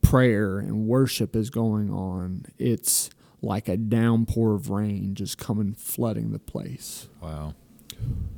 prayer 0.00 0.58
and 0.58 0.86
worship 0.86 1.34
is 1.34 1.50
going 1.50 1.90
on, 1.90 2.46
it's 2.58 3.10
like 3.40 3.68
a 3.68 3.76
downpour 3.76 4.54
of 4.54 4.70
rain 4.70 5.14
just 5.14 5.38
coming 5.38 5.74
flooding 5.74 6.32
the 6.32 6.38
place. 6.38 7.08
Wow. 7.20 7.54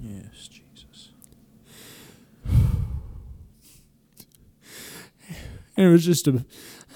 Yes, 0.01 0.49
Jesus. 0.49 1.11
And 5.77 5.87
it 5.87 5.91
was 5.91 6.05
just 6.05 6.29
a, 6.29 6.45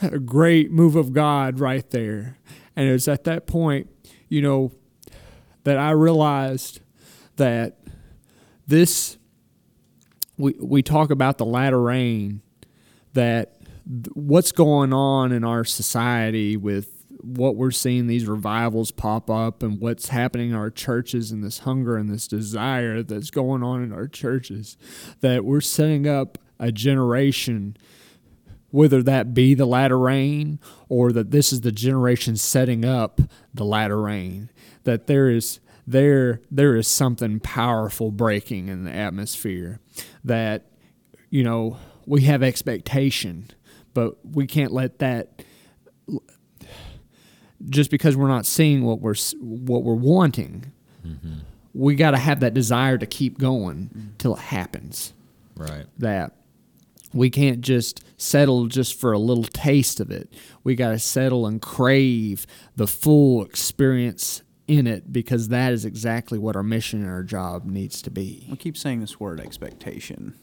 a 0.02 0.18
great 0.18 0.70
move 0.70 0.96
of 0.96 1.12
God 1.12 1.60
right 1.60 1.88
there. 1.90 2.38
And 2.76 2.88
it 2.88 2.92
was 2.92 3.08
at 3.08 3.24
that 3.24 3.46
point, 3.46 3.88
you 4.28 4.42
know, 4.42 4.72
that 5.64 5.78
I 5.78 5.90
realized 5.90 6.80
that 7.36 7.78
this, 8.66 9.18
we, 10.36 10.54
we 10.60 10.82
talk 10.82 11.10
about 11.10 11.38
the 11.38 11.44
latter 11.44 11.80
rain, 11.80 12.42
that 13.14 13.60
th- 13.86 14.06
what's 14.14 14.52
going 14.52 14.92
on 14.92 15.32
in 15.32 15.44
our 15.44 15.64
society 15.64 16.56
with 16.56 16.98
what 17.20 17.56
we're 17.56 17.72
seeing 17.72 18.06
these 18.06 18.26
revivals 18.26 18.90
pop 18.92 19.28
up 19.28 19.62
and 19.62 19.80
what's 19.80 20.10
happening 20.10 20.50
in 20.50 20.56
our 20.56 20.70
churches 20.70 21.32
and 21.32 21.42
this 21.42 21.60
hunger 21.60 21.96
and 21.96 22.08
this 22.08 22.28
desire 22.28 23.02
that's 23.02 23.30
going 23.30 23.62
on 23.62 23.82
in 23.82 23.92
our 23.92 24.06
churches, 24.06 24.76
that 25.20 25.44
we're 25.44 25.60
setting 25.60 26.06
up 26.06 26.38
a 26.60 26.70
generation 26.70 27.76
whether 28.70 29.02
that 29.02 29.34
be 29.34 29.54
the 29.54 29.66
latter 29.66 29.98
rain 29.98 30.58
or 30.88 31.12
that 31.12 31.30
this 31.30 31.52
is 31.52 31.62
the 31.62 31.72
generation 31.72 32.36
setting 32.36 32.84
up 32.84 33.20
the 33.54 33.64
latter 33.64 34.00
rain 34.00 34.50
that 34.84 35.06
there 35.06 35.30
is 35.30 35.60
there 35.86 36.40
there 36.50 36.76
is 36.76 36.86
something 36.86 37.40
powerful 37.40 38.10
breaking 38.10 38.68
in 38.68 38.84
the 38.84 38.92
atmosphere 38.92 39.80
that 40.22 40.66
you 41.30 41.42
know 41.42 41.78
we 42.06 42.22
have 42.22 42.42
expectation 42.42 43.46
but 43.94 44.14
we 44.24 44.46
can't 44.46 44.72
let 44.72 44.98
that 44.98 45.42
just 47.68 47.90
because 47.90 48.16
we're 48.16 48.28
not 48.28 48.46
seeing 48.46 48.84
what 48.84 49.00
we're 49.00 49.14
what 49.40 49.82
we're 49.82 49.94
wanting, 49.94 50.72
mm-hmm. 51.06 51.38
we 51.74 51.94
got 51.94 52.12
to 52.12 52.18
have 52.18 52.40
that 52.40 52.54
desire 52.54 52.98
to 52.98 53.06
keep 53.06 53.38
going 53.38 53.90
mm-hmm. 53.94 54.08
till 54.18 54.34
it 54.34 54.40
happens. 54.40 55.12
Right. 55.56 55.86
That 55.98 56.36
we 57.12 57.30
can't 57.30 57.60
just 57.60 58.02
settle 58.16 58.66
just 58.66 58.98
for 58.98 59.12
a 59.12 59.18
little 59.18 59.44
taste 59.44 60.00
of 60.00 60.10
it. 60.10 60.32
We 60.64 60.74
got 60.74 60.90
to 60.90 60.98
settle 60.98 61.46
and 61.46 61.60
crave 61.62 62.46
the 62.76 62.86
full 62.86 63.42
experience 63.44 64.42
in 64.66 64.86
it 64.86 65.10
because 65.12 65.48
that 65.48 65.72
is 65.72 65.84
exactly 65.86 66.38
what 66.38 66.54
our 66.54 66.62
mission 66.62 67.00
and 67.00 67.10
our 67.10 67.22
job 67.22 67.64
needs 67.64 68.02
to 68.02 68.10
be. 68.10 68.46
We 68.50 68.56
keep 68.56 68.76
saying 68.76 69.00
this 69.00 69.18
word 69.18 69.40
expectation. 69.40 70.34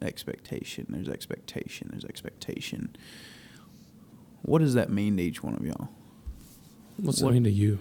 Expectation. 0.00 0.86
There's 0.88 1.08
expectation. 1.10 1.88
There's 1.90 2.06
expectation. 2.06 2.96
What 4.42 4.60
does 4.60 4.72
that 4.74 4.90
mean 4.90 5.18
to 5.18 5.22
each 5.22 5.42
one 5.42 5.54
of 5.54 5.64
y'all? 5.66 5.88
What's 6.96 7.20
What- 7.20 7.28
that 7.28 7.34
mean 7.34 7.44
to 7.44 7.50
you? 7.50 7.78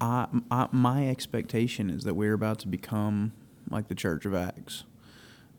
I, 0.00 0.26
I, 0.50 0.68
my 0.70 1.08
expectation 1.08 1.88
is 1.88 2.04
that 2.04 2.14
we're 2.14 2.34
about 2.34 2.58
to 2.60 2.68
become 2.68 3.32
like 3.70 3.88
the 3.88 3.94
Church 3.94 4.26
of 4.26 4.34
Acts, 4.34 4.84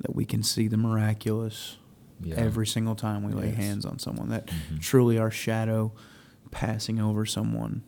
that 0.01 0.15
we 0.15 0.25
can 0.25 0.43
see 0.43 0.67
the 0.67 0.77
miraculous 0.77 1.77
Yeah. 2.21 2.35
every 2.35 2.67
single 2.67 2.95
time 2.95 3.23
we 3.23 3.33
lay 3.33 3.47
Yes. 3.47 3.55
hands 3.57 3.85
on 3.85 3.99
someone. 3.99 4.29
That 4.29 4.47
Mhm. 4.47 4.79
truly 4.79 5.17
our 5.17 5.31
shadow 5.31 5.93
passing 6.51 6.99
over 6.99 7.25
someone 7.25 7.83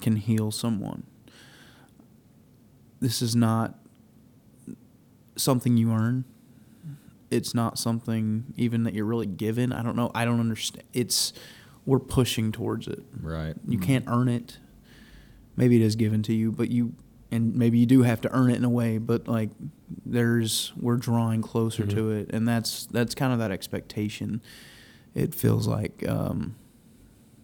can 0.00 0.16
heal 0.16 0.50
someone. 0.50 1.04
This 3.00 3.22
is 3.22 3.36
not 3.36 3.78
something 5.36 5.76
you 5.76 5.92
earn. 5.92 6.24
It's 7.30 7.54
not 7.54 7.78
something 7.78 8.52
even 8.56 8.82
that 8.84 8.94
you're 8.94 9.04
really 9.04 9.26
given. 9.26 9.72
I 9.72 9.82
don't 9.82 9.96
know. 9.96 10.10
I 10.14 10.24
don't 10.24 10.40
understand. 10.40 10.84
It's 10.92 11.32
we're 11.86 11.98
pushing 12.00 12.52
towards 12.52 12.88
it. 12.88 13.04
Right. 13.20 13.54
You 13.66 13.78
can't 13.78 14.04
earn 14.08 14.28
it. 14.28 14.58
Maybe 15.56 15.76
it 15.76 15.82
is 15.82 15.96
given 15.96 16.22
to 16.24 16.34
you, 16.34 16.52
but 16.52 16.70
you 16.70 16.94
and 17.30 17.54
maybe 17.54 17.78
you 17.78 17.86
do 17.86 18.02
have 18.02 18.20
to 18.22 18.32
earn 18.34 18.50
it 18.50 18.56
in 18.56 18.64
a 18.64 18.70
way, 18.70 18.98
but 18.98 19.28
like 19.28 19.50
there's 20.04 20.72
we're 20.76 20.96
drawing 20.96 21.40
closer 21.42 21.84
Mhm. 21.84 21.90
to 21.94 22.10
it 22.10 22.30
and 22.32 22.46
that's 22.46 22.86
that's 22.86 23.14
kind 23.14 23.32
of 23.32 23.38
that 23.38 23.50
expectation. 23.50 24.40
It 25.14 25.34
feels 25.34 25.66
like 25.66 26.06
um, 26.08 26.54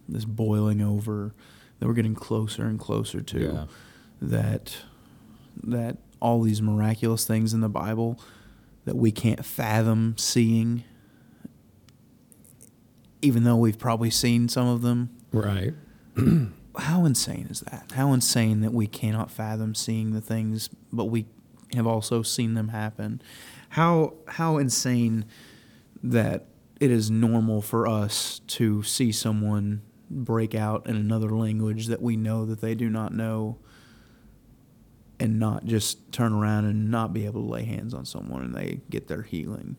this 0.07 0.25
boiling 0.25 0.81
over 0.81 1.33
that 1.79 1.87
we're 1.87 1.93
getting 1.93 2.15
closer 2.15 2.65
and 2.65 2.79
closer 2.79 3.21
to 3.21 3.39
Yeah. 3.39 3.65
that 4.21 4.77
that 5.63 5.97
all 6.19 6.41
these 6.41 6.61
miraculous 6.61 7.25
things 7.25 7.53
in 7.53 7.61
the 7.61 7.69
Bible 7.69 8.19
that 8.85 8.95
we 8.95 9.11
can't 9.11 9.43
fathom 9.43 10.15
seeing 10.17 10.83
even 13.21 13.43
though 13.43 13.57
we've 13.57 13.79
probably 13.79 14.09
seen 14.09 14.47
some 14.47 14.67
of 14.67 14.81
them 14.81 15.09
Right. 15.31 15.73
how 16.77 17.03
insane 17.05 17.47
is 17.49 17.61
that? 17.61 17.91
How 17.93 18.13
insane 18.13 18.61
that 18.61 18.73
we 18.73 18.87
cannot 18.87 19.29
fathom 19.31 19.75
seeing 19.75 20.11
the 20.11 20.21
things, 20.21 20.69
but 20.93 21.05
we 21.05 21.25
have 21.75 21.87
also 21.87 22.21
seen 22.21 22.53
them 22.53 22.69
happen. 22.69 23.21
How 23.69 24.13
how 24.27 24.57
insane 24.57 25.25
that 26.03 26.45
it 26.79 26.91
is 26.91 27.09
normal 27.09 27.61
for 27.61 27.87
us 27.87 28.41
to 28.47 28.83
see 28.83 29.11
someone 29.11 29.81
break 30.09 30.53
out 30.53 30.87
in 30.87 30.95
another 30.95 31.29
language 31.29 31.87
that 31.87 32.01
we 32.01 32.15
know 32.15 32.45
that 32.45 32.61
they 32.61 32.75
do 32.75 32.89
not 32.89 33.13
know 33.13 33.57
and 35.19 35.39
not 35.39 35.65
just 35.65 36.11
turn 36.11 36.33
around 36.33 36.65
and 36.65 36.91
not 36.91 37.13
be 37.13 37.25
able 37.25 37.41
to 37.41 37.47
lay 37.47 37.63
hands 37.63 37.93
on 37.93 38.05
someone 38.05 38.43
and 38.43 38.53
they 38.53 38.81
get 38.89 39.07
their 39.07 39.21
healing. 39.23 39.77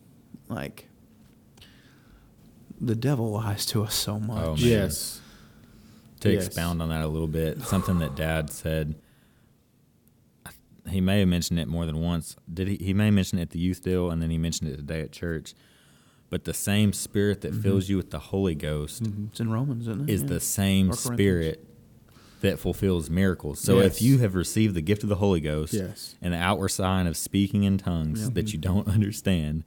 Like 0.49 0.87
the 2.79 2.95
devil 2.95 3.31
lies 3.31 3.65
to 3.67 3.83
us 3.83 3.93
so 3.93 4.13
oh, 4.13 4.19
much. 4.19 4.45
Oh. 4.45 4.55
Yes. 4.57 5.21
To 6.21 6.33
Yes. 6.33 6.47
expound 6.47 6.81
on 6.81 6.89
that 6.89 7.01
a 7.01 7.07
little 7.07 7.27
bit, 7.27 7.61
something 7.61 7.99
that 7.99 8.15
Dad 8.15 8.49
said. 8.51 8.95
He 10.89 11.01
may 11.01 11.19
have 11.19 11.27
mentioned 11.27 11.59
it 11.59 11.67
more 11.67 11.85
than 11.85 11.99
once. 11.99 12.35
Did 12.51 12.67
he? 12.67 12.75
He 12.77 12.93
may 12.93 13.11
mention 13.11 13.39
it 13.39 13.43
at 13.43 13.49
the 13.51 13.59
youth 13.59 13.83
deal, 13.83 14.09
and 14.09 14.21
then 14.21 14.29
he 14.29 14.37
mentioned 14.37 14.71
it 14.71 14.77
today 14.77 15.01
at 15.01 15.11
church. 15.11 15.53
But 16.29 16.43
the 16.43 16.53
same 16.53 16.91
Spirit 16.93 17.41
that 17.41 17.53
mm-hmm. 17.53 17.61
fills 17.61 17.89
you 17.89 17.97
with 17.97 18.11
the 18.11 18.19
Holy 18.19 18.55
Ghost 18.55 19.03
mm-hmm. 19.03 19.27
It's 19.31 19.39
in 19.39 19.49
Romans, 19.49 19.87
isn't 19.87 20.09
it? 20.09 20.13
is 20.13 20.21
Yeah. 20.23 20.27
the 20.27 20.39
same 20.39 20.91
Spirit 20.93 21.65
that 22.41 22.59
fulfills 22.59 23.09
miracles. 23.09 23.59
So 23.59 23.79
Yes. 23.79 23.95
if 23.95 24.01
you 24.01 24.17
have 24.19 24.35
received 24.35 24.75
the 24.75 24.81
gift 24.81 25.03
of 25.03 25.09
the 25.09 25.15
Holy 25.15 25.39
Ghost 25.39 25.73
Yes. 25.73 26.15
and 26.21 26.33
the 26.33 26.37
outward 26.37 26.69
sign 26.69 27.07
of 27.07 27.15
speaking 27.17 27.63
in 27.63 27.77
tongues 27.77 28.29
that 28.31 28.53
you 28.53 28.59
mm-hmm. 28.59 28.73
don't 28.73 28.87
understand, 28.93 29.63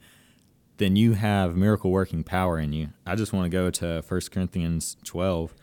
then 0.77 0.95
you 0.95 1.13
have 1.13 1.55
miracle 1.55 1.91
working 1.91 2.23
power 2.23 2.59
in 2.59 2.73
you. 2.73 2.89
I 3.05 3.15
just 3.15 3.33
want 3.33 3.45
to 3.45 3.49
go 3.49 3.69
to 3.71 4.03
1 4.07 4.21
Corinthians 4.31 4.97
12 5.03 5.53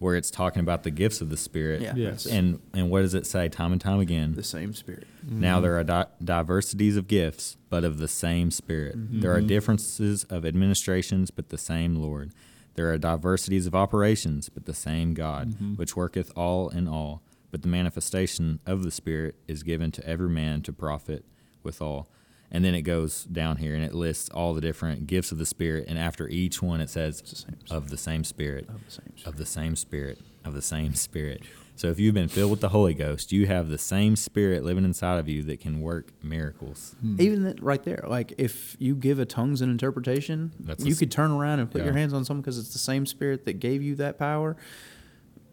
where 0.00 0.16
it's 0.16 0.30
talking 0.30 0.60
about 0.60 0.82
the 0.82 0.90
gifts 0.90 1.20
of 1.20 1.28
the 1.28 1.36
Spirit. 1.36 1.82
Yeah, 1.82 1.92
Yes. 1.94 2.26
And 2.26 2.60
and 2.72 2.90
what 2.90 3.02
does 3.02 3.14
it 3.14 3.26
say 3.26 3.48
time 3.48 3.70
and 3.70 3.80
time 3.80 4.00
again? 4.00 4.34
the 4.34 4.42
same 4.42 4.72
spirit. 4.72 5.06
Now 5.22 5.60
there 5.60 5.78
are 5.78 5.84
di- 5.84 6.06
diversities 6.24 6.96
of 6.96 7.06
gifts, 7.06 7.58
but 7.68 7.84
of 7.84 7.98
the 7.98 8.08
same 8.08 8.50
Spirit. 8.50 8.98
Mm-hmm. 8.98 9.20
There 9.20 9.32
are 9.32 9.42
differences 9.42 10.24
of 10.24 10.44
administrations, 10.46 11.30
but 11.30 11.50
the 11.50 11.58
same 11.58 11.96
Lord. 11.96 12.32
There 12.74 12.90
are 12.90 12.96
diversities 12.96 13.66
of 13.66 13.74
operations, 13.74 14.48
but 14.48 14.64
the 14.64 14.72
same 14.74 15.12
God, 15.12 15.50
mm-hmm. 15.50 15.74
which 15.74 15.94
worketh 15.96 16.32
all 16.34 16.70
in 16.70 16.88
all. 16.88 17.22
But 17.50 17.60
the 17.60 17.68
manifestation 17.68 18.60
of 18.64 18.84
the 18.84 18.90
Spirit 18.90 19.34
is 19.46 19.62
given 19.62 19.92
to 19.92 20.06
every 20.06 20.30
man 20.30 20.62
to 20.62 20.72
profit 20.72 21.26
withal. 21.62 22.08
And 22.50 22.64
then 22.64 22.74
it 22.74 22.82
goes 22.82 23.24
down 23.24 23.58
here 23.58 23.74
and 23.74 23.84
it 23.84 23.94
lists 23.94 24.28
all 24.30 24.54
the 24.54 24.60
different 24.60 25.06
gifts 25.06 25.30
of 25.30 25.38
the 25.38 25.46
Spirit. 25.46 25.84
And 25.86 25.98
after 25.98 26.28
each 26.28 26.60
one, 26.60 26.80
it 26.80 26.90
says, 26.90 27.44
the 27.68 27.74
of 27.74 27.90
the 27.90 27.96
same 27.96 28.24
Spirit 28.24 28.68
Of 28.68 28.84
the 28.84 28.90
same 28.90 29.12
of 29.24 29.36
the 29.36 29.46
same 29.46 29.76
spirit 29.76 30.18
of 30.44 30.54
the 30.54 30.62
same 30.62 30.94
spirit. 30.94 31.42
So 31.76 31.88
if 31.88 31.98
you've 31.98 32.14
been 32.14 32.28
filled 32.28 32.50
with 32.50 32.60
the 32.60 32.68
holy 32.70 32.92
ghost 32.92 33.32
you 33.32 33.46
have 33.46 33.68
the 33.68 33.78
same 33.78 34.16
spirit 34.16 34.64
living 34.64 34.84
inside 34.84 35.18
of 35.18 35.28
you 35.28 35.42
that 35.44 35.60
can 35.60 35.80
work 35.80 36.12
miracles. 36.22 36.94
Hmm. 37.00 37.20
Even 37.20 37.44
that 37.44 37.62
right 37.62 37.82
there, 37.82 38.04
like 38.06 38.34
if 38.36 38.76
you 38.78 38.94
give 38.94 39.18
a 39.18 39.24
tongues 39.24 39.60
and 39.62 39.70
interpretation, 39.70 40.52
That's 40.60 40.84
you 40.84 40.94
the 40.94 41.00
could 41.00 41.10
turn 41.10 41.30
around 41.30 41.60
and 41.60 41.70
put 41.70 41.82
your 41.82 41.94
hands 41.94 42.12
on 42.12 42.24
someone 42.24 42.42
because 42.42 42.58
it's 42.58 42.72
the 42.72 42.78
same 42.78 43.06
spirit 43.06 43.46
that 43.46 43.54
gave 43.54 43.82
you 43.82 43.94
that 43.96 44.18
power. 44.18 44.56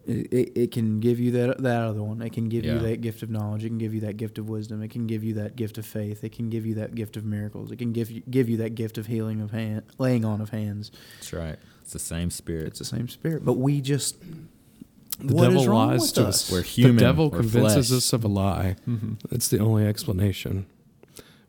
It, 0.06 0.32
it, 0.32 0.52
it 0.58 0.72
can 0.72 1.00
give 1.00 1.20
you 1.20 1.30
that 1.32 1.58
that 1.62 1.82
other 1.82 2.02
one. 2.02 2.22
It 2.22 2.32
can 2.32 2.48
give 2.48 2.64
you 2.64 2.78
that 2.78 3.00
gift 3.02 3.22
of 3.22 3.28
knowledge. 3.30 3.64
It 3.64 3.68
can 3.68 3.78
give 3.78 3.92
you 3.92 4.00
that 4.00 4.16
gift 4.16 4.38
of 4.38 4.48
wisdom. 4.48 4.82
It 4.82 4.88
can 4.90 5.06
give 5.06 5.22
you 5.22 5.34
that 5.34 5.54
gift 5.56 5.76
of 5.76 5.84
faith. 5.84 6.24
It 6.24 6.32
can 6.32 6.48
give 6.48 6.64
you 6.64 6.74
that 6.76 6.94
gift 6.94 7.16
of 7.18 7.24
miracles. 7.26 7.70
It 7.70 7.76
can 7.76 7.92
give 7.92 8.10
you 8.10 8.22
give 8.30 8.48
you 8.48 8.56
that 8.58 8.74
gift 8.74 8.96
of 8.96 9.06
healing 9.06 9.40
of 9.42 9.50
hand, 9.50 9.82
laying 9.98 10.24
on 10.24 10.40
of 10.40 10.50
hands. 10.50 10.90
that's 11.18 11.32
right 11.32 11.58
it's 11.82 11.92
the 11.92 11.98
same 11.98 12.30
spirit 12.30 12.66
It's 12.68 12.78
the 12.78 12.84
same 12.84 13.08
spirit, 13.08 13.44
but 13.44 13.54
we 13.54 13.80
just 13.80 14.18
The 15.20 15.34
what 15.34 15.48
is 15.48 15.54
devil 15.60 15.68
wrong 15.72 15.88
lies 15.88 16.00
with 16.02 16.12
to 16.14 16.26
us? 16.26 16.44
us. 16.44 16.52
We're 16.52 16.62
human, 16.62 16.96
The 16.96 17.00
devil 17.02 17.30
convinces 17.30 17.88
flesh. 17.88 17.96
us 17.98 18.12
of 18.12 18.24
a 18.24 18.28
lie. 18.28 18.76
Mm-hmm. 18.86 19.14
That's 19.30 19.48
the 19.48 19.58
only 19.58 19.84
explanation. 19.86 20.66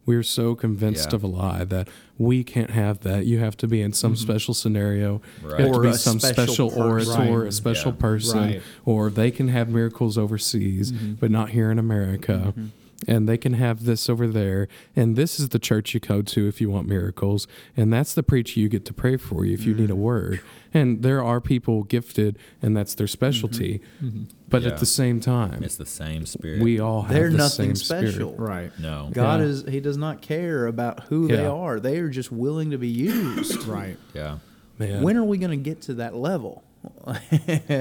We're 0.09 0.23
so 0.23 0.55
convinced 0.55 1.11
Yeah. 1.11 1.17
of 1.17 1.23
a 1.23 1.27
lie 1.27 1.63
that 1.65 1.87
we 2.17 2.43
can't 2.43 2.71
have 2.71 3.01
that. 3.01 3.27
You 3.27 3.37
have 3.37 3.55
to 3.57 3.67
be 3.67 3.79
in 3.79 3.93
some 3.93 4.15
mm-hmm. 4.15 4.23
special 4.23 4.55
scenario. 4.55 5.21
Right. 5.43 5.67
Or 5.67 5.83
be 5.83 5.93
some 5.93 6.19
special 6.19 6.71
special, 6.71 6.83
orator, 6.83 7.11
Right. 7.11 7.47
a 7.49 7.51
special 7.51 7.91
Yeah. 7.91 8.01
person, 8.01 8.39
Right. 8.39 8.61
or 8.85 9.11
they 9.11 9.29
can 9.29 9.49
have 9.49 9.69
miracles 9.69 10.17
overseas, 10.17 10.91
mm-hmm. 10.91 11.13
but 11.19 11.29
not 11.29 11.51
here 11.51 11.69
in 11.69 11.77
America. 11.77 12.53
Mm-hmm. 12.57 12.65
And 13.07 13.29
they 13.29 13.37
can 13.37 13.53
have 13.53 13.85
this 13.85 14.09
over 14.09 14.27
there. 14.27 14.67
And 14.95 15.15
this 15.15 15.39
is 15.39 15.49
the 15.49 15.59
church 15.59 15.93
you 15.93 15.99
go 15.99 16.21
to 16.21 16.47
if 16.47 16.59
you 16.59 16.69
want 16.69 16.87
miracles. 16.87 17.47
And 17.77 17.93
that's 17.93 18.13
the 18.13 18.23
preacher 18.23 18.59
you 18.59 18.67
get 18.67 18.85
to 18.85 18.93
pray 18.93 19.15
for 19.15 19.45
you 19.45 19.53
if 19.53 19.65
you 19.65 19.73
need 19.73 19.89
a 19.89 19.93
mm-hmm. 19.93 20.01
word. 20.01 20.41
And 20.73 21.01
there 21.01 21.23
are 21.23 21.39
people 21.41 21.83
gifted, 21.83 22.37
and 22.61 22.75
that's 22.75 22.93
their 22.93 23.07
specialty. 23.07 23.79
Mm-hmm. 23.79 24.07
Mm-hmm. 24.07 24.23
But 24.49 24.63
Yeah. 24.63 24.69
at 24.69 24.79
the 24.79 24.85
same 24.85 25.19
time, 25.19 25.63
it's 25.63 25.77
the 25.77 25.85
same 25.85 26.25
spirit 26.25 26.61
we 26.61 26.79
all 26.79 27.03
have 27.03 27.13
They're 27.13 27.29
the 27.29 27.37
nothing 27.37 27.75
same 27.75 27.75
special. 27.75 28.33
Spirit. 28.33 28.39
Right. 28.39 28.79
no 28.79 29.09
God 29.13 29.39
Yeah. 29.39 29.45
is 29.45 29.63
He 29.67 29.79
does 29.79 29.97
not 29.97 30.21
care 30.21 30.65
about 30.67 31.03
who 31.05 31.27
they 31.27 31.45
are. 31.45 31.79
They 31.79 31.99
are 31.99 32.09
just 32.09 32.31
willing 32.31 32.71
to 32.71 32.77
be 32.77 32.87
used. 32.89 33.65
Right. 33.65 33.97
yeah 34.13 34.39
Man. 34.79 35.03
When 35.03 35.17
are 35.17 35.23
we 35.23 35.37
going 35.37 35.51
to 35.51 35.57
get 35.57 35.81
to 35.83 35.95
that 35.95 36.15
level? 36.15 36.63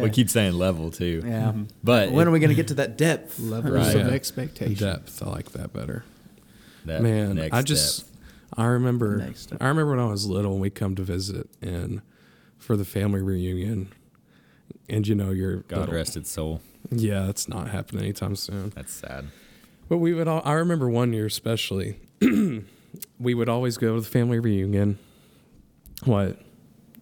We 0.02 0.10
keep 0.10 0.28
saying 0.30 0.54
level 0.54 0.90
too 0.90 1.22
Yeah. 1.24 1.48
Mm-hmm. 1.52 1.62
but 1.84 2.10
When 2.12 2.26
it- 2.26 2.30
are 2.30 2.32
we 2.32 2.40
going 2.40 2.50
to 2.50 2.56
get 2.56 2.68
to 2.68 2.74
that 2.74 2.96
depth? 2.98 3.38
Level 3.38 3.72
Right. 3.72 3.94
of 3.94 4.06
Yeah. 4.08 4.12
expectation. 4.12 4.74
depth. 4.74 5.22
I 5.22 5.28
like 5.30 5.52
that 5.52 5.72
better. 5.72 6.04
that 6.84 7.02
Man, 7.02 7.36
next 7.36 7.54
I 7.54 7.62
just 7.62 7.96
step. 7.96 8.08
I 8.56 8.64
remember 8.64 9.18
Next. 9.18 9.52
I 9.60 9.68
remember 9.68 9.90
when 9.96 10.00
I 10.00 10.06
was 10.08 10.26
little 10.26 10.52
and 10.52 10.60
we 10.60 10.70
come 10.70 10.94
to 10.96 11.02
visit 11.02 11.48
and 11.60 12.00
for 12.58 12.76
the 12.76 12.84
family 12.84 13.20
reunion. 13.22 13.88
And 14.88 15.06
you 15.06 15.14
know 15.14 15.30
your 15.30 15.58
god 15.68 15.80
little- 15.80 15.94
rest 15.94 16.16
its 16.16 16.30
soul 16.30 16.60
Yeah, 16.90 17.26
that's 17.26 17.46
not 17.48 17.68
happening 17.68 18.04
anytime 18.04 18.34
soon. 18.36 18.72
that's 18.74 18.92
sad 18.94 19.26
But 19.88 19.98
we 19.98 20.14
would 20.14 20.26
all 20.28 20.42
I 20.44 20.54
remember 20.54 20.88
one 20.88 21.12
year 21.12 21.26
especially 21.26 21.98
we 23.20 23.34
would 23.34 23.48
always 23.48 23.76
go 23.76 23.94
to 23.94 24.00
the 24.00 24.08
family 24.08 24.38
reunion. 24.38 24.98
What? 26.04 26.40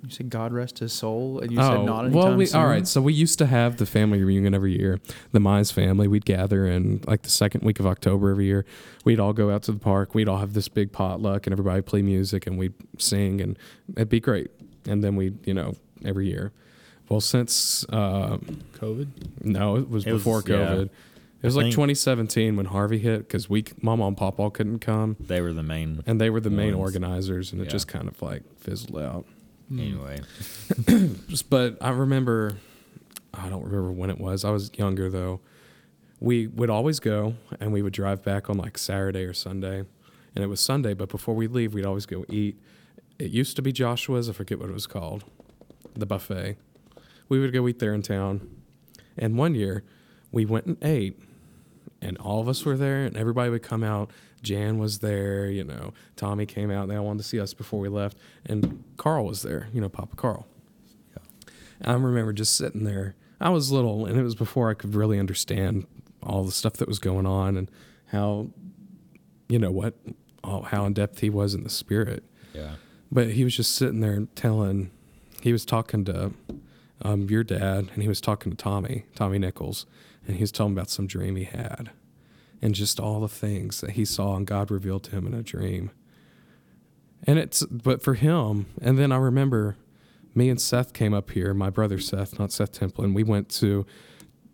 You 0.06 0.12
said 0.12 0.30
God 0.30 0.52
rest 0.52 0.78
his 0.78 0.92
soul, 0.92 1.40
and 1.40 1.50
you 1.50 1.56
said 1.56 1.84
not 1.84 2.04
anytime 2.04 2.14
Oh, 2.16 2.26
well, 2.28 2.36
we, 2.36 2.46
soon. 2.46 2.60
all 2.60 2.68
right. 2.68 2.86
So 2.86 3.02
we 3.02 3.12
used 3.12 3.38
to 3.40 3.46
have 3.46 3.76
the 3.78 3.86
family 3.86 4.22
reunion 4.22 4.54
every 4.54 4.78
year. 4.78 5.00
The 5.32 5.40
Mize 5.40 5.72
family, 5.72 6.06
we'd 6.06 6.24
gather 6.24 6.64
in 6.64 7.00
like 7.08 7.22
the 7.22 7.30
second 7.30 7.62
week 7.64 7.80
of 7.80 7.86
October 7.88 8.30
every 8.30 8.44
year. 8.46 8.64
We'd 9.04 9.18
all 9.18 9.32
go 9.32 9.50
out 9.50 9.64
to 9.64 9.72
the 9.72 9.80
park. 9.80 10.14
We'd 10.14 10.28
all 10.28 10.38
have 10.38 10.52
this 10.52 10.68
big 10.68 10.92
potluck, 10.92 11.46
and 11.48 11.52
everybody 11.52 11.82
play 11.82 12.02
music, 12.02 12.46
and 12.46 12.56
we'd 12.56 12.74
sing, 12.98 13.40
and 13.40 13.58
it'd 13.96 14.08
be 14.08 14.20
great. 14.20 14.50
and 14.88 15.02
then 15.02 15.16
we, 15.16 15.32
you 15.44 15.52
know, 15.54 15.74
every 16.04 16.28
year. 16.28 16.52
Well, 17.08 17.20
since 17.20 17.84
uh, 17.88 18.38
COVID. 18.74 19.08
no, 19.42 19.74
it 19.76 19.90
was 19.90 20.06
It 20.06 20.12
was- 20.12 20.22
before 20.22 20.42
yeah. 20.46 20.54
COVID. 20.68 20.90
It 21.42 21.46
was 21.46 21.56
I 21.56 21.62
like 21.62 21.72
2017 21.72 22.56
when 22.56 22.66
Harvey 22.66 22.98
hit 22.98 23.18
because 23.18 23.48
we, 23.50 23.64
Mama 23.82 24.06
and 24.06 24.16
Papa 24.16 24.50
couldn't 24.50 24.78
come, 24.80 25.16
They 25.20 25.40
were 25.40 25.52
the 25.52 25.62
main. 25.62 26.02
and 26.06 26.20
they 26.20 26.30
were 26.30 26.40
the 26.40 26.50
main 26.50 26.74
organizers, 26.74 27.52
and 27.52 27.60
it 27.60 27.68
just 27.68 27.86
kind 27.88 28.08
of 28.08 28.20
like 28.22 28.42
fizzled 28.58 28.98
out. 29.00 29.26
Hmm. 29.68 29.80
Anyway, 29.80 30.20
but 31.50 31.76
I 31.80 31.90
remember, 31.90 32.56
I 33.34 33.48
don't 33.48 33.64
remember 33.64 33.92
when 33.92 34.10
it 34.10 34.18
was. 34.18 34.44
I 34.44 34.50
was 34.50 34.70
younger 34.76 35.10
though. 35.10 35.40
We 36.20 36.46
would 36.46 36.70
always 36.70 37.00
go, 37.00 37.34
and 37.60 37.72
we 37.72 37.82
would 37.82 37.92
drive 37.92 38.22
back 38.22 38.48
on 38.48 38.56
like 38.56 38.78
Saturday 38.78 39.24
or 39.24 39.34
Sunday, 39.34 39.78
and 40.34 40.44
it 40.44 40.46
was 40.46 40.60
Sunday. 40.60 40.94
But 40.94 41.08
before 41.08 41.34
we 41.34 41.46
leave, 41.46 41.74
we'd 41.74 41.84
always 41.84 42.06
go 42.06 42.24
eat. 42.28 42.58
It 43.18 43.30
used 43.30 43.56
to 43.56 43.62
be 43.62 43.72
Joshua's. 43.72 44.28
I 44.30 44.32
forget 44.32 44.58
what 44.58 44.70
it 44.70 44.72
was 44.72 44.86
called, 44.86 45.24
the 45.94 46.06
buffet. 46.06 46.56
We 47.28 47.40
would 47.40 47.52
go 47.52 47.66
eat 47.66 47.80
there 47.80 47.92
in 47.92 48.02
town, 48.02 48.48
and 49.18 49.36
one 49.36 49.54
year 49.54 49.82
we 50.30 50.44
went 50.46 50.66
and 50.66 50.78
ate, 50.82 51.20
and 52.00 52.16
all 52.18 52.40
of 52.40 52.48
us 52.48 52.64
were 52.64 52.76
there, 52.76 53.04
and 53.04 53.16
everybody 53.16 53.50
would 53.50 53.62
come 53.62 53.82
out. 53.82 54.10
Jan 54.46 54.78
was 54.78 55.00
there, 55.00 55.48
you 55.48 55.64
know. 55.64 55.92
Tommy 56.16 56.46
came 56.46 56.70
out. 56.70 56.82
And 56.82 56.90
they 56.90 56.96
all 56.96 57.04
wanted 57.04 57.22
to 57.22 57.28
see 57.28 57.40
us 57.40 57.52
before 57.54 57.80
we 57.80 57.88
left, 57.88 58.16
and 58.44 58.84
Carl 58.96 59.26
was 59.26 59.42
there, 59.42 59.68
you 59.72 59.80
know, 59.80 59.88
Papa 59.88 60.16
Carl. 60.16 60.46
Yeah. 61.12 61.90
I 61.90 61.92
remember 61.92 62.32
just 62.32 62.56
sitting 62.56 62.84
there. 62.84 63.14
I 63.40 63.50
was 63.50 63.70
little, 63.70 64.06
and 64.06 64.18
it 64.18 64.22
was 64.22 64.34
before 64.34 64.70
I 64.70 64.74
could 64.74 64.94
really 64.94 65.18
understand 65.18 65.86
all 66.22 66.44
the 66.44 66.52
stuff 66.52 66.74
that 66.74 66.88
was 66.88 66.98
going 66.98 67.26
on 67.26 67.56
and 67.56 67.70
how, 68.06 68.48
you 69.48 69.58
know, 69.58 69.70
what, 69.70 69.94
how 70.44 70.86
in 70.86 70.94
depth 70.94 71.20
he 71.20 71.30
was 71.30 71.54
in 71.54 71.62
the 71.64 71.70
spirit. 71.70 72.24
yeah. 72.54 72.76
But 73.12 73.30
he 73.30 73.44
was 73.44 73.54
just 73.56 73.74
sitting 73.74 74.00
there 74.00 74.26
telling, 74.34 74.90
he 75.40 75.52
was 75.52 75.64
talking 75.64 76.04
to 76.06 76.32
um, 77.02 77.28
your 77.30 77.44
dad, 77.44 77.90
and 77.92 78.02
he 78.02 78.08
was 78.08 78.20
talking 78.20 78.50
to 78.50 78.56
Tommy, 78.56 79.04
Tommy 79.14 79.38
Nichols, 79.38 79.86
and 80.26 80.36
he 80.36 80.42
was 80.42 80.50
telling 80.50 80.72
about 80.72 80.90
some 80.90 81.06
dream 81.06 81.36
he 81.36 81.44
had, 81.44 81.90
and 82.62 82.74
just 82.74 82.98
all 82.98 83.20
the 83.20 83.28
things 83.28 83.80
that 83.80 83.92
he 83.92 84.04
saw 84.04 84.36
and 84.36 84.46
God 84.46 84.70
revealed 84.70 85.04
to 85.04 85.10
him 85.12 85.26
in 85.26 85.34
a 85.34 85.42
dream. 85.42 85.90
And 87.26 87.38
it's, 87.38 87.64
but 87.66 88.02
for 88.02 88.14
him, 88.14 88.66
and 88.80 88.98
then 88.98 89.12
I 89.12 89.16
remember 89.16 89.76
me 90.34 90.48
and 90.48 90.60
Seth 90.60 90.92
came 90.92 91.14
up 91.14 91.30
here, 91.30 91.54
my 91.54 91.70
brother 91.70 91.98
Seth, 91.98 92.38
not 92.38 92.52
Seth 92.52 92.72
Temple, 92.72 93.04
and 93.04 93.14
we 93.14 93.22
went 93.22 93.48
to 93.50 93.86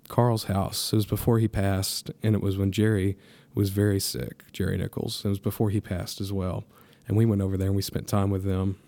Carl's 0.09 0.44
house. 0.44 0.92
It 0.92 0.96
was 0.96 1.07
before 1.07 1.38
he 1.38 1.48
passed, 1.48 2.11
and 2.22 2.34
it 2.34 2.40
was 2.40 2.57
when 2.57 2.72
Jerry 2.72 3.16
was 3.55 3.70
very 3.70 4.00
sick, 4.00 4.44
Jerry 4.53 4.78
Nichols. 4.78 5.24
It 5.24 5.28
was 5.28 5.38
before 5.38 5.70
he 5.70 5.80
passed 5.80 6.20
as 6.20 6.32
well. 6.32 6.64
And 7.07 7.16
we 7.16 7.26
went 7.26 7.42
over 7.42 7.57
there 7.57 7.68
and 7.68 7.76
we 7.76 7.82
spent 7.82 8.07
time 8.07 8.30
with 8.30 8.44
them. 8.44 8.78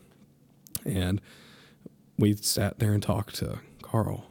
And 0.85 1.21
we 2.19 2.37
sat 2.37 2.79
there 2.79 2.93
and 2.93 3.03
talked 3.03 3.35
to 3.37 3.59
Carl. 3.83 4.27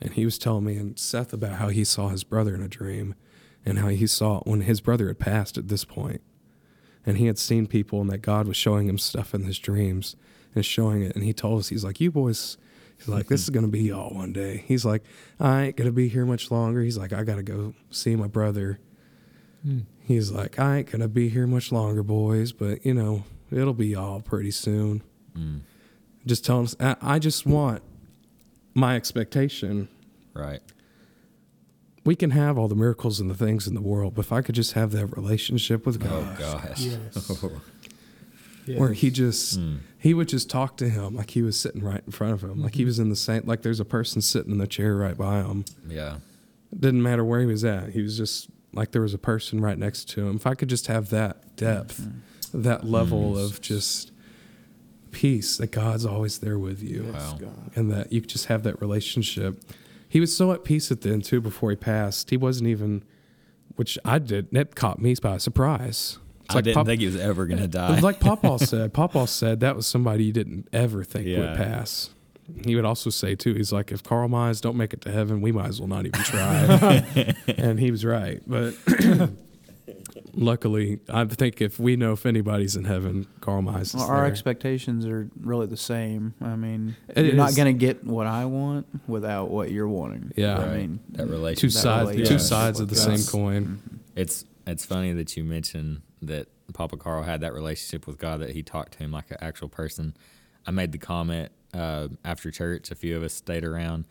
And 0.00 0.12
he 0.12 0.24
was 0.24 0.38
telling 0.38 0.64
me 0.64 0.76
and 0.76 0.98
Seth 0.98 1.32
about 1.32 1.54
how 1.54 1.68
he 1.68 1.84
saw 1.84 2.08
his 2.08 2.24
brother 2.24 2.54
in 2.54 2.62
a 2.62 2.68
dream 2.68 3.14
and 3.64 3.78
how 3.78 3.88
he 3.88 4.06
saw 4.06 4.40
when 4.40 4.62
his 4.62 4.80
brother 4.80 5.08
had 5.08 5.18
passed 5.18 5.58
at 5.58 5.68
this 5.68 5.84
point. 5.84 6.20
And 7.06 7.16
he 7.18 7.26
had 7.26 7.38
seen 7.38 7.66
people 7.66 8.00
and 8.00 8.10
that 8.10 8.18
God 8.18 8.46
was 8.46 8.56
showing 8.56 8.88
him 8.88 8.98
stuff 8.98 9.34
in 9.34 9.44
his 9.44 9.58
dreams 9.58 10.16
and 10.54 10.64
showing 10.64 11.02
it. 11.02 11.14
And 11.14 11.24
he 11.24 11.32
told 11.32 11.60
us, 11.60 11.68
he's 11.68 11.82
like, 11.84 11.98
You 12.00 12.10
boys, 12.10 12.58
he's 12.98 13.08
like, 13.08 13.26
This 13.28 13.42
is 13.42 13.50
going 13.50 13.64
to 13.64 13.70
be 13.72 13.82
y'all 13.84 14.14
one 14.14 14.32
day. 14.34 14.64
He's 14.66 14.84
like, 14.84 15.02
I 15.38 15.62
ain't 15.64 15.76
going 15.76 15.88
to 15.88 15.92
be 15.94 16.08
here 16.08 16.26
much 16.26 16.50
longer. 16.50 16.82
He's 16.82 16.98
like, 16.98 17.12
I 17.14 17.24
got 17.24 17.36
to 17.36 17.42
go 17.42 17.74
see 17.90 18.16
my 18.16 18.26
brother. 18.26 18.78
He's 20.02 20.30
like, 20.30 20.58
I 20.58 20.78
ain't 20.78 20.90
going 20.90 21.00
to 21.02 21.08
be 21.08 21.28
here 21.28 21.46
much 21.46 21.70
longer, 21.70 22.02
boys, 22.02 22.52
but 22.52 22.84
you 22.84 22.94
know, 22.94 23.24
it'll 23.50 23.74
be 23.74 23.88
y'all 23.88 24.20
pretty 24.20 24.50
soon. 24.50 25.02
Mm, 25.36 25.60
Just 26.26 26.44
telling 26.46 26.64
us, 26.64 26.76
I, 26.80 26.96
I 27.02 27.18
just 27.18 27.46
want 27.46 27.82
my 28.74 28.96
expectation. 28.96 29.88
right. 30.34 30.60
We 32.04 32.16
can 32.16 32.30
have 32.30 32.56
all 32.58 32.66
the 32.68 32.74
miracles 32.74 33.20
and 33.20 33.28
the 33.30 33.34
things 33.34 33.66
in 33.66 33.74
the 33.74 33.80
world, 33.82 34.14
but 34.14 34.22
if 34.24 34.32
I 34.32 34.40
could 34.42 34.54
just 34.54 34.72
have 34.72 34.90
that 34.92 35.06
relationship 35.16 35.84
with 35.84 36.00
God. 36.00 36.36
Oh 36.38 36.38
gosh. 36.38 36.80
Yes. 36.80 37.42
where 38.76 38.92
he 38.92 39.10
just 39.10 39.58
Mm. 39.58 39.78
he 39.98 40.14
would 40.14 40.28
just 40.28 40.48
talk 40.48 40.76
to 40.76 40.88
him 40.88 41.16
like 41.16 41.30
he 41.30 41.42
was 41.42 41.58
sitting 41.58 41.82
right 41.82 42.02
in 42.06 42.12
front 42.12 42.34
of 42.34 42.42
him 42.44 42.62
like 42.62 42.74
he 42.76 42.84
was 42.84 42.98
in 43.00 43.08
the 43.08 43.16
same 43.16 43.42
like 43.44 43.62
there's 43.62 43.80
a 43.80 43.84
person 43.84 44.22
sitting 44.22 44.52
in 44.52 44.58
the 44.58 44.66
chair 44.66 44.94
right 44.94 45.16
by 45.18 45.38
him 45.42 45.64
Yeah. 45.88 46.16
it 46.70 46.80
didn't 46.80 47.02
matter 47.02 47.24
where 47.24 47.40
he 47.40 47.46
was 47.46 47.64
at 47.64 47.88
he 47.90 48.02
was 48.02 48.16
just 48.16 48.48
like 48.72 48.92
there 48.92 49.02
was 49.02 49.12
a 49.14 49.18
person 49.18 49.60
right 49.60 49.76
next 49.78 50.08
to 50.10 50.28
him 50.28 50.36
if 50.36 50.46
i 50.46 50.54
could 50.54 50.68
just 50.68 50.86
have 50.86 51.10
that 51.10 51.56
depth 51.56 52.06
that 52.54 52.84
level 52.84 53.32
Mm. 53.32 53.44
of 53.44 53.60
just 53.60 54.12
peace 55.10 55.56
that 55.56 55.72
god's 55.72 56.06
always 56.06 56.38
there 56.38 56.58
with 56.58 56.80
you 56.80 57.10
Wow. 57.12 57.38
and 57.74 57.90
that 57.90 58.12
you 58.12 58.20
could 58.20 58.30
just 58.30 58.46
have 58.46 58.62
that 58.64 58.80
relationship 58.80 59.60
he 60.10 60.20
was 60.20 60.36
so 60.36 60.52
at 60.52 60.64
peace 60.64 60.90
at 60.92 61.00
the 61.00 61.08
end 61.10 61.24
too 61.24 61.40
before 61.40 61.70
he 61.70 61.76
passed 61.76 62.28
he 62.30 62.36
wasn't 62.36 62.66
even 62.68 63.02
which 63.76 63.96
i 64.04 64.18
did 64.18 64.50
that 64.52 64.74
caught 64.74 65.00
me 65.00 65.14
by 65.22 65.38
surprise 65.38 66.18
it's 66.44 66.56
I 66.56 66.60
didn't 66.62 66.74
Pop- 66.74 66.86
think 66.86 67.00
he 67.00 67.06
was 67.06 67.16
ever 67.16 67.46
gonna 67.46 67.68
die. 67.68 68.00
like 68.00 68.18
Papa 68.18 68.58
said, 68.58 68.92
Papa 68.92 69.28
said 69.28 69.60
that 69.60 69.76
was 69.76 69.86
somebody 69.86 70.24
you 70.24 70.32
didn't 70.32 70.66
ever 70.72 71.04
think 71.04 71.26
Yeah. 71.26 71.38
would 71.50 71.56
pass. 71.56 72.10
He 72.64 72.74
would 72.74 72.84
also 72.84 73.08
say 73.08 73.36
too, 73.36 73.54
he's 73.54 73.72
like, 73.72 73.92
if 73.92 74.02
Carl 74.02 74.28
Mize 74.28 74.60
don't 74.60 74.76
make 74.76 74.92
it 74.92 75.00
to 75.02 75.12
heaven, 75.12 75.40
we 75.40 75.52
might 75.52 75.68
as 75.68 75.80
well 75.80 75.86
not 75.86 76.06
even 76.06 76.20
try. 76.22 77.34
and 77.56 77.78
he 77.78 77.92
was 77.92 78.04
right. 78.04 78.42
But 78.48 78.74
luckily, 80.34 81.00
I 81.08 81.24
think 81.24 81.60
if 81.60 81.78
we 81.78 81.96
know 81.96 82.12
if 82.12 82.26
anybody's 82.26 82.76
in 82.76 82.84
heaven, 82.84 83.26
Carl 83.40 83.62
Mize 83.62 83.82
is 83.82 83.94
Well, 83.94 84.08
our 84.08 84.16
there. 84.22 84.26
expectations 84.26 85.06
are 85.06 85.28
really 85.40 85.66
the 85.66 85.76
same. 85.76 86.34
I 86.40 86.56
mean, 86.56 86.96
It 87.08 87.26
you're 87.26 87.34
not 87.34 87.54
going 87.54 87.66
to 87.66 87.78
get 87.78 88.04
what 88.04 88.26
I 88.26 88.44
want 88.46 88.86
without 89.08 89.50
what 89.50 89.70
you're 89.70 89.88
wanting. 89.88 90.32
Yeah. 90.36 90.58
I 90.58 90.76
mean, 90.76 91.00
that 91.12 91.26
relationship. 91.28 91.60
two 91.60 91.74
that 91.74 91.78
sides, 91.80 92.08
relationship 92.10 92.32
two 92.38 92.38
sides 92.44 92.80
of 92.80 92.88
the 92.88 92.94
God. 92.94 93.02
same 93.04 93.12
Yes. 93.14 93.30
coin. 93.30 93.78
It's 94.16 94.44
it's 94.66 94.84
funny 94.84 95.12
that 95.14 95.36
you 95.36 95.44
mentioned 95.44 96.02
that 96.22 96.48
Papa 96.74 96.96
Carl 96.96 97.22
had 97.24 97.40
that 97.40 97.52
relationship 97.52 98.06
with 98.06 98.18
God 98.18 98.40
that 98.40 98.50
he 98.50 98.62
talked 98.62 98.92
to 98.92 98.98
him 98.98 99.10
like 99.12 99.30
an 99.30 99.38
actual 99.40 99.68
person. 99.68 100.14
I 100.66 100.70
made 100.70 100.92
the 100.92 100.98
comment 100.98 101.50
uh, 101.74 102.08
after 102.24 102.50
church. 102.50 102.90
A 102.90 102.94
few 102.94 103.16
of 103.16 103.22
us 103.22 103.32
stayed 103.34 103.64
around, 103.64 104.04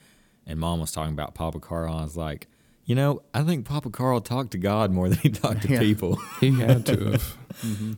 and 0.46 0.60
Mom 0.60 0.80
was 0.80 0.92
talking 0.92 1.14
about 1.14 1.36
Papa 1.36 1.60
Carl. 1.60 1.92
And 1.94 2.00
I 2.02 2.04
was 2.04 2.18
like, 2.18 2.48
you 2.90 2.96
know, 2.96 3.22
I 3.36 3.44
think 3.44 3.66
Papa 3.68 3.92
Carl 3.92 4.20
talked 4.20 4.50
to 4.52 4.58
God 4.58 4.90
more 4.92 5.10
than 5.10 5.20
he 5.20 5.30
talked 5.30 5.62
to 5.62 5.68
Yeah. 5.74 5.80
people. 5.80 6.16
He 6.40 6.60
had 6.60 6.88
to 6.88 7.12
have. 7.12 7.38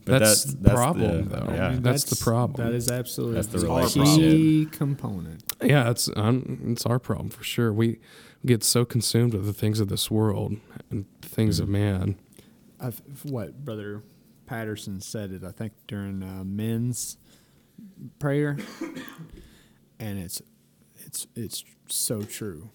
But 0.05 0.19
that's, 0.19 0.43
that's- 0.43 0.43
the 0.55 0.69
problem, 0.71 1.29
the- 1.29 1.35
though. 1.37 1.53
yeah. 1.53 1.77
That's, 1.79 2.03
the 2.03 2.21
problem. 2.21 2.65
That 2.67 2.75
is 2.75 2.89
absolutely 2.91 3.35
That's 3.35 3.47
the 3.47 3.59
the 3.59 3.67
relationship. 3.67 4.15
key 4.17 4.65
component. 4.71 5.43
Yeah, 5.63 5.89
it's 5.91 6.09
um, 6.15 6.59
it's 6.67 6.85
our 6.85 6.99
problem 6.99 7.29
for 7.29 7.43
sure. 7.43 7.71
We 7.71 7.99
get 8.45 8.63
so 8.63 8.83
consumed 8.85 9.33
with 9.33 9.45
the 9.45 9.53
things 9.53 9.79
of 9.79 9.87
this 9.87 10.09
world 10.11 10.57
and 10.89 11.05
the 11.21 11.27
things 11.29 11.59
of 11.59 11.69
man. 11.69 12.15
I, 12.81 12.91
what 13.23 13.63
brother 13.63 14.03
Patterson 14.45 14.99
said 14.99 15.31
it, 15.31 15.43
I 15.43 15.51
think 15.51 15.73
during 15.87 16.21
uh, 16.23 16.43
men's 16.43 17.17
prayer, 18.19 18.57
and 19.99 20.17
it's 20.19 20.41
it's 20.97 21.27
it's 21.35 21.63
so 21.87 22.23
true. 22.23 22.71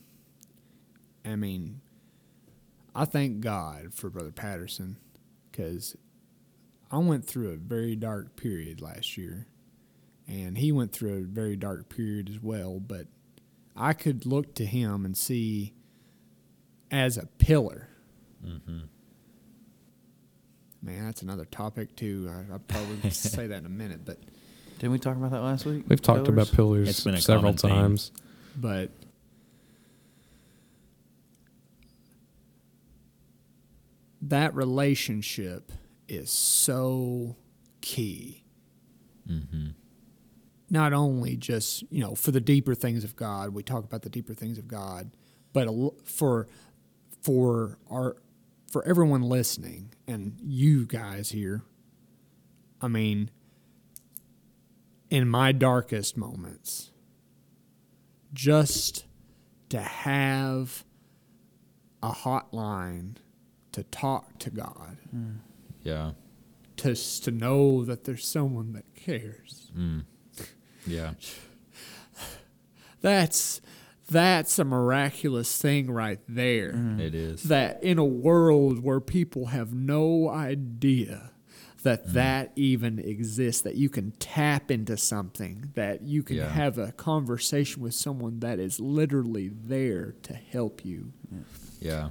I 1.24 1.34
mean, 1.36 1.80
I 2.96 3.04
thank 3.04 3.40
God 3.40 3.92
for 3.92 4.08
brother 4.08 4.32
Patterson 4.32 4.96
because 5.50 5.96
I 6.90 6.98
went 6.98 7.26
through 7.26 7.50
a 7.50 7.56
very 7.56 7.94
dark 7.94 8.36
period 8.36 8.80
last 8.80 9.16
year, 9.18 9.46
and 10.26 10.56
he 10.56 10.72
went 10.72 10.92
through 10.92 11.18
a 11.18 11.20
very 11.20 11.56
dark 11.56 11.88
period 11.88 12.30
as 12.30 12.40
well. 12.42 12.80
But 12.80 13.06
I 13.76 13.92
could 13.92 14.24
look 14.24 14.54
to 14.54 14.64
him 14.64 15.04
and 15.04 15.16
see 15.16 15.74
as 16.90 17.18
a 17.18 17.26
pillar. 17.26 17.88
Mm-hmm. 18.44 18.78
Man, 20.82 21.04
that's 21.04 21.22
another 21.22 21.44
topic 21.44 21.96
too. 21.96 22.30
I, 22.30 22.52
I'll 22.54 22.58
probably 22.60 23.10
say 23.10 23.46
that 23.48 23.58
in 23.58 23.66
a 23.66 23.70
minute, 23.70 24.04
but 24.04 24.18
didn't 24.78 24.92
we 24.92 24.98
talk 24.98 25.16
about 25.16 25.32
that 25.32 25.40
last 25.42 25.66
week? 25.66 25.84
We've 25.88 26.00
talked 26.00 26.28
about 26.28 26.50
pillars 26.52 26.88
It's 26.88 27.04
been 27.04 27.20
several 27.20 27.54
common 27.54 27.58
theme. 27.58 27.70
times. 27.70 28.12
but 28.56 28.90
that 34.28 34.54
relationship 34.54 35.72
is 36.08 36.30
so 36.30 37.36
key. 37.80 38.44
hmm 39.26 39.68
Not 40.70 40.92
only 40.92 41.36
just 41.36 41.84
you 41.90 42.00
know 42.00 42.14
for 42.14 42.30
the 42.30 42.40
deeper 42.40 42.74
things 42.74 43.04
of 43.04 43.16
God, 43.16 43.54
we 43.54 43.62
talk 43.62 43.84
about 43.84 44.02
the 44.02 44.10
deeper 44.10 44.34
things 44.34 44.58
of 44.58 44.68
God, 44.68 45.10
but 45.52 45.68
for 46.04 46.48
for 47.22 47.78
our 47.90 48.16
for 48.70 48.86
everyone 48.86 49.22
listening 49.22 49.92
and 50.06 50.36
you 50.40 50.86
guys 50.86 51.30
here. 51.30 51.62
I 52.80 52.88
mean, 52.88 53.30
in 55.08 55.28
my 55.28 55.52
darkest 55.52 56.16
moments, 56.16 56.90
just 58.32 59.06
to 59.70 59.80
have 59.80 60.84
a 62.02 62.10
hotline 62.12 63.16
to 63.76 63.82
talk 63.82 64.38
to 64.38 64.48
God, 64.48 64.96
mm. 65.14 65.36
Yeah. 65.82 66.12
to 66.78 66.94
to 66.94 67.30
know 67.30 67.84
that 67.84 68.04
there's 68.04 68.26
someone 68.26 68.72
that 68.72 68.94
cares. 68.94 69.70
Mm. 69.76 70.06
Yeah. 70.86 71.12
That's 73.02 73.60
that's 74.08 74.58
a 74.58 74.64
miraculous 74.64 75.60
thing 75.60 75.90
right 75.90 76.20
there. 76.26 76.72
Mm. 76.72 77.00
It 77.00 77.14
is. 77.14 77.42
That 77.42 77.82
in 77.82 77.98
a 77.98 78.04
world 78.04 78.82
where 78.82 79.00
people 79.00 79.46
have 79.46 79.74
no 79.74 80.30
idea 80.30 81.32
that 81.82 82.06
mm. 82.06 82.12
that 82.14 82.52
even 82.56 82.98
exists, 82.98 83.60
that 83.60 83.74
you 83.74 83.90
can 83.90 84.12
tap 84.12 84.70
into 84.70 84.96
something, 84.96 85.70
that 85.74 86.00
you 86.00 86.22
can 86.22 86.36
Yeah. 86.36 86.48
have 86.48 86.78
a 86.78 86.92
conversation 86.92 87.82
with 87.82 87.92
someone 87.92 88.40
that 88.40 88.58
is 88.58 88.80
literally 88.80 89.48
there 89.48 90.14
to 90.22 90.32
help 90.32 90.82
you. 90.82 91.12
Yeah. 91.78 92.08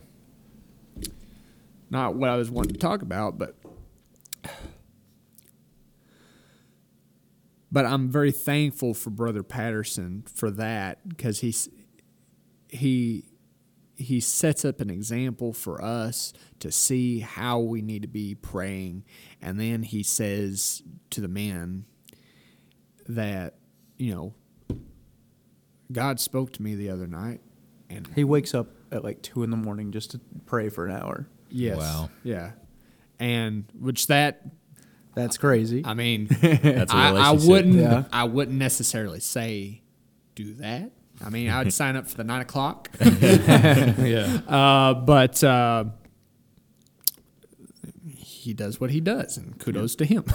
Not 1.90 2.16
what 2.16 2.30
I 2.30 2.36
was 2.36 2.50
wanting 2.50 2.74
to 2.74 2.80
talk 2.80 3.02
about, 3.02 3.38
but 3.38 3.56
but 7.72 7.86
I'm 7.86 8.10
very 8.10 8.32
thankful 8.32 8.94
for 8.94 9.10
Brother 9.10 9.44
Patterson 9.44 10.24
for 10.34 10.50
that 10.52 11.08
because 11.08 11.40
he's 11.40 11.70
he 12.70 13.26
he 13.96 14.20
sets 14.20 14.66
up 14.66 14.82
an 14.82 14.90
example 14.90 15.54
for 15.54 15.82
us 15.82 16.34
to 16.60 16.72
see 16.72 17.20
how 17.20 17.60
we 17.60 17.82
need 17.82 18.02
to 18.02 18.08
be 18.08 18.36
praying, 18.36 19.06
and 19.42 19.60
then 19.60 19.84
he 19.84 20.04
says 20.04 20.84
to 21.12 21.22
the 21.22 21.28
men 21.28 21.86
that 23.08 23.56
you 23.98 24.14
know 24.14 24.34
God 25.92 26.20
spoke 26.20 26.52
to 26.54 26.62
me 26.62 26.76
the 26.76 26.90
other 26.90 27.08
night, 27.08 27.42
and 27.90 28.08
He 28.16 28.24
wakes 28.24 28.54
up 28.54 28.68
at 28.92 29.04
like 29.04 29.22
two 29.22 29.44
in 29.44 29.50
the 29.50 29.58
morning 29.58 29.92
just 29.92 30.12
to 30.12 30.20
pray 30.46 30.70
for 30.70 30.86
an 30.86 30.92
hour. 30.92 31.28
Yes, 31.50 31.78
Wow. 31.78 32.10
yeah, 32.24 32.52
and 33.20 33.66
which 33.80 34.08
that 34.08 34.41
That's 35.16 35.38
crazy. 35.38 35.82
I 35.86 35.93
mean, 35.93 36.28
That's 36.41 36.91
a 36.91 36.96
I, 36.96 37.08
I 37.08 37.12
relationship. 37.12 37.50
wouldn't. 37.50 37.76
Yeah. 37.76 38.04
I 38.12 38.24
wouldn't 38.26 38.58
necessarily 38.58 39.20
say 39.22 39.82
do 40.36 40.54
that. 40.56 40.91
I 41.26 41.30
mean, 41.30 41.50
I 41.50 41.64
would 41.64 41.74
sign 41.82 41.96
up 41.96 42.10
for 42.10 42.18
the 42.18 42.24
nine 42.26 42.41
o'clock, 42.41 42.89
yeah. 43.02 44.41
uh, 44.48 44.93
but 44.96 45.41
uh, 45.43 45.86
he 48.18 48.54
does 48.54 48.80
what 48.80 48.91
he 48.91 49.00
does, 49.00 49.38
and 49.38 49.58
kudos 49.60 49.96
to 49.96 50.06
him. 50.06 50.26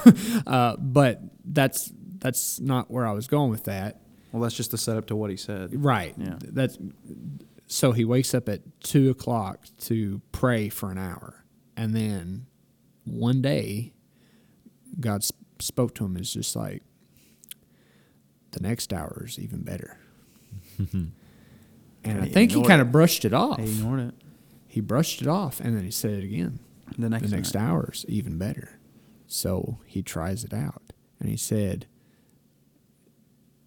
uh, 0.46 0.76
but 0.78 1.20
that's 1.44 1.92
that's 2.18 2.60
not 2.60 2.90
where 2.90 3.06
I 3.06 3.12
was 3.12 3.26
going 3.26 3.50
with 3.50 3.64
that. 3.64 4.00
well, 4.32 4.42
that's 4.42 4.54
just 4.54 4.70
the 4.70 4.78
setup 4.78 5.06
to 5.06 5.16
what 5.16 5.30
he 5.30 5.36
said. 5.36 5.82
Right. 5.84 6.14
Yeah. 6.16 6.36
That's 6.42 6.78
so 7.70 7.92
he 7.92 8.04
wakes 8.04 8.34
up 8.34 8.48
at 8.48 8.62
two 8.80 9.10
o'clock 9.10 9.60
to 9.82 10.20
pray 10.32 10.68
for 10.68 10.90
an 10.90 10.98
hour, 10.98 11.44
and 11.76 11.94
then 11.94 12.46
one 13.04 13.40
day, 13.40 13.92
God 14.98 15.22
sp- 15.22 15.38
spoke 15.60 15.94
to 15.94 16.04
him. 16.04 16.16
Is 16.16 16.34
just 16.34 16.56
like 16.56 16.82
the 18.50 18.60
next 18.60 18.92
hour 18.92 19.24
is 19.24 19.38
even 19.38 19.62
better. 19.62 19.98
and 20.78 21.12
I 22.04 22.26
think 22.26 22.50
he 22.50 22.62
kind 22.64 22.80
of 22.80 22.90
brushed 22.90 23.24
it 23.24 23.32
off. 23.32 23.60
He 23.60 23.70
ignored 23.70 24.00
it. 24.00 24.14
He 24.66 24.80
brushed 24.80 25.22
it 25.22 25.28
off, 25.28 25.60
and 25.60 25.76
then 25.76 25.84
he 25.84 25.92
said 25.92 26.10
it 26.10 26.24
again 26.24 26.58
The 26.98 27.08
next, 27.08 27.30
the 27.30 27.36
next 27.36 27.54
hour 27.54 27.90
is 27.92 28.04
even 28.08 28.36
better. 28.36 28.80
So 29.28 29.78
he 29.86 30.02
tries 30.02 30.42
it 30.42 30.52
out. 30.52 30.92
And 31.20 31.28
he 31.28 31.36
said, 31.36 31.86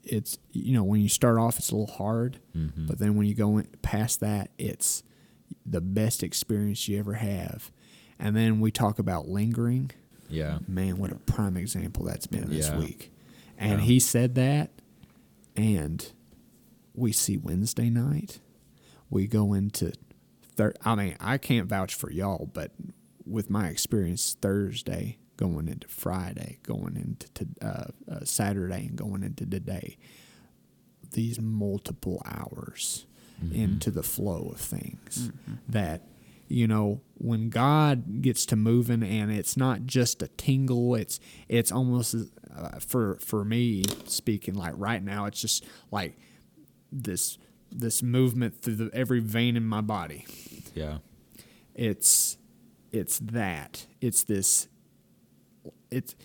it's, 0.04 0.38
you 0.52 0.74
know, 0.74 0.84
when 0.84 1.02
you 1.02 1.10
start 1.10 1.38
off, 1.38 1.58
it's 1.60 1.72
a 1.72 1.76
little 1.76 1.94
hard, 1.96 2.40
Mm-hmm. 2.56 2.88
but 2.88 3.00
then 3.00 3.16
when 3.16 3.26
you 3.28 3.34
go 3.34 3.58
in, 3.58 3.68
past 3.82 4.20
that, 4.20 4.52
it's 4.58 5.04
the 5.66 5.82
best 5.82 6.24
experience 6.24 6.88
you 6.88 7.00
ever 7.00 7.14
have. 7.14 7.72
And 8.20 8.36
then 8.36 8.60
we 8.60 8.70
talk 8.72 9.00
about 9.00 9.28
lingering. 9.28 9.92
Yeah. 10.30 10.60
Man, 10.68 10.98
what 10.98 11.12
a 11.12 11.16
prime 11.16 11.58
example 11.58 12.06
that's 12.06 12.28
been 12.28 12.50
this 12.50 12.68
Yeah. 12.70 12.80
week. 12.80 13.12
And 13.58 13.80
Yeah. 13.80 13.86
he 13.86 14.00
said 14.00 14.36
that, 14.36 14.72
and 15.56 16.06
we 16.94 17.12
see 17.12 17.38
Wednesday 17.38 17.90
night. 17.90 18.40
We 19.10 19.28
go 19.28 19.54
into 19.54 19.94
thir- 20.56 20.74
I 20.84 20.96
mean, 20.96 21.16
I 21.20 21.38
can't 21.38 21.68
vouch 21.68 21.94
for 21.96 22.12
y'all, 22.12 22.50
but 22.54 22.72
with 23.26 23.50
my 23.50 23.70
experience, 23.70 24.36
Thursday 24.42 25.18
going 25.38 25.68
into 25.68 25.88
Friday, 25.88 26.60
going 26.64 26.96
into 26.96 27.30
to, 27.34 27.48
uh, 27.62 28.12
uh, 28.12 28.26
Saturday, 28.26 28.88
and 28.88 28.96
going 28.96 29.24
into 29.24 29.46
today, 29.46 29.98
these 31.12 31.40
multiple 31.40 32.22
hours 32.26 33.06
into 33.52 33.92
the 33.92 34.04
flow 34.04 34.52
of 34.54 34.58
things 34.58 35.30
that 35.68 36.08
you 36.48 36.66
know 36.66 37.02
when 37.16 37.50
god 37.50 38.22
gets 38.22 38.46
to 38.46 38.56
moving 38.56 39.04
and 39.04 39.34
it's 39.34 39.58
not 39.58 39.86
just 39.86 40.22
a 40.22 40.30
tingle 40.30 40.96
it's 40.96 41.20
it's 41.50 41.70
almost 41.70 42.16
uh, 42.56 42.80
for 42.80 43.18
for 43.20 43.44
me 43.44 43.84
speaking 44.06 44.54
like 44.54 44.74
right 44.78 45.04
now 45.04 45.26
it's 45.26 45.42
just 45.42 45.66
like 45.92 46.18
this 46.90 47.38
this 47.74 48.04
movement 48.04 48.62
through 48.62 48.76
the, 48.76 48.90
every 48.94 49.20
vein 49.20 49.58
in 49.58 49.66
my 49.66 49.82
body. 49.82 50.26
Yeah. 50.76 51.00
it's 51.76 52.38
it's 52.92 53.18
that. 53.20 53.88
It's 54.02 54.24
this 54.24 54.68
it's 55.92 56.16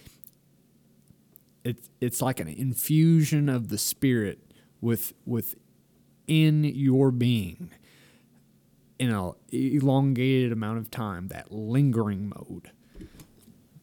it's 1.64 1.91
it's 2.01 2.22
like 2.22 2.41
an 2.41 2.49
infusion 2.49 3.49
of 3.49 3.68
the 3.68 3.78
spirit 3.78 4.41
with 4.80 5.12
within 5.26 6.64
your 6.64 7.11
being 7.11 7.70
in 8.99 9.11
a 9.11 9.32
elongated 9.51 10.53
amount 10.53 10.78
of 10.78 10.91
time 10.91 11.28
that 11.28 11.53
lingering 11.53 12.32
mode 12.36 12.70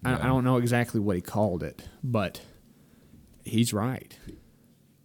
I, 0.03 0.15
I 0.15 0.27
don't 0.27 0.43
know 0.43 0.57
exactly 0.57 0.99
what 0.99 1.15
he 1.15 1.21
called 1.21 1.63
it 1.63 1.87
but 2.03 2.41
he's 3.43 3.73
right 3.73 4.17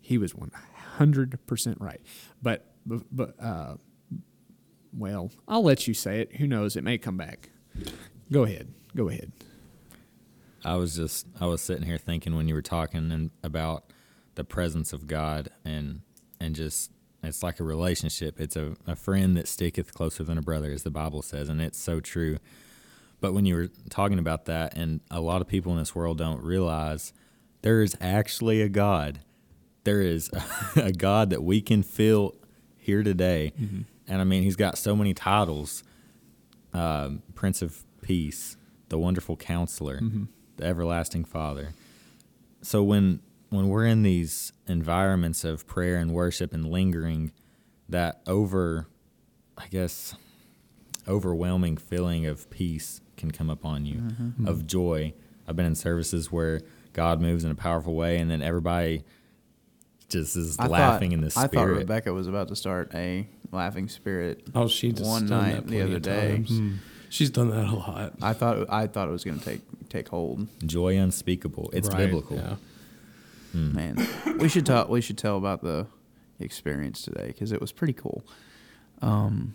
he 0.01 0.18
was 0.18 0.32
100% 0.32 1.80
right 1.80 2.01
but 2.42 2.66
but, 2.86 3.03
but 3.12 3.34
uh 3.42 3.76
well, 4.92 5.30
I'll 5.46 5.62
let 5.62 5.86
you 5.86 5.94
say 5.94 6.20
it. 6.20 6.36
Who 6.36 6.46
knows? 6.46 6.76
It 6.76 6.84
may 6.84 6.98
come 6.98 7.16
back. 7.16 7.51
Go 8.32 8.44
ahead. 8.44 8.72
Go 8.96 9.09
ahead. 9.09 9.32
I 10.64 10.76
was 10.76 10.96
just 10.96 11.26
I 11.40 11.46
was 11.46 11.61
sitting 11.61 11.84
here 11.84 11.98
thinking 11.98 12.36
when 12.36 12.48
you 12.48 12.54
were 12.54 12.62
talking 12.62 13.11
and 13.12 13.30
about 13.42 13.84
the 14.34 14.44
presence 14.44 14.92
of 14.92 15.06
God 15.06 15.50
and 15.64 16.02
and 16.40 16.54
just 16.54 16.90
it's 17.22 17.42
like 17.42 17.61
a 17.61 17.64
relationship. 17.64 18.40
It's 18.40 18.56
a, 18.56 18.76
a 18.86 18.96
friend 18.96 19.36
that 19.36 19.46
sticketh 19.46 19.92
closer 19.92 20.24
than 20.24 20.38
a 20.38 20.42
brother, 20.42 20.72
as 20.72 20.82
the 20.84 20.90
Bible 20.90 21.22
says, 21.22 21.48
and 21.48 21.61
it's 21.61 21.78
so 21.78 22.00
true. 22.00 22.38
But 23.20 23.34
when 23.34 23.44
you 23.44 23.54
were 23.56 23.68
talking 23.90 24.18
about 24.18 24.46
that, 24.46 24.76
and 24.76 25.00
a 25.11 25.20
lot 25.20 25.42
of 25.42 25.48
people 25.48 25.72
in 25.72 25.78
this 25.78 25.94
world 25.94 26.16
don't 26.16 26.42
realize 26.42 27.12
there 27.61 27.82
is 27.82 27.94
actually 28.00 28.62
a 28.62 28.70
God. 28.70 29.20
There 29.84 30.00
is 30.00 30.30
a 30.76 30.92
God 30.92 31.28
that 31.28 31.42
we 31.42 31.61
can 31.61 31.82
feel 31.82 32.34
here 32.78 33.02
today. 33.02 33.52
And 34.08 34.20
I 34.22 34.24
mean, 34.24 34.42
he's 34.42 34.56
got 34.56 34.78
so 34.78 34.96
many 34.96 35.12
titles 35.12 35.84
um, 36.72 37.22
Prince 37.34 37.62
of 37.62 37.84
Peace, 38.00 38.56
the 38.88 38.98
Wonderful 38.98 39.36
Counselor, 39.36 39.98
the 40.61 40.66
Everlasting 40.66 41.24
Father. 41.24 41.74
So 42.62 42.82
when 42.82 43.20
when 43.48 43.68
we're 43.68 43.86
in 43.86 44.02
these 44.02 44.52
environments 44.68 45.42
of 45.42 45.66
prayer 45.66 45.96
and 45.96 46.12
worship 46.12 46.52
and 46.52 46.70
lingering, 46.70 47.32
that 47.88 48.20
over, 48.26 48.86
I 49.58 49.66
guess, 49.66 50.14
overwhelming 51.08 51.76
feeling 51.76 52.26
of 52.26 52.48
peace 52.50 53.00
can 53.16 53.32
come 53.32 53.50
upon 53.50 53.86
you, 53.86 53.96
mm-hmm. 53.96 54.46
of 54.46 54.66
joy. 54.66 55.12
I've 55.48 55.56
been 55.56 55.66
in 55.66 55.74
services 55.74 56.30
where 56.30 56.61
God 56.92 57.20
moves 57.20 57.42
in 57.42 57.50
a 57.50 57.56
powerful 57.56 57.94
way, 57.94 58.18
and 58.18 58.30
then 58.30 58.40
everybody 58.40 59.04
just 60.08 60.36
is 60.36 60.56
I 60.58 60.68
laughing 60.68 61.11
thought, 61.11 61.14
in 61.14 61.20
the 61.22 61.30
spirit. 61.30 61.50
I 61.52 61.56
thought. 61.56 61.66
Rebecca 61.66 62.12
was 62.12 62.28
about 62.28 62.48
to 62.48 62.56
start 62.56 62.94
a 62.94 63.28
laughing 63.50 63.88
spirit. 63.88 64.46
Oh, 64.54 64.68
she 64.68 64.92
just 64.92 65.08
One 65.08 65.26
night 65.26 65.66
the 65.66 65.82
other 65.82 65.98
day. 65.98 66.36
times. 66.36 66.50
Hmm. 66.50 66.74
She's 67.11 67.28
done 67.30 67.50
that 67.50 67.66
a 67.66 67.74
lot. 67.74 68.14
I 68.22 68.32
thought 68.32 68.70
I 68.70 68.86
thought 68.86 69.08
it 69.08 69.11
was 69.11 69.24
going 69.24 69.38
to 69.38 69.44
take 69.44 69.61
take 69.88 70.08
hold. 70.08 70.46
joy 70.66 70.96
unspeakable. 70.96 71.70
It's 71.72 71.88
Right, 71.88 71.98
biblical. 71.98 72.36
Yeah. 72.36 72.54
Man, 73.52 73.96
we 74.38 74.48
should 74.48 74.64
talk. 74.64 74.88
We 74.88 75.00
should 75.00 75.18
tell 75.18 75.36
about 75.36 75.62
the 75.62 75.86
experience 76.38 77.02
today 77.02 77.26
because 77.26 77.50
it 77.50 77.61
was 77.61 77.72
pretty 77.72 77.92
cool. 77.92 78.24
Um, 79.02 79.54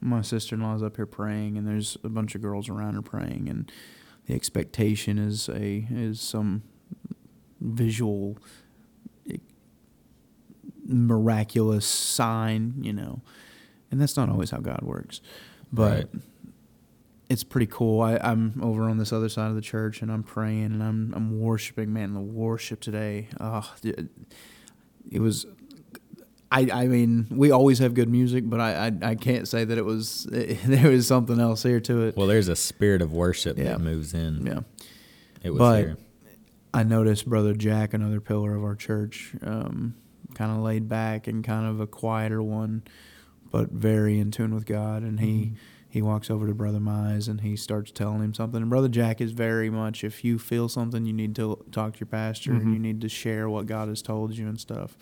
my 0.00 0.20
sister 0.20 0.54
in 0.54 0.60
law's 0.60 0.82
up 0.82 0.96
here 0.96 1.06
praying, 1.06 1.56
and 1.56 1.66
there's 1.66 1.96
a 2.04 2.10
bunch 2.10 2.34
of 2.34 2.42
girls 2.42 2.68
around 2.68 2.94
her 2.94 3.02
praying, 3.02 3.48
and 3.48 3.72
the 4.26 4.34
expectation 4.34 5.18
is 5.18 5.48
a 5.48 5.86
is 5.90 6.20
some 6.20 6.62
visual 7.58 8.36
miraculous 10.88 11.86
sign, 11.86 12.74
you 12.80 12.92
know, 12.92 13.20
and 13.90 14.00
that's 14.00 14.16
not 14.16 14.28
always 14.28 14.50
how 14.50 14.58
God 14.58 14.80
works, 14.82 15.20
but 15.76 15.92
Right. 15.92 16.06
it's 17.28 17.44
pretty 17.44 17.66
cool. 17.66 18.00
I, 18.00 18.16
I'm 18.16 18.60
over 18.62 18.84
on 18.88 18.98
this 18.98 19.12
other 19.12 19.28
side 19.28 19.48
of 19.50 19.54
the 19.54 19.60
church 19.60 20.02
and 20.02 20.10
I'm 20.10 20.22
praying 20.22 20.64
and 20.66 20.82
I'm 20.82 21.12
I'm 21.14 21.40
worshiping. 21.40 21.92
Man, 21.92 22.14
the 22.14 22.20
worship 22.20 22.80
today, 22.80 23.28
oh, 23.40 23.72
it, 23.82 24.08
it 25.10 25.20
was. 25.20 25.46
I, 26.52 26.68
I 26.72 26.86
mean, 26.86 27.26
we 27.30 27.50
always 27.50 27.80
have 27.80 27.92
good 27.94 28.08
music, 28.08 28.48
but 28.48 28.60
I, 28.60 28.86
I, 28.86 28.92
I 29.10 29.14
can't 29.16 29.48
say 29.48 29.64
that 29.64 29.76
it 29.76 29.84
was 29.84 30.24
there 30.30 30.90
was 30.90 31.06
something 31.06 31.40
else 31.40 31.62
here 31.64 31.80
to 31.80 32.04
it. 32.04 32.16
Well, 32.16 32.28
there's 32.28 32.48
a 32.48 32.54
spirit 32.56 33.02
of 33.02 33.12
worship 33.12 33.58
Yeah. 33.58 33.64
that 33.64 33.80
moves 33.80 34.14
in. 34.14 34.46
yeah, 34.46 34.60
It 35.42 35.50
was 35.50 35.58
But- 35.58 35.72
there. 35.82 35.96
I 36.74 36.82
noticed 36.82 37.26
Brother 37.26 37.54
Jack, 37.54 37.94
another 37.94 38.20
pillar 38.20 38.54
of 38.54 38.62
our 38.62 38.74
church, 38.74 39.34
um, 39.42 39.94
kind 40.34 40.52
of 40.52 40.58
laid 40.58 40.90
back 40.90 41.26
and 41.26 41.42
kind 41.42 41.66
of 41.66 41.80
a 41.80 41.86
quieter 41.86 42.42
one, 42.42 42.82
but 43.50 43.70
very 43.70 44.18
in 44.18 44.30
tune 44.30 44.54
with 44.54 44.66
God. 44.66 45.02
And 45.02 45.20
he 45.20 45.26
mm-hmm. 45.26 45.54
he 45.88 46.02
walks 46.02 46.30
over 46.30 46.46
to 46.46 46.54
Brother 46.54 46.78
Mize 46.78 47.28
and 47.28 47.40
he 47.40 47.56
starts 47.56 47.90
telling 47.90 48.22
him 48.22 48.34
something. 48.34 48.60
And 48.60 48.70
Brother 48.70 48.88
Jack 48.88 49.20
is 49.20 49.32
very 49.32 49.70
much 49.70 50.04
if 50.04 50.24
you 50.24 50.38
feel 50.38 50.68
something, 50.68 51.06
you 51.06 51.12
need 51.12 51.34
to 51.36 51.64
talk 51.72 51.94
to 51.94 52.00
your 52.00 52.06
pastor 52.06 52.52
and 52.52 52.62
you 52.62 52.68
mm-hmm. 52.74 52.82
need 52.82 53.00
to 53.00 53.08
share 53.08 53.48
what 53.48 53.66
God 53.66 53.88
has 53.88 54.02
told 54.02 54.36
you 54.36 54.48
and 54.48 54.60
stuff. 54.60 54.96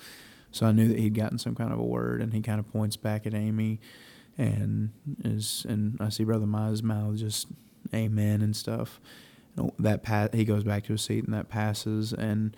So 0.54 0.66
I 0.66 0.72
knew 0.72 0.86
that 0.86 1.00
he'd 1.00 1.14
gotten 1.14 1.38
some 1.38 1.56
kind 1.56 1.72
of 1.72 1.80
a 1.80 1.84
word, 1.84 2.22
and 2.22 2.32
he 2.32 2.40
kind 2.40 2.60
of 2.60 2.72
points 2.72 2.96
back 2.96 3.26
at 3.26 3.34
Amy, 3.34 3.80
and 4.38 4.90
is 5.24 5.66
and 5.68 5.96
I 5.98 6.10
see 6.10 6.22
Brother 6.22 6.46
Mize's 6.46 6.80
mouth 6.80 7.16
just 7.16 7.48
amen 7.92 8.40
and 8.40 8.54
stuff. 8.54 9.00
And 9.56 9.72
that 9.80 10.04
pa- 10.04 10.28
he 10.32 10.44
goes 10.44 10.62
back 10.62 10.84
to 10.84 10.92
his 10.92 11.02
seat, 11.02 11.24
and 11.24 11.34
that 11.34 11.48
passes. 11.48 12.12
And 12.12 12.56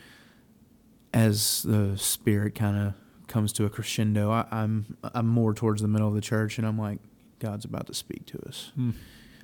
as 1.15 1.63
the 1.63 1.97
spirit 1.97 2.55
kind 2.55 2.77
of 2.77 2.95
comes 3.37 3.53
to 3.53 3.67
a 3.67 3.69
crescendo, 3.69 4.31
I, 4.31 4.47
I'm 4.51 4.97
I'm 5.15 5.27
more 5.27 5.53
towards 5.53 5.83
the 5.83 5.89
middle 5.89 6.09
of 6.09 6.15
the 6.15 6.23
church, 6.23 6.57
and 6.57 6.67
I'm 6.67 6.79
like, 6.79 7.01
God's 7.39 7.67
about 7.67 7.87
to 7.89 7.93
speak 7.95 8.25
to 8.27 8.39
us. 8.49 8.73
Hmm. 8.75 8.93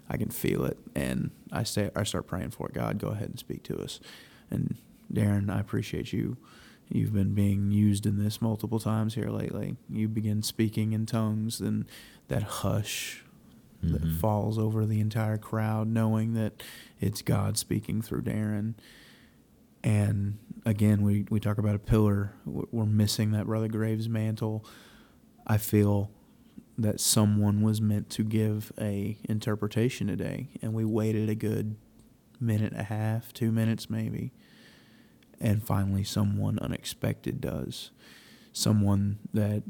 I 0.09 0.16
can 0.16 0.30
feel 0.30 0.64
it, 0.64 0.78
and 0.95 1.30
I 1.53 1.62
say 1.64 1.90
I 1.95 2.05
start 2.05 2.26
praying 2.26 2.53
for 2.53 2.68
it. 2.68 2.72
God, 2.74 2.97
go 2.97 3.09
ahead 3.09 3.28
and 3.28 3.38
speak 3.38 3.62
to 3.64 3.76
us. 3.78 4.01
And 4.51 4.76
Darren, 5.12 5.51
I 5.55 5.61
appreciate 5.61 6.11
you. 6.11 6.38
You've 6.88 7.12
been 7.12 7.34
being 7.34 7.70
used 7.70 8.07
in 8.07 8.16
this 8.22 8.40
multiple 8.40 8.80
times 8.80 9.14
here 9.14 9.28
lately. 9.28 9.76
You 9.90 10.09
begin 10.09 10.43
speaking 10.43 10.95
in 10.95 11.05
tongues, 11.05 11.61
and 11.61 11.84
that 12.28 12.43
hush 12.45 13.24
that 13.82 14.03
Mhm. 14.03 14.16
falls 14.16 14.59
over 14.59 14.86
the 14.86 15.01
entire 15.01 15.36
crowd, 15.36 15.86
knowing 15.86 16.32
that 16.32 16.62
it's 16.99 17.20
God 17.20 17.59
speaking 17.59 18.01
through 18.01 18.22
Darren. 18.22 18.72
And 19.85 20.39
again, 20.64 21.03
we, 21.03 21.26
we 21.30 21.41
talk 21.41 21.59
about 21.59 21.74
a 21.74 21.78
pillar. 21.78 22.35
We're 22.45 22.87
missing 22.87 23.33
that 23.33 23.47
Brother 23.47 23.68
Graves 23.68 24.09
mantle. 24.09 24.64
I 25.47 25.59
feel 25.59 26.11
that 26.78 27.01
someone 27.01 27.62
was 27.62 27.80
meant 27.80 28.09
to 28.11 28.24
give 28.24 28.72
a 28.80 29.18
interpretation 29.24 30.07
today, 30.07 30.49
and 30.62 30.72
we 30.72 30.85
waited 30.85 31.28
a 31.28 31.35
good 31.35 31.76
minute 32.41 32.72
and 32.72 32.80
a 32.80 32.85
half, 32.85 33.33
two 33.33 33.53
minutes 33.53 33.91
maybe, 33.91 34.33
and 35.41 35.62
finally 35.62 36.05
someone 36.05 36.59
unexpected 36.61 37.41
does. 37.41 37.91
Someone 38.53 39.18
that, 39.33 39.62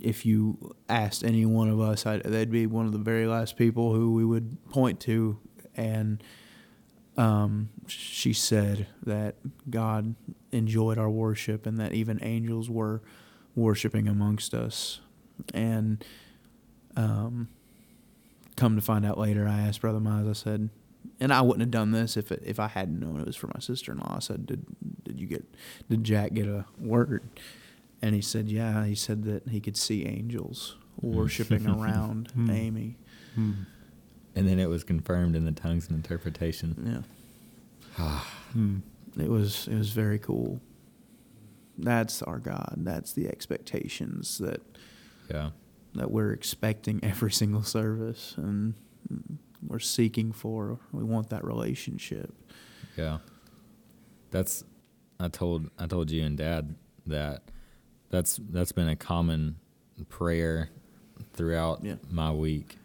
if 0.00 0.24
you 0.24 0.74
asked 0.88 1.24
any 1.24 1.44
one 1.44 1.68
of 1.68 1.80
us, 1.80 2.06
I, 2.06 2.18
they'd 2.18 2.50
be 2.50 2.66
one 2.66 2.86
of 2.86 2.92
the 2.92 2.98
very 2.98 3.26
last 3.26 3.56
people 3.56 3.94
who 3.94 4.12
we 4.12 4.24
would 4.24 4.56
point 4.70 5.00
to, 5.00 5.38
and 5.76 6.22
um, 7.18 7.68
she 7.86 8.32
said 8.32 8.86
that 9.04 9.34
God 9.68 10.14
enjoyed 10.52 10.96
our 10.96 11.10
worship 11.10 11.66
and 11.66 11.78
that 11.78 11.92
even 11.92 12.18
angels 12.22 12.70
were 12.70 13.02
worshiping 13.54 14.08
amongst 14.08 14.54
us. 14.54 15.00
And 15.52 16.02
um, 16.96 17.48
come 18.56 18.76
to 18.76 18.82
find 18.82 19.04
out 19.04 19.18
later, 19.18 19.46
I 19.46 19.60
asked 19.60 19.80
Brother 19.80 19.98
Mize, 19.98 20.28
I 20.30 20.32
said, 20.32 20.70
and 21.20 21.32
I 21.32 21.42
wouldn't 21.42 21.60
have 21.62 21.70
done 21.72 21.90
this 21.90 22.16
if 22.16 22.30
it, 22.30 22.42
if 22.46 22.60
I 22.60 22.68
hadn't 22.68 23.00
known 23.00 23.20
it 23.20 23.26
was 23.26 23.36
for 23.36 23.48
my 23.48 23.58
sister 23.60 23.90
in 23.92 23.98
law. 23.98 24.14
I 24.16 24.20
said, 24.20 24.46
did 24.46 24.64
did 25.04 25.20
you 25.20 25.26
get 25.26 25.44
did 25.90 26.04
Jack 26.04 26.34
get 26.34 26.46
a 26.46 26.64
word? 26.78 27.22
And 28.00 28.14
he 28.14 28.20
said, 28.20 28.48
yeah. 28.48 28.84
He 28.84 28.94
said 28.94 29.24
that 29.24 29.48
he 29.48 29.60
could 29.60 29.76
see 29.76 30.06
angels 30.06 30.76
worshiping 31.00 31.66
around 31.68 32.30
Hmm. 32.32 32.50
Amy. 32.50 32.96
And 34.34 34.48
then 34.48 34.58
it 34.60 34.68
was 34.68 34.84
confirmed 34.84 35.34
in 35.34 35.44
the 35.44 35.52
tongues 35.52 35.88
and 35.88 35.96
interpretation. 35.96 37.04
Yeah. 37.98 38.22
Hmm. 38.52 38.78
It 39.18 39.28
was 39.28 39.68
it 39.68 39.74
was 39.76 39.90
very 39.90 40.18
cool. 40.18 40.60
That's 41.76 42.22
our 42.22 42.38
God. 42.38 42.74
That's 42.78 43.12
the 43.12 43.28
expectations 43.28 44.38
that 44.38 44.62
Yeah. 45.30 45.50
that 45.94 46.10
we're 46.10 46.32
expecting 46.32 47.00
every 47.02 47.30
single 47.32 47.62
service 47.62 48.34
and 48.38 48.74
we're 49.66 49.78
seeking 49.80 50.32
for. 50.32 50.78
We 50.92 51.02
want 51.04 51.28
that 51.30 51.44
relationship. 51.44 52.32
Yeah. 52.96 53.18
That's 54.30 54.64
I 55.20 55.28
told 55.28 55.68
I 55.78 55.86
told 55.86 56.10
you 56.10 56.24
and 56.24 56.38
dad 56.38 56.74
that 57.06 57.42
that's 58.08 58.40
that's 58.50 58.72
been 58.72 58.88
a 58.88 58.96
common 58.96 59.56
prayer 60.08 60.70
throughout 61.34 61.84
Yeah. 61.84 61.96
my 62.10 62.30
week 62.32 62.78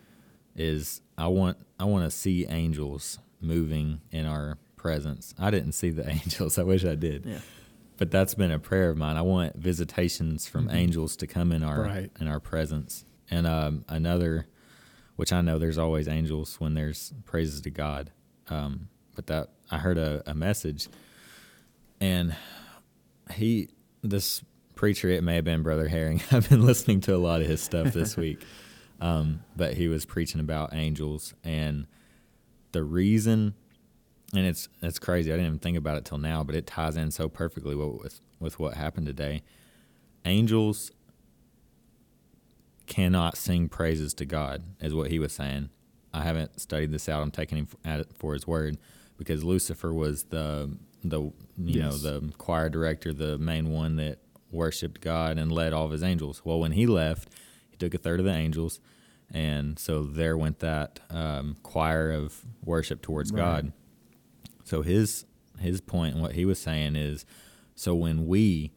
is 0.56 1.02
I 1.18 1.28
want 1.28 1.58
I 1.80 1.86
want 1.86 2.06
to 2.06 2.12
see 2.12 2.46
angels 2.48 3.20
moving 3.42 4.02
in 4.12 4.26
our 4.26 4.58
presence. 4.78 5.34
I 5.40 5.52
didn't 5.52 5.74
see 5.74 5.90
the 5.90 6.08
angels. 6.10 6.58
I 6.58 6.64
wish 6.64 6.84
I 6.86 6.96
did. 6.96 7.26
Yeah. 7.26 7.40
But 7.98 8.10
that's 8.12 8.34
been 8.34 8.52
a 8.52 8.60
prayer 8.60 8.90
of 8.90 8.98
mine. 8.98 9.18
I 9.18 9.22
want 9.22 9.56
visitations 9.56 10.48
from 10.48 10.70
angels 10.70 11.16
to 11.18 11.28
come 11.28 11.52
in 11.52 11.64
our 11.64 11.82
Right. 11.82 12.12
in 12.20 12.28
our 12.28 12.40
presence. 12.40 13.06
And 13.30 13.46
um, 13.48 13.86
another, 13.88 14.48
which 15.16 15.32
I 15.32 15.42
know 15.42 15.58
there's 15.60 15.78
always 15.78 16.08
angels 16.08 16.60
when 16.60 16.74
there's 16.74 17.14
praises 17.26 17.62
to 17.62 17.70
God. 17.70 18.12
Um, 18.50 18.90
but 19.16 19.28
that 19.28 19.50
I 19.72 19.78
heard 19.78 19.98
a, 19.98 20.24
a 20.26 20.34
message, 20.34 20.88
and 22.02 22.36
he 23.36 23.70
this 24.02 24.44
preacher 24.76 25.08
it 25.10 25.24
may 25.24 25.36
have 25.36 25.46
been 25.46 25.64
Brother 25.64 25.88
Herring. 25.88 26.22
I've 26.32 26.50
been 26.50 26.66
listening 26.66 27.00
to 27.02 27.16
a 27.16 27.18
lot 27.18 27.42
of 27.42 27.48
his 27.48 27.62
stuff 27.62 27.94
this 27.94 28.18
week, 28.24 28.44
um, 29.04 29.44
but 29.56 29.74
he 29.76 29.88
was 29.88 30.06
preaching 30.06 30.40
about 30.40 30.74
angels 30.74 31.34
and 31.44 31.86
the 32.72 32.84
reason 32.84 33.54
and 34.36 34.48
it's 34.48 34.68
it's 34.82 34.98
crazy. 34.98 35.32
I 35.32 35.36
didn't 35.36 35.48
even 35.48 35.60
think 35.60 35.78
about 35.78 35.98
it 35.98 36.06
till 36.06 36.18
now, 36.18 36.44
but 36.44 36.56
it 36.56 36.66
ties 36.66 36.98
in 36.98 37.12
so 37.12 37.30
perfectly 37.30 37.76
with 37.76 38.20
with, 38.40 38.60
what 38.60 38.74
happened 38.76 39.06
today. 39.06 39.44
Angels 40.26 40.92
cannot 42.88 43.38
sing 43.38 43.70
praises 43.70 44.14
to 44.16 44.26
God, 44.26 44.64
is 44.82 44.94
what 44.94 45.12
he 45.12 45.20
was 45.20 45.34
saying. 45.34 45.70
I 46.14 46.24
haven't 46.24 46.60
studied 46.60 46.92
this 46.92 47.08
out. 47.08 47.22
I'm 47.22 47.32
taking 47.32 47.58
him 47.60 47.68
at 47.86 48.00
it 48.00 48.10
for 48.18 48.34
his 48.34 48.48
word 48.48 48.78
because 49.18 49.44
Lucifer 49.44 49.94
was 49.94 50.24
the 50.26 50.72
the 51.04 51.22
you 51.22 51.34
Yes. 51.58 51.84
know 51.84 51.98
the 51.98 52.34
choir 52.38 52.70
director, 52.70 53.14
the 53.14 53.38
main 53.38 53.70
one 53.70 53.98
that 53.98 54.20
worshipped 54.52 55.02
God 55.02 55.38
and 55.38 55.52
led 55.52 55.74
all 55.74 55.86
of 55.86 55.92
his 55.92 56.04
angels. 56.04 56.42
Well, 56.44 56.60
when 56.60 56.72
he 56.74 56.86
left, 56.86 57.30
he 57.70 57.78
took 57.78 57.94
a 57.94 57.98
third 57.98 58.20
of 58.20 58.26
the 58.26 58.34
angels, 58.34 58.80
and 59.34 59.80
so 59.80 60.04
there 60.04 60.38
went 60.38 60.60
that 60.60 61.00
um, 61.10 61.58
choir 61.64 62.12
of 62.12 62.46
worship 62.64 63.02
towards 63.02 63.32
Right. 63.32 63.40
God. 63.40 63.74
So 64.64 64.82
his 64.84 65.26
his 65.60 65.82
point 65.82 66.14
and 66.14 66.22
what 66.22 66.34
he 66.34 66.46
was 66.46 66.60
saying 66.60 66.96
is, 66.96 67.26
so 67.76 67.96
when 67.96 68.28
we 68.28 68.72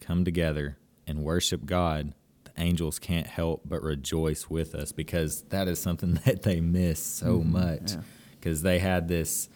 come 0.00 0.24
together 0.24 0.78
and 1.06 1.22
worship 1.24 1.64
God, 1.66 2.14
the 2.44 2.52
angels 2.56 2.98
can't 2.98 3.26
help 3.26 3.62
but 3.64 3.82
rejoice 3.82 4.48
with 4.48 4.74
us 4.74 4.92
because 4.92 5.42
that 5.50 5.66
is 5.68 5.78
something 5.80 6.14
that 6.24 6.42
they 6.42 6.60
miss 6.60 7.02
so 7.02 7.38
much 7.40 7.92
yeah. 7.92 8.00
because 8.38 8.62
they 8.62 8.78
had 8.78 9.08
this 9.08 9.48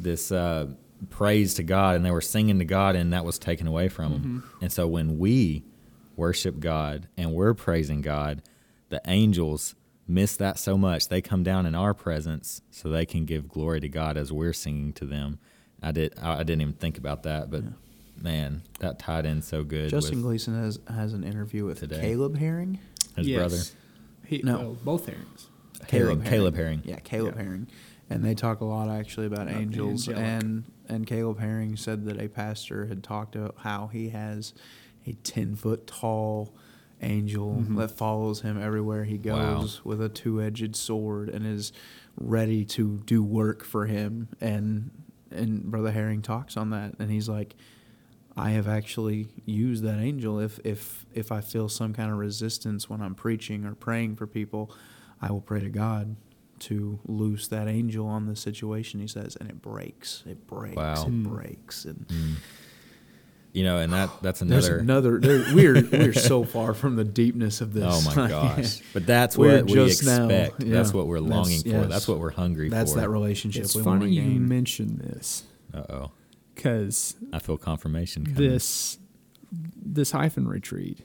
this 0.00 0.32
uh, 0.32 0.66
praise 1.10 1.54
to 1.54 1.62
God 1.62 1.96
and 1.96 2.04
they 2.04 2.10
were 2.10 2.20
singing 2.20 2.58
to 2.58 2.64
God 2.64 2.96
and 2.96 3.12
that 3.12 3.24
was 3.24 3.38
taken 3.38 3.66
away 3.66 3.88
from 3.88 4.12
them. 4.12 4.50
And 4.60 4.72
so 4.72 4.86
when 4.86 5.18
we 5.18 5.64
worship 6.16 6.60
God 6.60 7.08
and 7.16 7.32
we're 7.32 7.54
praising 7.54 8.00
God, 8.00 8.42
the 8.88 9.00
angels 9.06 9.74
miss 10.06 10.36
that 10.36 10.58
so 10.58 10.76
much. 10.76 11.08
They 11.08 11.20
come 11.20 11.42
down 11.42 11.66
in 11.66 11.74
our 11.74 11.94
presence 11.94 12.62
so 12.70 12.88
they 12.88 13.06
can 13.06 13.24
give 13.24 13.48
glory 13.48 13.80
to 13.80 13.88
God 13.88 14.16
as 14.16 14.32
we're 14.32 14.52
singing 14.52 14.92
to 14.94 15.04
them. 15.04 15.38
I 15.82 15.92
did. 15.92 16.14
I 16.20 16.34
I 16.34 16.42
didn't 16.42 16.62
even 16.62 16.74
think 16.74 16.98
about 16.98 17.22
that, 17.24 17.50
but 17.50 17.64
man, 18.20 18.62
that 18.80 18.98
tied 18.98 19.26
in 19.26 19.42
so 19.42 19.64
good. 19.64 19.90
Justin 19.90 20.22
Gleason 20.22 20.54
has 20.60 20.78
has 20.88 21.12
an 21.12 21.24
interview 21.24 21.64
with 21.64 21.80
Today. 21.80 22.00
Caleb 22.00 22.36
Herring. 22.36 22.78
his 23.16 23.26
Yes. 23.28 23.38
brother, 23.38 23.62
He, 24.26 24.40
No. 24.42 24.58
well, 24.58 24.76
both 24.84 25.06
herrings. 25.06 25.48
Caleb. 25.88 26.24
Caleb 26.24 26.54
Herring. 26.54 26.82
Yeah, 26.84 27.00
Caleb 27.00 27.34
Yeah. 27.36 27.42
Herring. 27.42 27.66
And 28.08 28.24
they 28.24 28.34
talk 28.34 28.60
a 28.60 28.64
lot 28.64 28.88
actually 28.88 29.26
about 29.26 29.48
About 29.48 29.60
angels. 29.60 30.08
angelic. 30.08 30.18
And 30.28 30.64
and 30.88 31.06
Caleb 31.06 31.38
Herring 31.40 31.76
said 31.76 32.04
that 32.04 32.20
a 32.20 32.28
pastor 32.28 32.86
had 32.86 33.02
talked 33.02 33.34
about 33.36 33.56
how 33.58 33.88
he 33.88 34.10
has 34.10 34.52
a 35.06 35.12
ten 35.24 35.54
foot 35.56 35.86
tall 35.86 36.54
angel 37.02 37.56
Mm-hmm. 37.60 37.76
that 37.76 37.90
follows 37.90 38.40
him 38.42 38.60
everywhere 38.62 39.04
he 39.04 39.18
Wow. 39.18 39.60
goes 39.60 39.84
with 39.84 40.00
a 40.00 40.08
two 40.08 40.40
edged 40.40 40.76
sword 40.76 41.28
and 41.28 41.46
is 41.46 41.72
ready 42.16 42.64
to 42.66 43.02
do 43.06 43.22
work 43.22 43.64
for 43.64 43.86
him. 43.86 44.28
And 44.40 44.90
and 45.30 45.64
Brother 45.64 45.90
Herring 45.92 46.22
talks 46.22 46.56
on 46.56 46.70
that 46.70 46.94
and 46.98 47.10
he's 47.10 47.28
like 47.28 47.54
I 48.36 48.50
have 48.50 48.66
actually 48.68 49.28
used 49.44 49.82
that 49.84 49.98
angel 49.98 50.38
if 50.40 50.58
if 50.64 51.04
if 51.12 51.30
I 51.32 51.40
feel 51.42 51.68
some 51.68 51.92
kind 51.92 52.10
of 52.10 52.16
resistance 52.18 52.88
when 52.88 53.00
I'm 53.02 53.14
preaching 53.14 53.64
or 53.66 53.74
praying 53.74 54.16
for 54.16 54.26
people, 54.26 54.70
I 55.20 55.30
will 55.30 55.42
pray 55.42 55.60
to 55.60 55.68
God 55.68 56.16
to 56.60 57.00
loose 57.06 57.48
that 57.48 57.66
angel 57.68 58.06
on 58.06 58.26
the 58.26 58.36
situation. 58.36 59.00
He 59.00 59.08
says, 59.08 59.36
and 59.36 59.50
it 59.50 59.60
breaks, 59.60 60.22
it 60.26 60.46
breaks, 60.46 60.76
Wow. 60.76 60.92
it 61.02 61.08
Hmm. 61.10 61.22
breaks, 61.24 61.84
and 61.84 62.06
Mm. 62.06 62.34
You 63.52 63.64
know, 63.64 63.78
and 63.78 63.92
that 63.92 64.08
that's 64.22 64.40
there's 64.40 64.66
another. 64.68 65.16
another. 65.18 65.44
we're 65.54 65.82
we're 65.92 66.12
so 66.14 66.42
far 66.44 66.72
from 66.74 66.96
the 66.96 67.04
deepness 67.04 67.60
of 67.60 67.72
this. 67.74 67.84
Oh 67.86 68.00
my 68.16 68.28
gosh! 68.28 68.80
But 68.94 69.06
that's 69.06 69.36
We're 69.36 69.56
what 69.58 69.66
we 69.66 69.72
just 69.74 70.04
now- 70.06 70.24
expect. 70.28 70.62
yeah. 70.62 70.72
That's 70.74 70.92
what 70.94 71.06
we're 71.06 71.20
That's- 71.20 71.36
longing 71.36 71.62
for. 71.62 71.68
yes. 71.68 71.88
That's 71.88 72.08
what 72.08 72.18
we're 72.18 72.30
hungry 72.30 72.68
That's 72.70 72.92
for. 72.92 72.96
That's 72.96 73.06
that 73.06 73.10
relationship 73.10 73.64
It's 73.64 73.76
we 73.76 73.82
funny 73.82 74.06
to 74.06 74.12
you 74.12 74.22
gain. 74.22 74.48
mention 74.48 74.96
this 74.98 75.44
Uh 75.74 75.82
oh. 75.90 76.10
because 76.54 77.14
I 77.32 77.38
feel 77.40 77.58
confirmation 77.58 78.24
coming. 78.24 78.40
this 78.40 78.96
this 79.84 80.12
hyphen 80.12 80.48
retreat. 80.48 81.00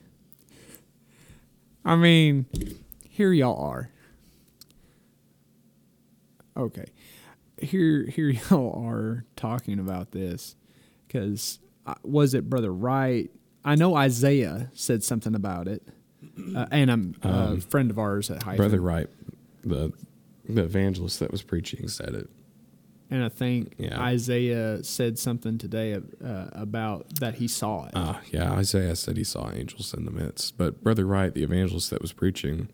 I 1.83 1.95
mean, 1.97 2.45
here 3.09 3.33
y'all 3.33 3.61
are. 3.61 3.89
Okay, 6.55 6.85
here 7.61 8.03
here 8.05 8.29
y'all 8.49 8.85
are 8.87 9.25
talking 9.35 9.79
about 9.79 10.11
this 10.11 10.55
because 11.07 11.59
was 12.03 12.33
it 12.33 12.49
brother 12.49 12.71
Wright? 12.73 13.31
I 13.65 13.75
know 13.75 13.95
Isaiah 13.95 14.69
said 14.73 15.03
something 15.03 15.35
about 15.35 15.67
it, 15.67 15.85
uh, 16.55 16.65
and 16.71 16.89
I'm 16.91 17.15
a 17.21 17.59
friend 17.59 17.91
of 17.91 17.99
ours 17.99 18.29
at 18.31 18.43
hyphen. 18.43 18.57
Brother 18.57 18.81
Wright, 18.81 19.07
the 19.63 19.91
the 20.47 20.63
evangelist 20.63 21.19
that 21.19 21.31
was 21.31 21.41
preaching, 21.41 21.87
said 21.89 22.13
it. 22.15 22.29
And 23.09 23.23
I 23.23 23.29
think 23.29 23.75
Yeah. 23.77 24.01
Isaiah 24.01 24.83
said 24.83 25.17
something 25.17 25.57
today 25.57 25.93
uh, 25.95 26.45
about 26.51 27.07
that 27.21 27.35
he 27.35 27.47
saw 27.47 27.85
it. 27.85 27.91
Uh, 27.95 28.15
yeah, 28.31 28.51
Isaiah 28.53 28.95
said 28.97 29.15
he 29.17 29.23
saw 29.23 29.49
angels 29.51 29.93
in 29.93 30.03
the 30.05 30.11
midst. 30.11 30.57
But 30.57 30.83
Brother 30.83 31.05
Wright, 31.05 31.33
the 31.33 31.43
evangelist 31.43 31.89
that 31.89 32.01
was 32.01 32.11
preaching, 32.11 32.69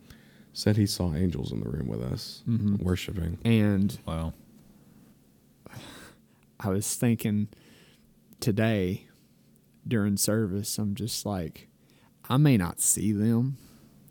said 0.52 0.76
he 0.78 0.86
saw 0.88 1.14
angels 1.16 1.52
in 1.52 1.60
the 1.62 1.70
room 1.70 1.88
with 1.88 2.02
us, 2.02 2.44
worshiping. 2.80 3.38
and 3.46 3.98
wow. 4.08 4.34
I 6.60 6.70
was 6.70 6.96
thinking 6.96 7.50
today 8.44 9.08
during 9.88 10.18
service, 10.18 10.78
I'm 10.78 10.96
just 10.96 11.26
like, 11.26 11.68
I 12.30 12.38
may 12.38 12.58
not 12.58 12.80
see 12.82 13.12
them, 13.14 13.58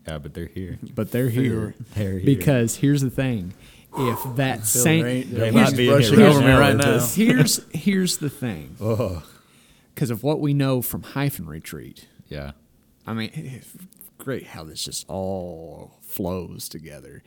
Yeah, 0.08 0.18
but 0.18 0.34
they're 0.34 0.46
here. 0.46 0.78
but 0.94 1.10
they're 1.12 1.28
here. 1.40 1.74
They're 1.94 2.18
here. 2.18 2.24
Because 2.26 2.76
here's 2.76 3.02
the 3.02 3.10
thing. 3.10 3.54
If 3.96 4.18
that 4.36 4.60
Feel 4.60 4.64
same 4.66 5.04
right- 5.04 5.30
They 5.30 5.50
the 5.50 5.52
might 5.52 5.76
be 5.76 5.86
in 5.88 5.92
brushing 5.94 6.18
here 6.18 6.26
over 6.28 6.40
me 6.40 6.50
right 6.52 6.76
now. 6.76 6.98
here's 7.14 7.60
here's 7.72 8.16
the 8.18 8.30
thing. 8.30 8.76
Oh. 8.80 9.22
Because 9.94 10.10
of 10.10 10.22
what 10.22 10.40
we 10.40 10.54
know 10.54 10.80
from 10.80 11.02
hyphen 11.02 11.46
retreat. 11.46 12.08
Yeah. 12.28 12.52
I 13.06 13.12
mean, 13.12 13.60
great 14.16 14.46
how 14.46 14.64
this 14.64 14.82
just 14.84 15.04
all 15.06 15.98
flows 16.00 16.66
together. 16.70 17.22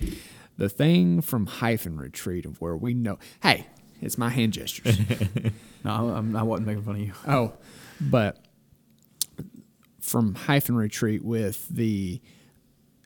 The 0.57 0.67
thing 0.69 1.21
from 1.21 1.45
hyphen 1.45 1.97
retreat 1.97 2.43
of 2.43 2.59
where 2.59 2.75
we 2.75 2.95
know, 2.95 3.19
hey, 3.43 3.67
it's 4.01 4.17
my 4.17 4.29
hand 4.29 4.53
gestures. 4.53 4.97
No, 5.83 5.91
I'm, 5.91 6.35
I 6.35 6.41
wasn't 6.41 6.65
making 6.65 6.81
fun 6.81 6.95
of 6.95 7.01
you. 7.01 7.13
oh, 7.27 7.53
but 8.01 8.43
from 10.01 10.33
hyphen 10.33 10.75
retreat 10.75 11.23
with 11.23 11.67
the 11.69 12.19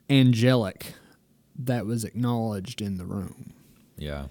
angelic 0.08 0.94
that 1.58 1.84
was 1.84 2.04
acknowledged 2.04 2.80
in 2.80 2.96
the 2.96 3.04
room. 3.04 3.52
Yeah. 3.98 4.28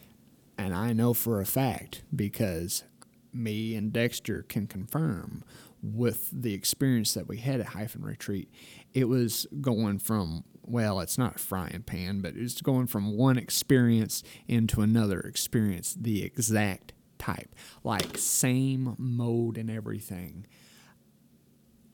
And 0.57 0.73
I 0.73 0.93
know 0.93 1.13
for 1.13 1.39
a 1.39 1.45
fact 1.45 2.01
because 2.15 2.83
me 3.31 3.75
and 3.75 3.93
Dexter 3.93 4.41
can 4.49 4.65
confirm 4.65 5.43
with 5.81 6.29
the 6.33 6.53
experience 6.53 7.13
that 7.13 7.27
we 7.27 7.37
had 7.37 7.59
at 7.59 7.67
Hyphen 7.67 8.03
Retreat, 8.03 8.51
it 8.93 9.05
was 9.05 9.47
going 9.61 9.99
from, 9.99 10.43
well, 10.69 10.99
it's 10.99 11.17
not 11.17 11.35
a 11.35 11.39
frying 11.39 11.83
pan, 11.85 12.21
but 12.21 12.35
it's 12.35 12.61
going 12.61 12.87
from 12.87 13.15
one 13.17 13.37
experience 13.37 14.23
into 14.47 14.81
another 14.81 15.19
experience, 15.19 15.95
the 15.99 16.23
exact 16.23 16.93
type, 17.17 17.53
like 17.83 18.17
same 18.17 18.95
mode 18.97 19.57
and 19.57 19.69
everything. 19.69 20.45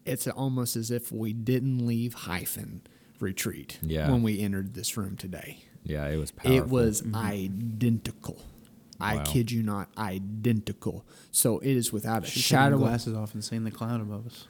It's 0.05 0.27
almost 0.27 0.75
as 0.75 0.91
if 0.91 1.11
we 1.11 1.33
didn't 1.33 1.85
leave 1.85 2.13
Hyphen 2.13 2.81
Retreat 3.19 3.79
Yeah. 3.81 4.11
when 4.11 4.21
we 4.21 4.39
entered 4.39 4.73
this 4.75 4.97
room 4.97 5.15
today. 5.17 5.63
Yeah. 5.83 6.07
It 6.07 6.17
was 6.17 6.31
powerful. 6.31 6.55
It 6.57 6.67
was 6.67 7.03
identical. 7.13 8.41
I 8.99 9.23
kid 9.23 9.51
you 9.51 9.61
not, 9.61 9.89
identical. 9.97 11.05
So 11.31 11.59
it 11.59 11.75
is 11.75 11.91
without 11.91 12.23
a 12.23 12.27
Should 12.27 12.35
have 12.35 12.43
shadow. 12.43 12.63
taken 12.65 12.73
of 12.75 12.79
glasses 12.89 13.13
off 13.15 13.33
and 13.33 13.43
seen 13.43 13.63
the 13.63 13.71
cloud 13.71 13.99
above 14.01 14.27
us. 14.27 14.47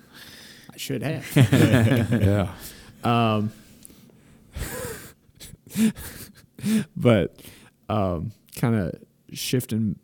I 0.72 0.78
should 0.78 1.02
have. 1.04 1.26
yeah. 2.12 2.54
um, 3.04 3.52
but 6.96 7.42
um, 7.90 8.32
kind 8.60 8.76
of 8.76 8.96
shifting 9.32 10.00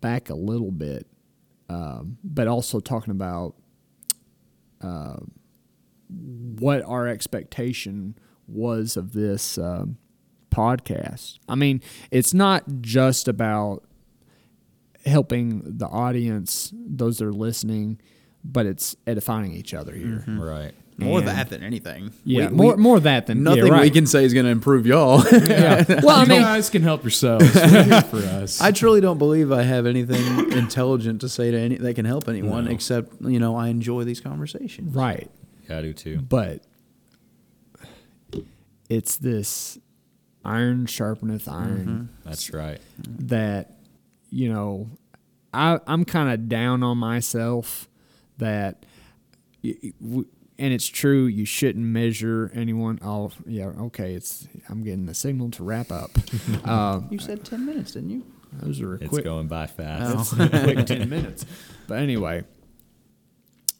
back 0.00 0.30
a 0.30 0.34
little 0.34 0.70
bit, 0.70 1.06
um, 1.68 2.18
but 2.24 2.48
also 2.48 2.80
talking 2.80 3.10
about 3.10 3.54
uh, 4.80 5.16
what 6.08 6.82
our 6.82 7.06
expectation 7.06 8.16
was 8.46 8.96
of 8.96 9.12
this 9.12 9.58
um, 9.58 9.98
podcast. 10.50 11.38
I 11.48 11.54
mean, 11.54 11.82
it's 12.10 12.34
not 12.34 12.64
just 12.80 13.28
about 13.28 13.84
helping 15.04 15.62
the 15.64 15.86
audience, 15.86 16.72
those 16.74 17.18
that 17.18 17.26
are 17.26 17.32
listening, 17.32 18.00
but 18.44 18.66
it's 18.66 18.96
edifying 19.06 19.52
each 19.52 19.74
other 19.74 19.94
here. 19.94 20.24
right. 20.26 20.72
More 21.00 21.20
that 21.22 21.48
than 21.50 21.62
anything. 21.62 22.12
Yeah, 22.24 22.48
We- 22.48 22.54
more 22.56 22.76
we- 22.76 22.82
more 22.82 23.00
that 23.00 23.26
than 23.26 23.42
Nothing 23.42 23.66
yeah, 23.66 23.72
right. 23.72 23.82
we 23.82 23.90
can 23.90 24.06
say 24.06 24.24
is 24.24 24.32
going 24.34 24.46
to 24.46 24.52
improve 24.52 24.86
y'all. 24.86 25.22
Yeah. 25.32 25.84
Well, 26.02 26.16
I 26.16 26.22
you 26.22 26.28
mean, 26.28 26.42
guys 26.42 26.70
can 26.70 26.82
help 26.82 27.02
yourselves. 27.02 27.54
We're 27.54 27.82
here 27.84 28.02
for 28.02 28.18
us. 28.18 28.60
I 28.60 28.70
truly 28.72 29.00
don't 29.00 29.18
believe 29.18 29.50
I 29.52 29.62
have 29.62 29.86
anything 29.86 30.52
intelligent 30.52 31.20
to 31.22 31.28
say 31.28 31.50
to 31.50 31.58
any 31.58 31.76
that 31.76 31.94
can 31.94 32.04
help 32.04 32.28
anyone, 32.28 32.66
No. 32.66 32.70
except 32.70 33.20
you 33.22 33.38
know 33.38 33.56
I 33.56 33.68
enjoy 33.68 34.04
these 34.04 34.20
conversations. 34.20 34.94
right, 34.94 35.30
Yeah, 35.68 35.78
I 35.78 35.82
do 35.82 35.92
too. 35.92 36.18
but 36.20 36.62
it's 38.88 39.16
this 39.16 39.78
iron 40.44 40.86
sharpeneth 40.86 41.46
iron 41.50 42.10
mm-hmm. 42.14 42.28
That's 42.28 42.52
right. 42.52 42.80
that 42.98 43.76
you 44.30 44.52
know 44.52 44.88
I 45.52 45.78
I'm 45.86 46.04
kind 46.04 46.30
of 46.32 46.48
down 46.48 46.82
on 46.82 46.98
myself 46.98 47.88
that 48.38 48.84
y- 49.62 49.74
y- 49.82 49.92
w- 50.02 50.28
and 50.60 50.72
it's 50.72 50.86
true 50.86 51.24
you 51.24 51.44
shouldn't 51.44 51.84
measure 51.84 52.52
anyone 52.54 52.98
oh 53.02 53.32
yeah 53.46 53.66
okay 53.80 54.14
it's 54.14 54.46
I'm 54.68 54.84
getting 54.84 55.06
the 55.06 55.14
signal 55.14 55.50
to 55.52 55.64
wrap 55.64 55.90
up 55.90 56.10
um, 56.68 57.08
You 57.10 57.18
said 57.18 57.44
ten 57.44 57.66
minutes, 57.66 57.92
didn't 57.92 58.10
you? 58.10 58.24
those 58.52 58.80
are 58.80 58.94
It's 58.94 59.08
quick 59.08 59.24
going 59.24 59.48
by 59.48 59.66
fast. 59.66 60.36
that's 60.36 60.54
a 60.54 60.62
quick 60.64 60.86
10 60.86 61.08
minutes 61.08 61.44
but 61.88 61.98
anyway 61.98 62.44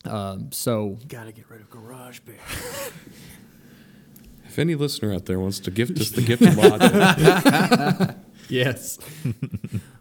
um, 0.07 0.51
so 0.51 0.99
Got 1.09 1.25
to 1.27 1.33
get 1.33 1.49
rid 1.51 1.61
of 1.61 1.69
GarageBand. 1.71 2.39
if 4.47 4.59
any 4.59 4.75
listener 4.75 5.13
out 5.15 5.27
there 5.27 5.39
wants 5.39 5.61
to 5.61 5.71
gift 5.71 6.01
us 6.01 6.11
the 6.11 6.23
gift 6.23 6.43
of 6.43 6.57
logic, 6.57 8.17
Yes. 8.49 8.99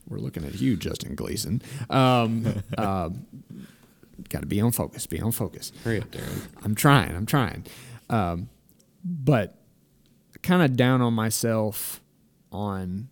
We're 0.07 0.17
looking 0.17 0.43
at 0.43 0.59
you, 0.59 0.75
Justin 0.75 1.13
Gleason. 1.13 1.61
Um, 1.89 2.63
um, 2.79 3.25
Got 4.29 4.41
to 4.41 4.47
be 4.47 4.61
on 4.61 4.71
focus. 4.71 5.07
Be 5.07 5.19
on 5.21 5.31
focus. 5.31 5.71
hurry 5.83 5.99
up, 6.01 6.11
Darren. 6.11 6.41
I'm 6.63 6.75
trying. 6.75 7.15
I'm 7.15 7.25
trying. 7.25 7.65
Um, 8.09 8.49
but 9.03 9.55
kind 10.41 10.61
of 10.61 10.75
down 10.75 11.01
on 11.01 11.13
myself 11.13 12.01
on 12.51 13.09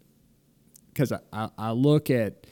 because 0.93 1.11
I, 1.11 1.20
I, 1.34 1.49
I 1.57 1.72
look 1.72 2.09
at 2.09 2.47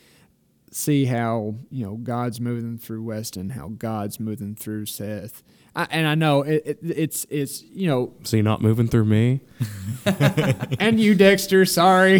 see 0.72 1.05
how 1.05 1.55
you 1.70 1.86
know 1.86 1.95
God's 1.95 2.41
moving 2.41 2.78
through 2.78 3.03
Weston, 3.03 3.51
how 3.51 3.70
God's 3.70 4.20
moving 4.20 4.55
through 4.55 4.88
Seth, 4.88 5.41
I, 5.76 5.88
and 5.89 6.07
I 6.07 6.16
know 6.16 6.41
it, 6.41 6.63
it, 6.66 6.80
it's 6.82 7.26
it's 7.30 7.63
you 7.63 7.88
know 7.88 8.13
So 8.24 8.38
you're 8.38 8.43
not 8.43 8.61
moving 8.61 8.88
through 8.88 9.05
me? 9.05 9.41
and 10.80 10.99
you 10.99 11.16
Dexter, 11.16 11.66
sorry, 11.66 12.20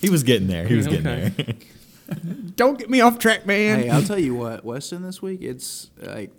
He 0.00 0.10
was 0.10 0.22
getting 0.22 0.48
there. 0.48 0.66
He 0.66 0.74
was 0.74 0.86
getting 0.86 1.04
there. 1.04 1.32
don't 2.56 2.78
get 2.78 2.88
me 2.90 3.00
off 3.00 3.18
track, 3.18 3.46
man. 3.46 3.80
Hey, 3.80 3.90
I'll 3.90 4.02
tell 4.02 4.18
you 4.18 4.34
what, 4.34 4.64
Weston 4.64 5.02
this 5.02 5.20
week 5.22 5.42
it's 5.42 5.90
like 6.00 6.30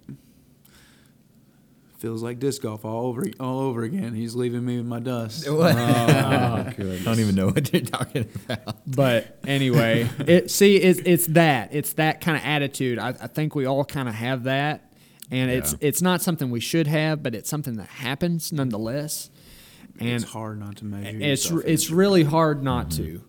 feels 1.97 2.21
like 2.21 2.37
disc 2.37 2.61
golf 2.61 2.85
all 2.85 3.07
over 3.07 3.25
all 3.39 3.59
over 3.61 3.83
again. 3.83 4.13
He's 4.13 4.35
leaving 4.35 4.63
me 4.63 4.77
with 4.77 4.85
my 4.85 4.99
dust. 4.99 5.47
Oh, 5.49 5.61
I 5.63 6.73
don't 7.03 7.19
even 7.19 7.33
know 7.35 7.47
what 7.47 7.71
you're 7.73 7.81
talking 7.81 8.29
about. 8.45 8.77
But 8.85 9.39
anyway, 9.47 10.07
it 10.19 10.51
see 10.51 10.75
it's 10.77 10.99
it's 11.05 11.27
that 11.27 11.69
it's 11.73 11.93
that 11.93 12.21
kind 12.21 12.37
of 12.37 12.43
attitude. 12.45 12.99
I, 12.99 13.09
I 13.09 13.27
think 13.27 13.55
we 13.55 13.65
all 13.65 13.83
kind 13.83 14.07
of 14.07 14.13
have 14.15 14.43
that, 14.43 14.91
and 15.31 15.49
it's 15.49 15.71
Yeah. 15.73 15.77
it's 15.81 16.01
not 16.01 16.21
something 16.21 16.51
we 16.51 16.59
should 16.59 16.87
have, 16.87 17.23
but 17.23 17.33
it's 17.33 17.49
something 17.49 17.77
that 17.77 17.87
happens 17.87 18.51
nonetheless. 18.53 19.29
And 19.99 20.09
it's 20.09 20.25
hard 20.25 20.59
not 20.59 20.75
to 20.77 20.85
measure. 20.85 21.17
it's 21.19 21.45
yourself 21.45 21.63
it's 21.65 21.89
really 21.89 22.23
hard 22.23 22.61
not 22.63 22.91
to. 22.91 23.23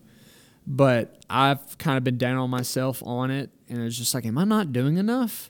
But 0.71 1.17
I've 1.29 1.79
kind 1.79 1.97
of 1.97 2.03
been 2.03 2.19
down 2.19 2.37
on 2.37 2.51
myself 2.51 3.01
on 3.03 3.31
it, 3.31 3.49
and 3.67 3.81
it's 3.81 3.97
just 3.97 4.13
like, 4.13 4.23
am 4.25 4.37
I 4.37 4.43
not 4.43 4.71
doing 4.71 4.97
enough? 4.97 5.49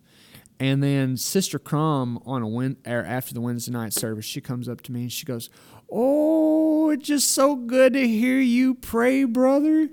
And 0.61 0.82
then 0.82 1.17
Sister 1.17 1.59
Crum 1.59 2.22
on 2.26 2.41
a 2.41 2.47
win 2.47 2.78
or 2.86 2.99
er, 2.99 3.05
after 3.05 3.34
the 3.34 3.41
Wednesday 3.41 3.72
night 3.72 3.93
service, 3.93 4.26
she 4.26 4.41
comes 4.41 4.67
up 4.67 4.82
to 4.82 4.91
me 4.91 5.03
and 5.03 5.11
she 5.11 5.26
goes, 5.26 5.49
"Oh, 5.89 6.89
it's 6.89 7.07
just 7.07 7.32
so 7.32 7.55
good 7.55 7.93
to 7.93 8.05
hear 8.05 8.39
you 8.39 8.76
pray, 8.76 9.24
brother." 9.24 9.89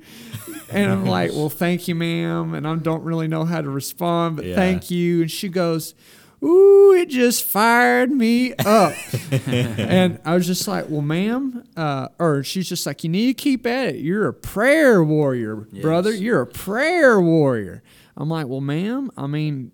And 0.71 0.91
I'm 0.91 1.07
like, 1.07 1.31
"Well, 1.31 1.49
thank 1.49 1.87
you, 1.87 1.95
ma'am." 1.95 2.53
And 2.55 2.67
I 2.67 2.75
don't 2.77 3.05
really 3.05 3.29
know 3.29 3.45
how 3.45 3.63
to 3.63 3.71
respond, 3.71 4.37
but 4.37 4.45
Yeah. 4.45 4.57
thank 4.57 4.91
you. 4.91 5.23
And 5.23 5.31
she 5.31 5.49
goes, 5.49 5.95
ooh, 6.43 6.93
it 6.93 7.09
just 7.09 7.45
fired 7.45 8.11
me 8.11 8.53
up. 8.55 8.93
and 9.47 10.19
I 10.25 10.35
was 10.35 10.47
just 10.47 10.67
like, 10.69 10.87
well, 10.89 11.03
ma'am, 11.03 11.65
uh, 11.77 12.09
or 12.19 12.43
she's 12.43 12.69
just 12.69 12.87
like, 12.87 13.03
you 13.05 13.11
need 13.11 13.27
to 13.37 13.43
keep 13.43 13.67
at 13.67 13.89
it. 13.89 13.97
You're 13.97 14.29
a 14.29 14.33
prayer 14.35 15.03
warrior, 15.03 15.57
brother. 15.81 16.13
You're 16.13 16.43
a 16.43 16.47
prayer 16.47 17.21
warrior. 17.21 17.83
I'm 18.17 18.29
like, 18.29 18.47
well, 18.49 18.61
ma'am, 18.61 19.11
I 19.17 19.27
mean, 19.27 19.73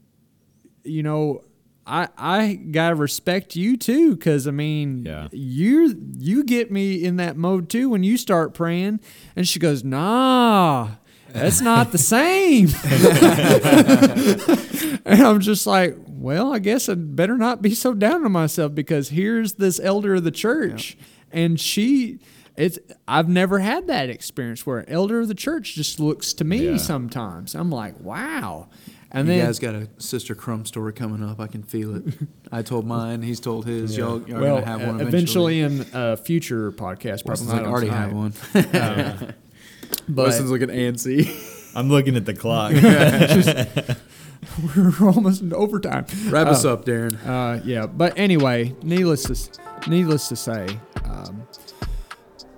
you 0.85 1.03
know, 1.03 1.45
I 1.87 2.09
I 2.17 2.55
gotta 2.55 2.95
respect 2.95 3.57
you 3.57 3.77
too, 3.77 4.15
because 4.15 4.47
I 4.47 4.53
mean, 4.53 5.05
Yeah. 5.05 5.27
you 5.33 5.95
you 6.17 6.45
get 6.45 6.71
me 6.71 7.03
in 7.05 7.17
that 7.17 7.37
mode 7.37 7.69
too 7.69 7.89
when 7.89 8.05
you 8.05 8.17
start 8.17 8.55
praying. 8.55 9.01
And 9.35 9.49
she 9.49 9.59
goes, 9.59 9.83
Nah, 9.83 10.91
that's 11.33 11.61
not 11.61 11.93
the 11.93 11.99
same. 11.99 12.69
and 15.05 15.23
I'm 15.23 15.41
just 15.41 15.67
like, 15.67 15.97
Well, 16.09 16.53
I 16.53 16.59
guess 16.59 16.89
I'd 16.89 17.15
better 17.17 17.37
not 17.37 17.63
be 17.63 17.75
so 17.75 17.95
down 17.95 18.25
on 18.25 18.33
myself 18.33 18.75
because 18.75 19.11
here's 19.11 19.55
this 19.55 19.81
elder 19.81 20.17
of 20.17 20.25
the 20.25 20.31
church, 20.31 20.97
and 21.33 21.59
she. 21.61 22.19
It's 22.55 22.79
I've 23.09 23.31
never 23.31 23.61
had 23.61 23.87
that 23.87 24.11
experience 24.11 24.67
where 24.67 24.81
an 24.81 24.89
elder 24.91 25.21
of 25.21 25.29
the 25.29 25.35
church 25.35 25.75
just 25.75 25.99
looks 25.99 26.35
to 26.35 26.45
me 26.45 26.73
Yeah. 26.73 26.77
sometimes. 26.77 27.55
I'm 27.55 27.71
like, 27.71 27.99
wow. 28.01 28.69
And 29.11 29.27
you 29.27 29.37
then 29.37 29.47
guys 29.47 29.59
got 29.59 29.75
a 29.75 29.89
Sister 29.97 30.35
Crumb 30.35 30.67
story 30.67 30.93
coming 30.93 31.25
up. 31.27 31.41
I 31.41 31.47
can 31.47 31.63
feel 31.63 31.97
it. 31.97 32.05
I 32.53 32.61
told 32.61 32.87
mine. 32.87 33.23
He's 33.23 33.41
told 33.41 33.65
his. 33.65 33.97
Y'all, 33.97 34.21
y'all 34.29 34.39
well, 34.41 34.55
gonna 34.61 34.67
have 34.67 34.87
one 34.87 35.01
uh, 35.01 35.07
eventually. 35.07 35.61
in 35.61 35.87
a 35.95 36.19
future 36.19 36.71
podcast. 36.73 37.25
Probably 37.25 37.47
Preston's 37.47 37.53
like, 37.55 37.63
I 37.63 37.67
already 37.67 37.87
tonight. 37.89 38.03
have 38.03 38.13
one. 39.25 39.35
But 40.09 40.25
Preston's 40.25 40.51
looking 40.51 40.69
antsy. 40.69 41.31
I'm 41.75 41.89
looking 41.89 42.17
at 42.17 42.27
the 42.27 42.35
clock. 42.35 42.73
we're 44.77 45.09
almost 45.09 45.41
in 45.43 45.53
overtime. 45.55 46.05
Wrap 46.27 46.49
us 46.49 46.65
up, 46.65 46.85
Darren. 46.85 47.17
Uh, 47.27 47.61
yeah, 47.65 47.87
but 47.87 48.19
anyway, 48.19 48.75
needless 48.83 49.23
to 49.25 49.33
s- 49.33 49.51
needless 49.89 50.29
to 50.29 50.37
say, 50.37 50.67
um, 51.05 51.47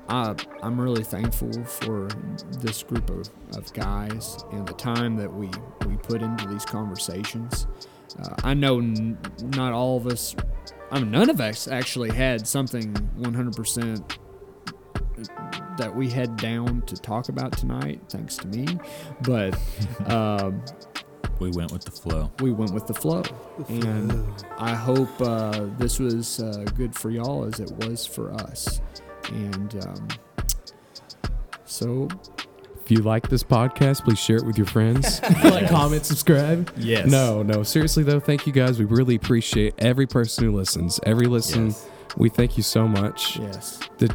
I, 0.09 0.35
I'm 0.63 0.81
really 0.81 1.05
thankful 1.05 1.53
for 1.65 2.09
this 2.61 2.83
group 2.83 3.09
of, 3.11 3.29
of 3.57 3.73
guys 3.73 4.39
and 4.53 4.67
the 4.67 4.73
time 4.75 5.17
that 5.17 5.33
we, 5.33 5.51
we 5.87 5.97
put 5.99 6.23
into 6.23 6.47
these 6.49 6.65
conversations. 6.65 7.67
Uh, 8.19 8.35
I 8.45 8.55
know 8.55 8.79
n- 8.79 9.19
not 9.43 9.73
all 9.73 9.97
of 9.97 10.07
us, 10.07 10.35
I 10.91 11.01
mean, 11.01 11.11
none 11.11 11.31
of 11.31 11.41
us 11.41 11.69
actually 11.69 12.11
had 12.11 12.47
something 12.47 12.93
100% 13.19 14.19
that 15.79 15.95
we 15.95 16.09
had 16.09 16.37
down 16.37 16.83
to 16.83 16.97
talk 16.97 17.29
about 17.29 17.53
tonight, 17.57 18.01
thanks 18.09 18.37
to 18.39 18.47
me. 18.49 18.67
But 19.23 19.59
um, 20.07 20.63
we 21.41 21.51
went 21.51 21.73
with 21.73 21.85
the 21.85 21.91
flow. 21.91 22.31
we 22.41 22.53
went 22.53 22.73
with 22.73 22.87
the 22.87 22.95
flow. 22.95 23.23
And 23.69 24.27
I 24.59 24.75
hope 24.75 25.09
uh, 25.21 25.67
this 25.79 25.99
was 25.99 26.41
uh, 26.41 26.65
good 26.77 26.95
for 26.95 27.11
y'all 27.11 27.45
as 27.45 27.61
it 27.61 27.71
was 27.73 28.07
for 28.07 28.33
us. 28.33 28.81
And 29.31 29.85
um, 29.87 30.09
so, 31.65 32.09
If 32.85 32.91
you 32.91 32.99
like 32.99 33.29
this 33.29 33.43
podcast, 33.43 34.05
please 34.05 34.19
share 34.19 34.37
it 34.37 34.45
with 34.45 34.57
your 34.59 34.67
friends. 34.67 35.21
like, 35.45 35.69
comment, 35.69 36.05
subscribe. 36.05 36.71
Yes. 36.77 37.07
No, 37.11 37.43
no. 37.43 37.63
Seriously 37.63 38.03
though, 38.05 38.21
thank 38.21 38.47
you 38.47 38.53
guys. 38.53 38.79
We 38.79 38.85
really 38.85 39.15
appreciate 39.17 39.75
every 39.79 40.07
person 40.07 40.45
who 40.45 40.53
listens. 40.53 41.01
Every 41.05 41.27
listen, 41.27 41.67
Yes. 41.69 41.89
we 42.17 42.29
thank 42.29 42.57
you 42.57 42.63
so 42.63 42.87
much. 42.87 43.39
yes. 43.39 43.81
That 43.99 44.15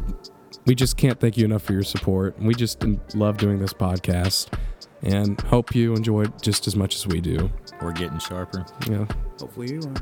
we 0.70 0.74
just 0.76 0.96
can't 0.96 1.18
thank 1.18 1.36
you 1.36 1.44
enough 1.44 1.64
for 1.64 1.72
your 1.72 1.82
support. 1.82 2.38
We 2.38 2.54
just 2.54 2.80
love 3.16 3.38
doing 3.38 3.58
this 3.58 3.72
podcast, 3.72 4.56
and 5.02 5.40
hope 5.40 5.74
you 5.74 5.94
enjoy 5.94 6.26
it 6.26 6.42
just 6.42 6.68
as 6.68 6.76
much 6.76 6.94
as 6.94 7.08
we 7.08 7.20
do. 7.20 7.50
We're 7.82 7.90
getting 7.90 8.20
sharper. 8.20 8.64
Yeah. 8.88 9.04
Hopefully 9.40 9.72
you 9.72 9.80
are. 9.80 9.94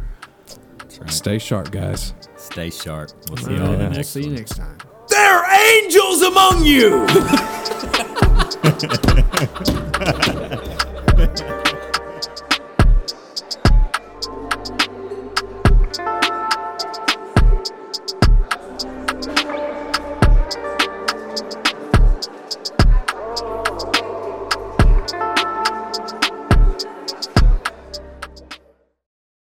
Right. 1.00 1.10
Stay 1.10 1.38
sharp, 1.38 1.70
guys. 1.70 2.12
Stay 2.36 2.68
sharp. 2.68 3.12
We'll 3.30 3.38
see 3.38 3.54
y'all 3.54 3.72
in 3.72 3.78
the 3.78 3.78
we'll 3.78 3.90
next 3.92 4.08
see 4.08 4.24
you 4.24 4.30
next 4.30 4.58
time. 4.58 4.76
There 5.08 5.38
are 5.38 5.50
angels 5.50 6.20
among 6.20 6.66
you. 6.66 7.06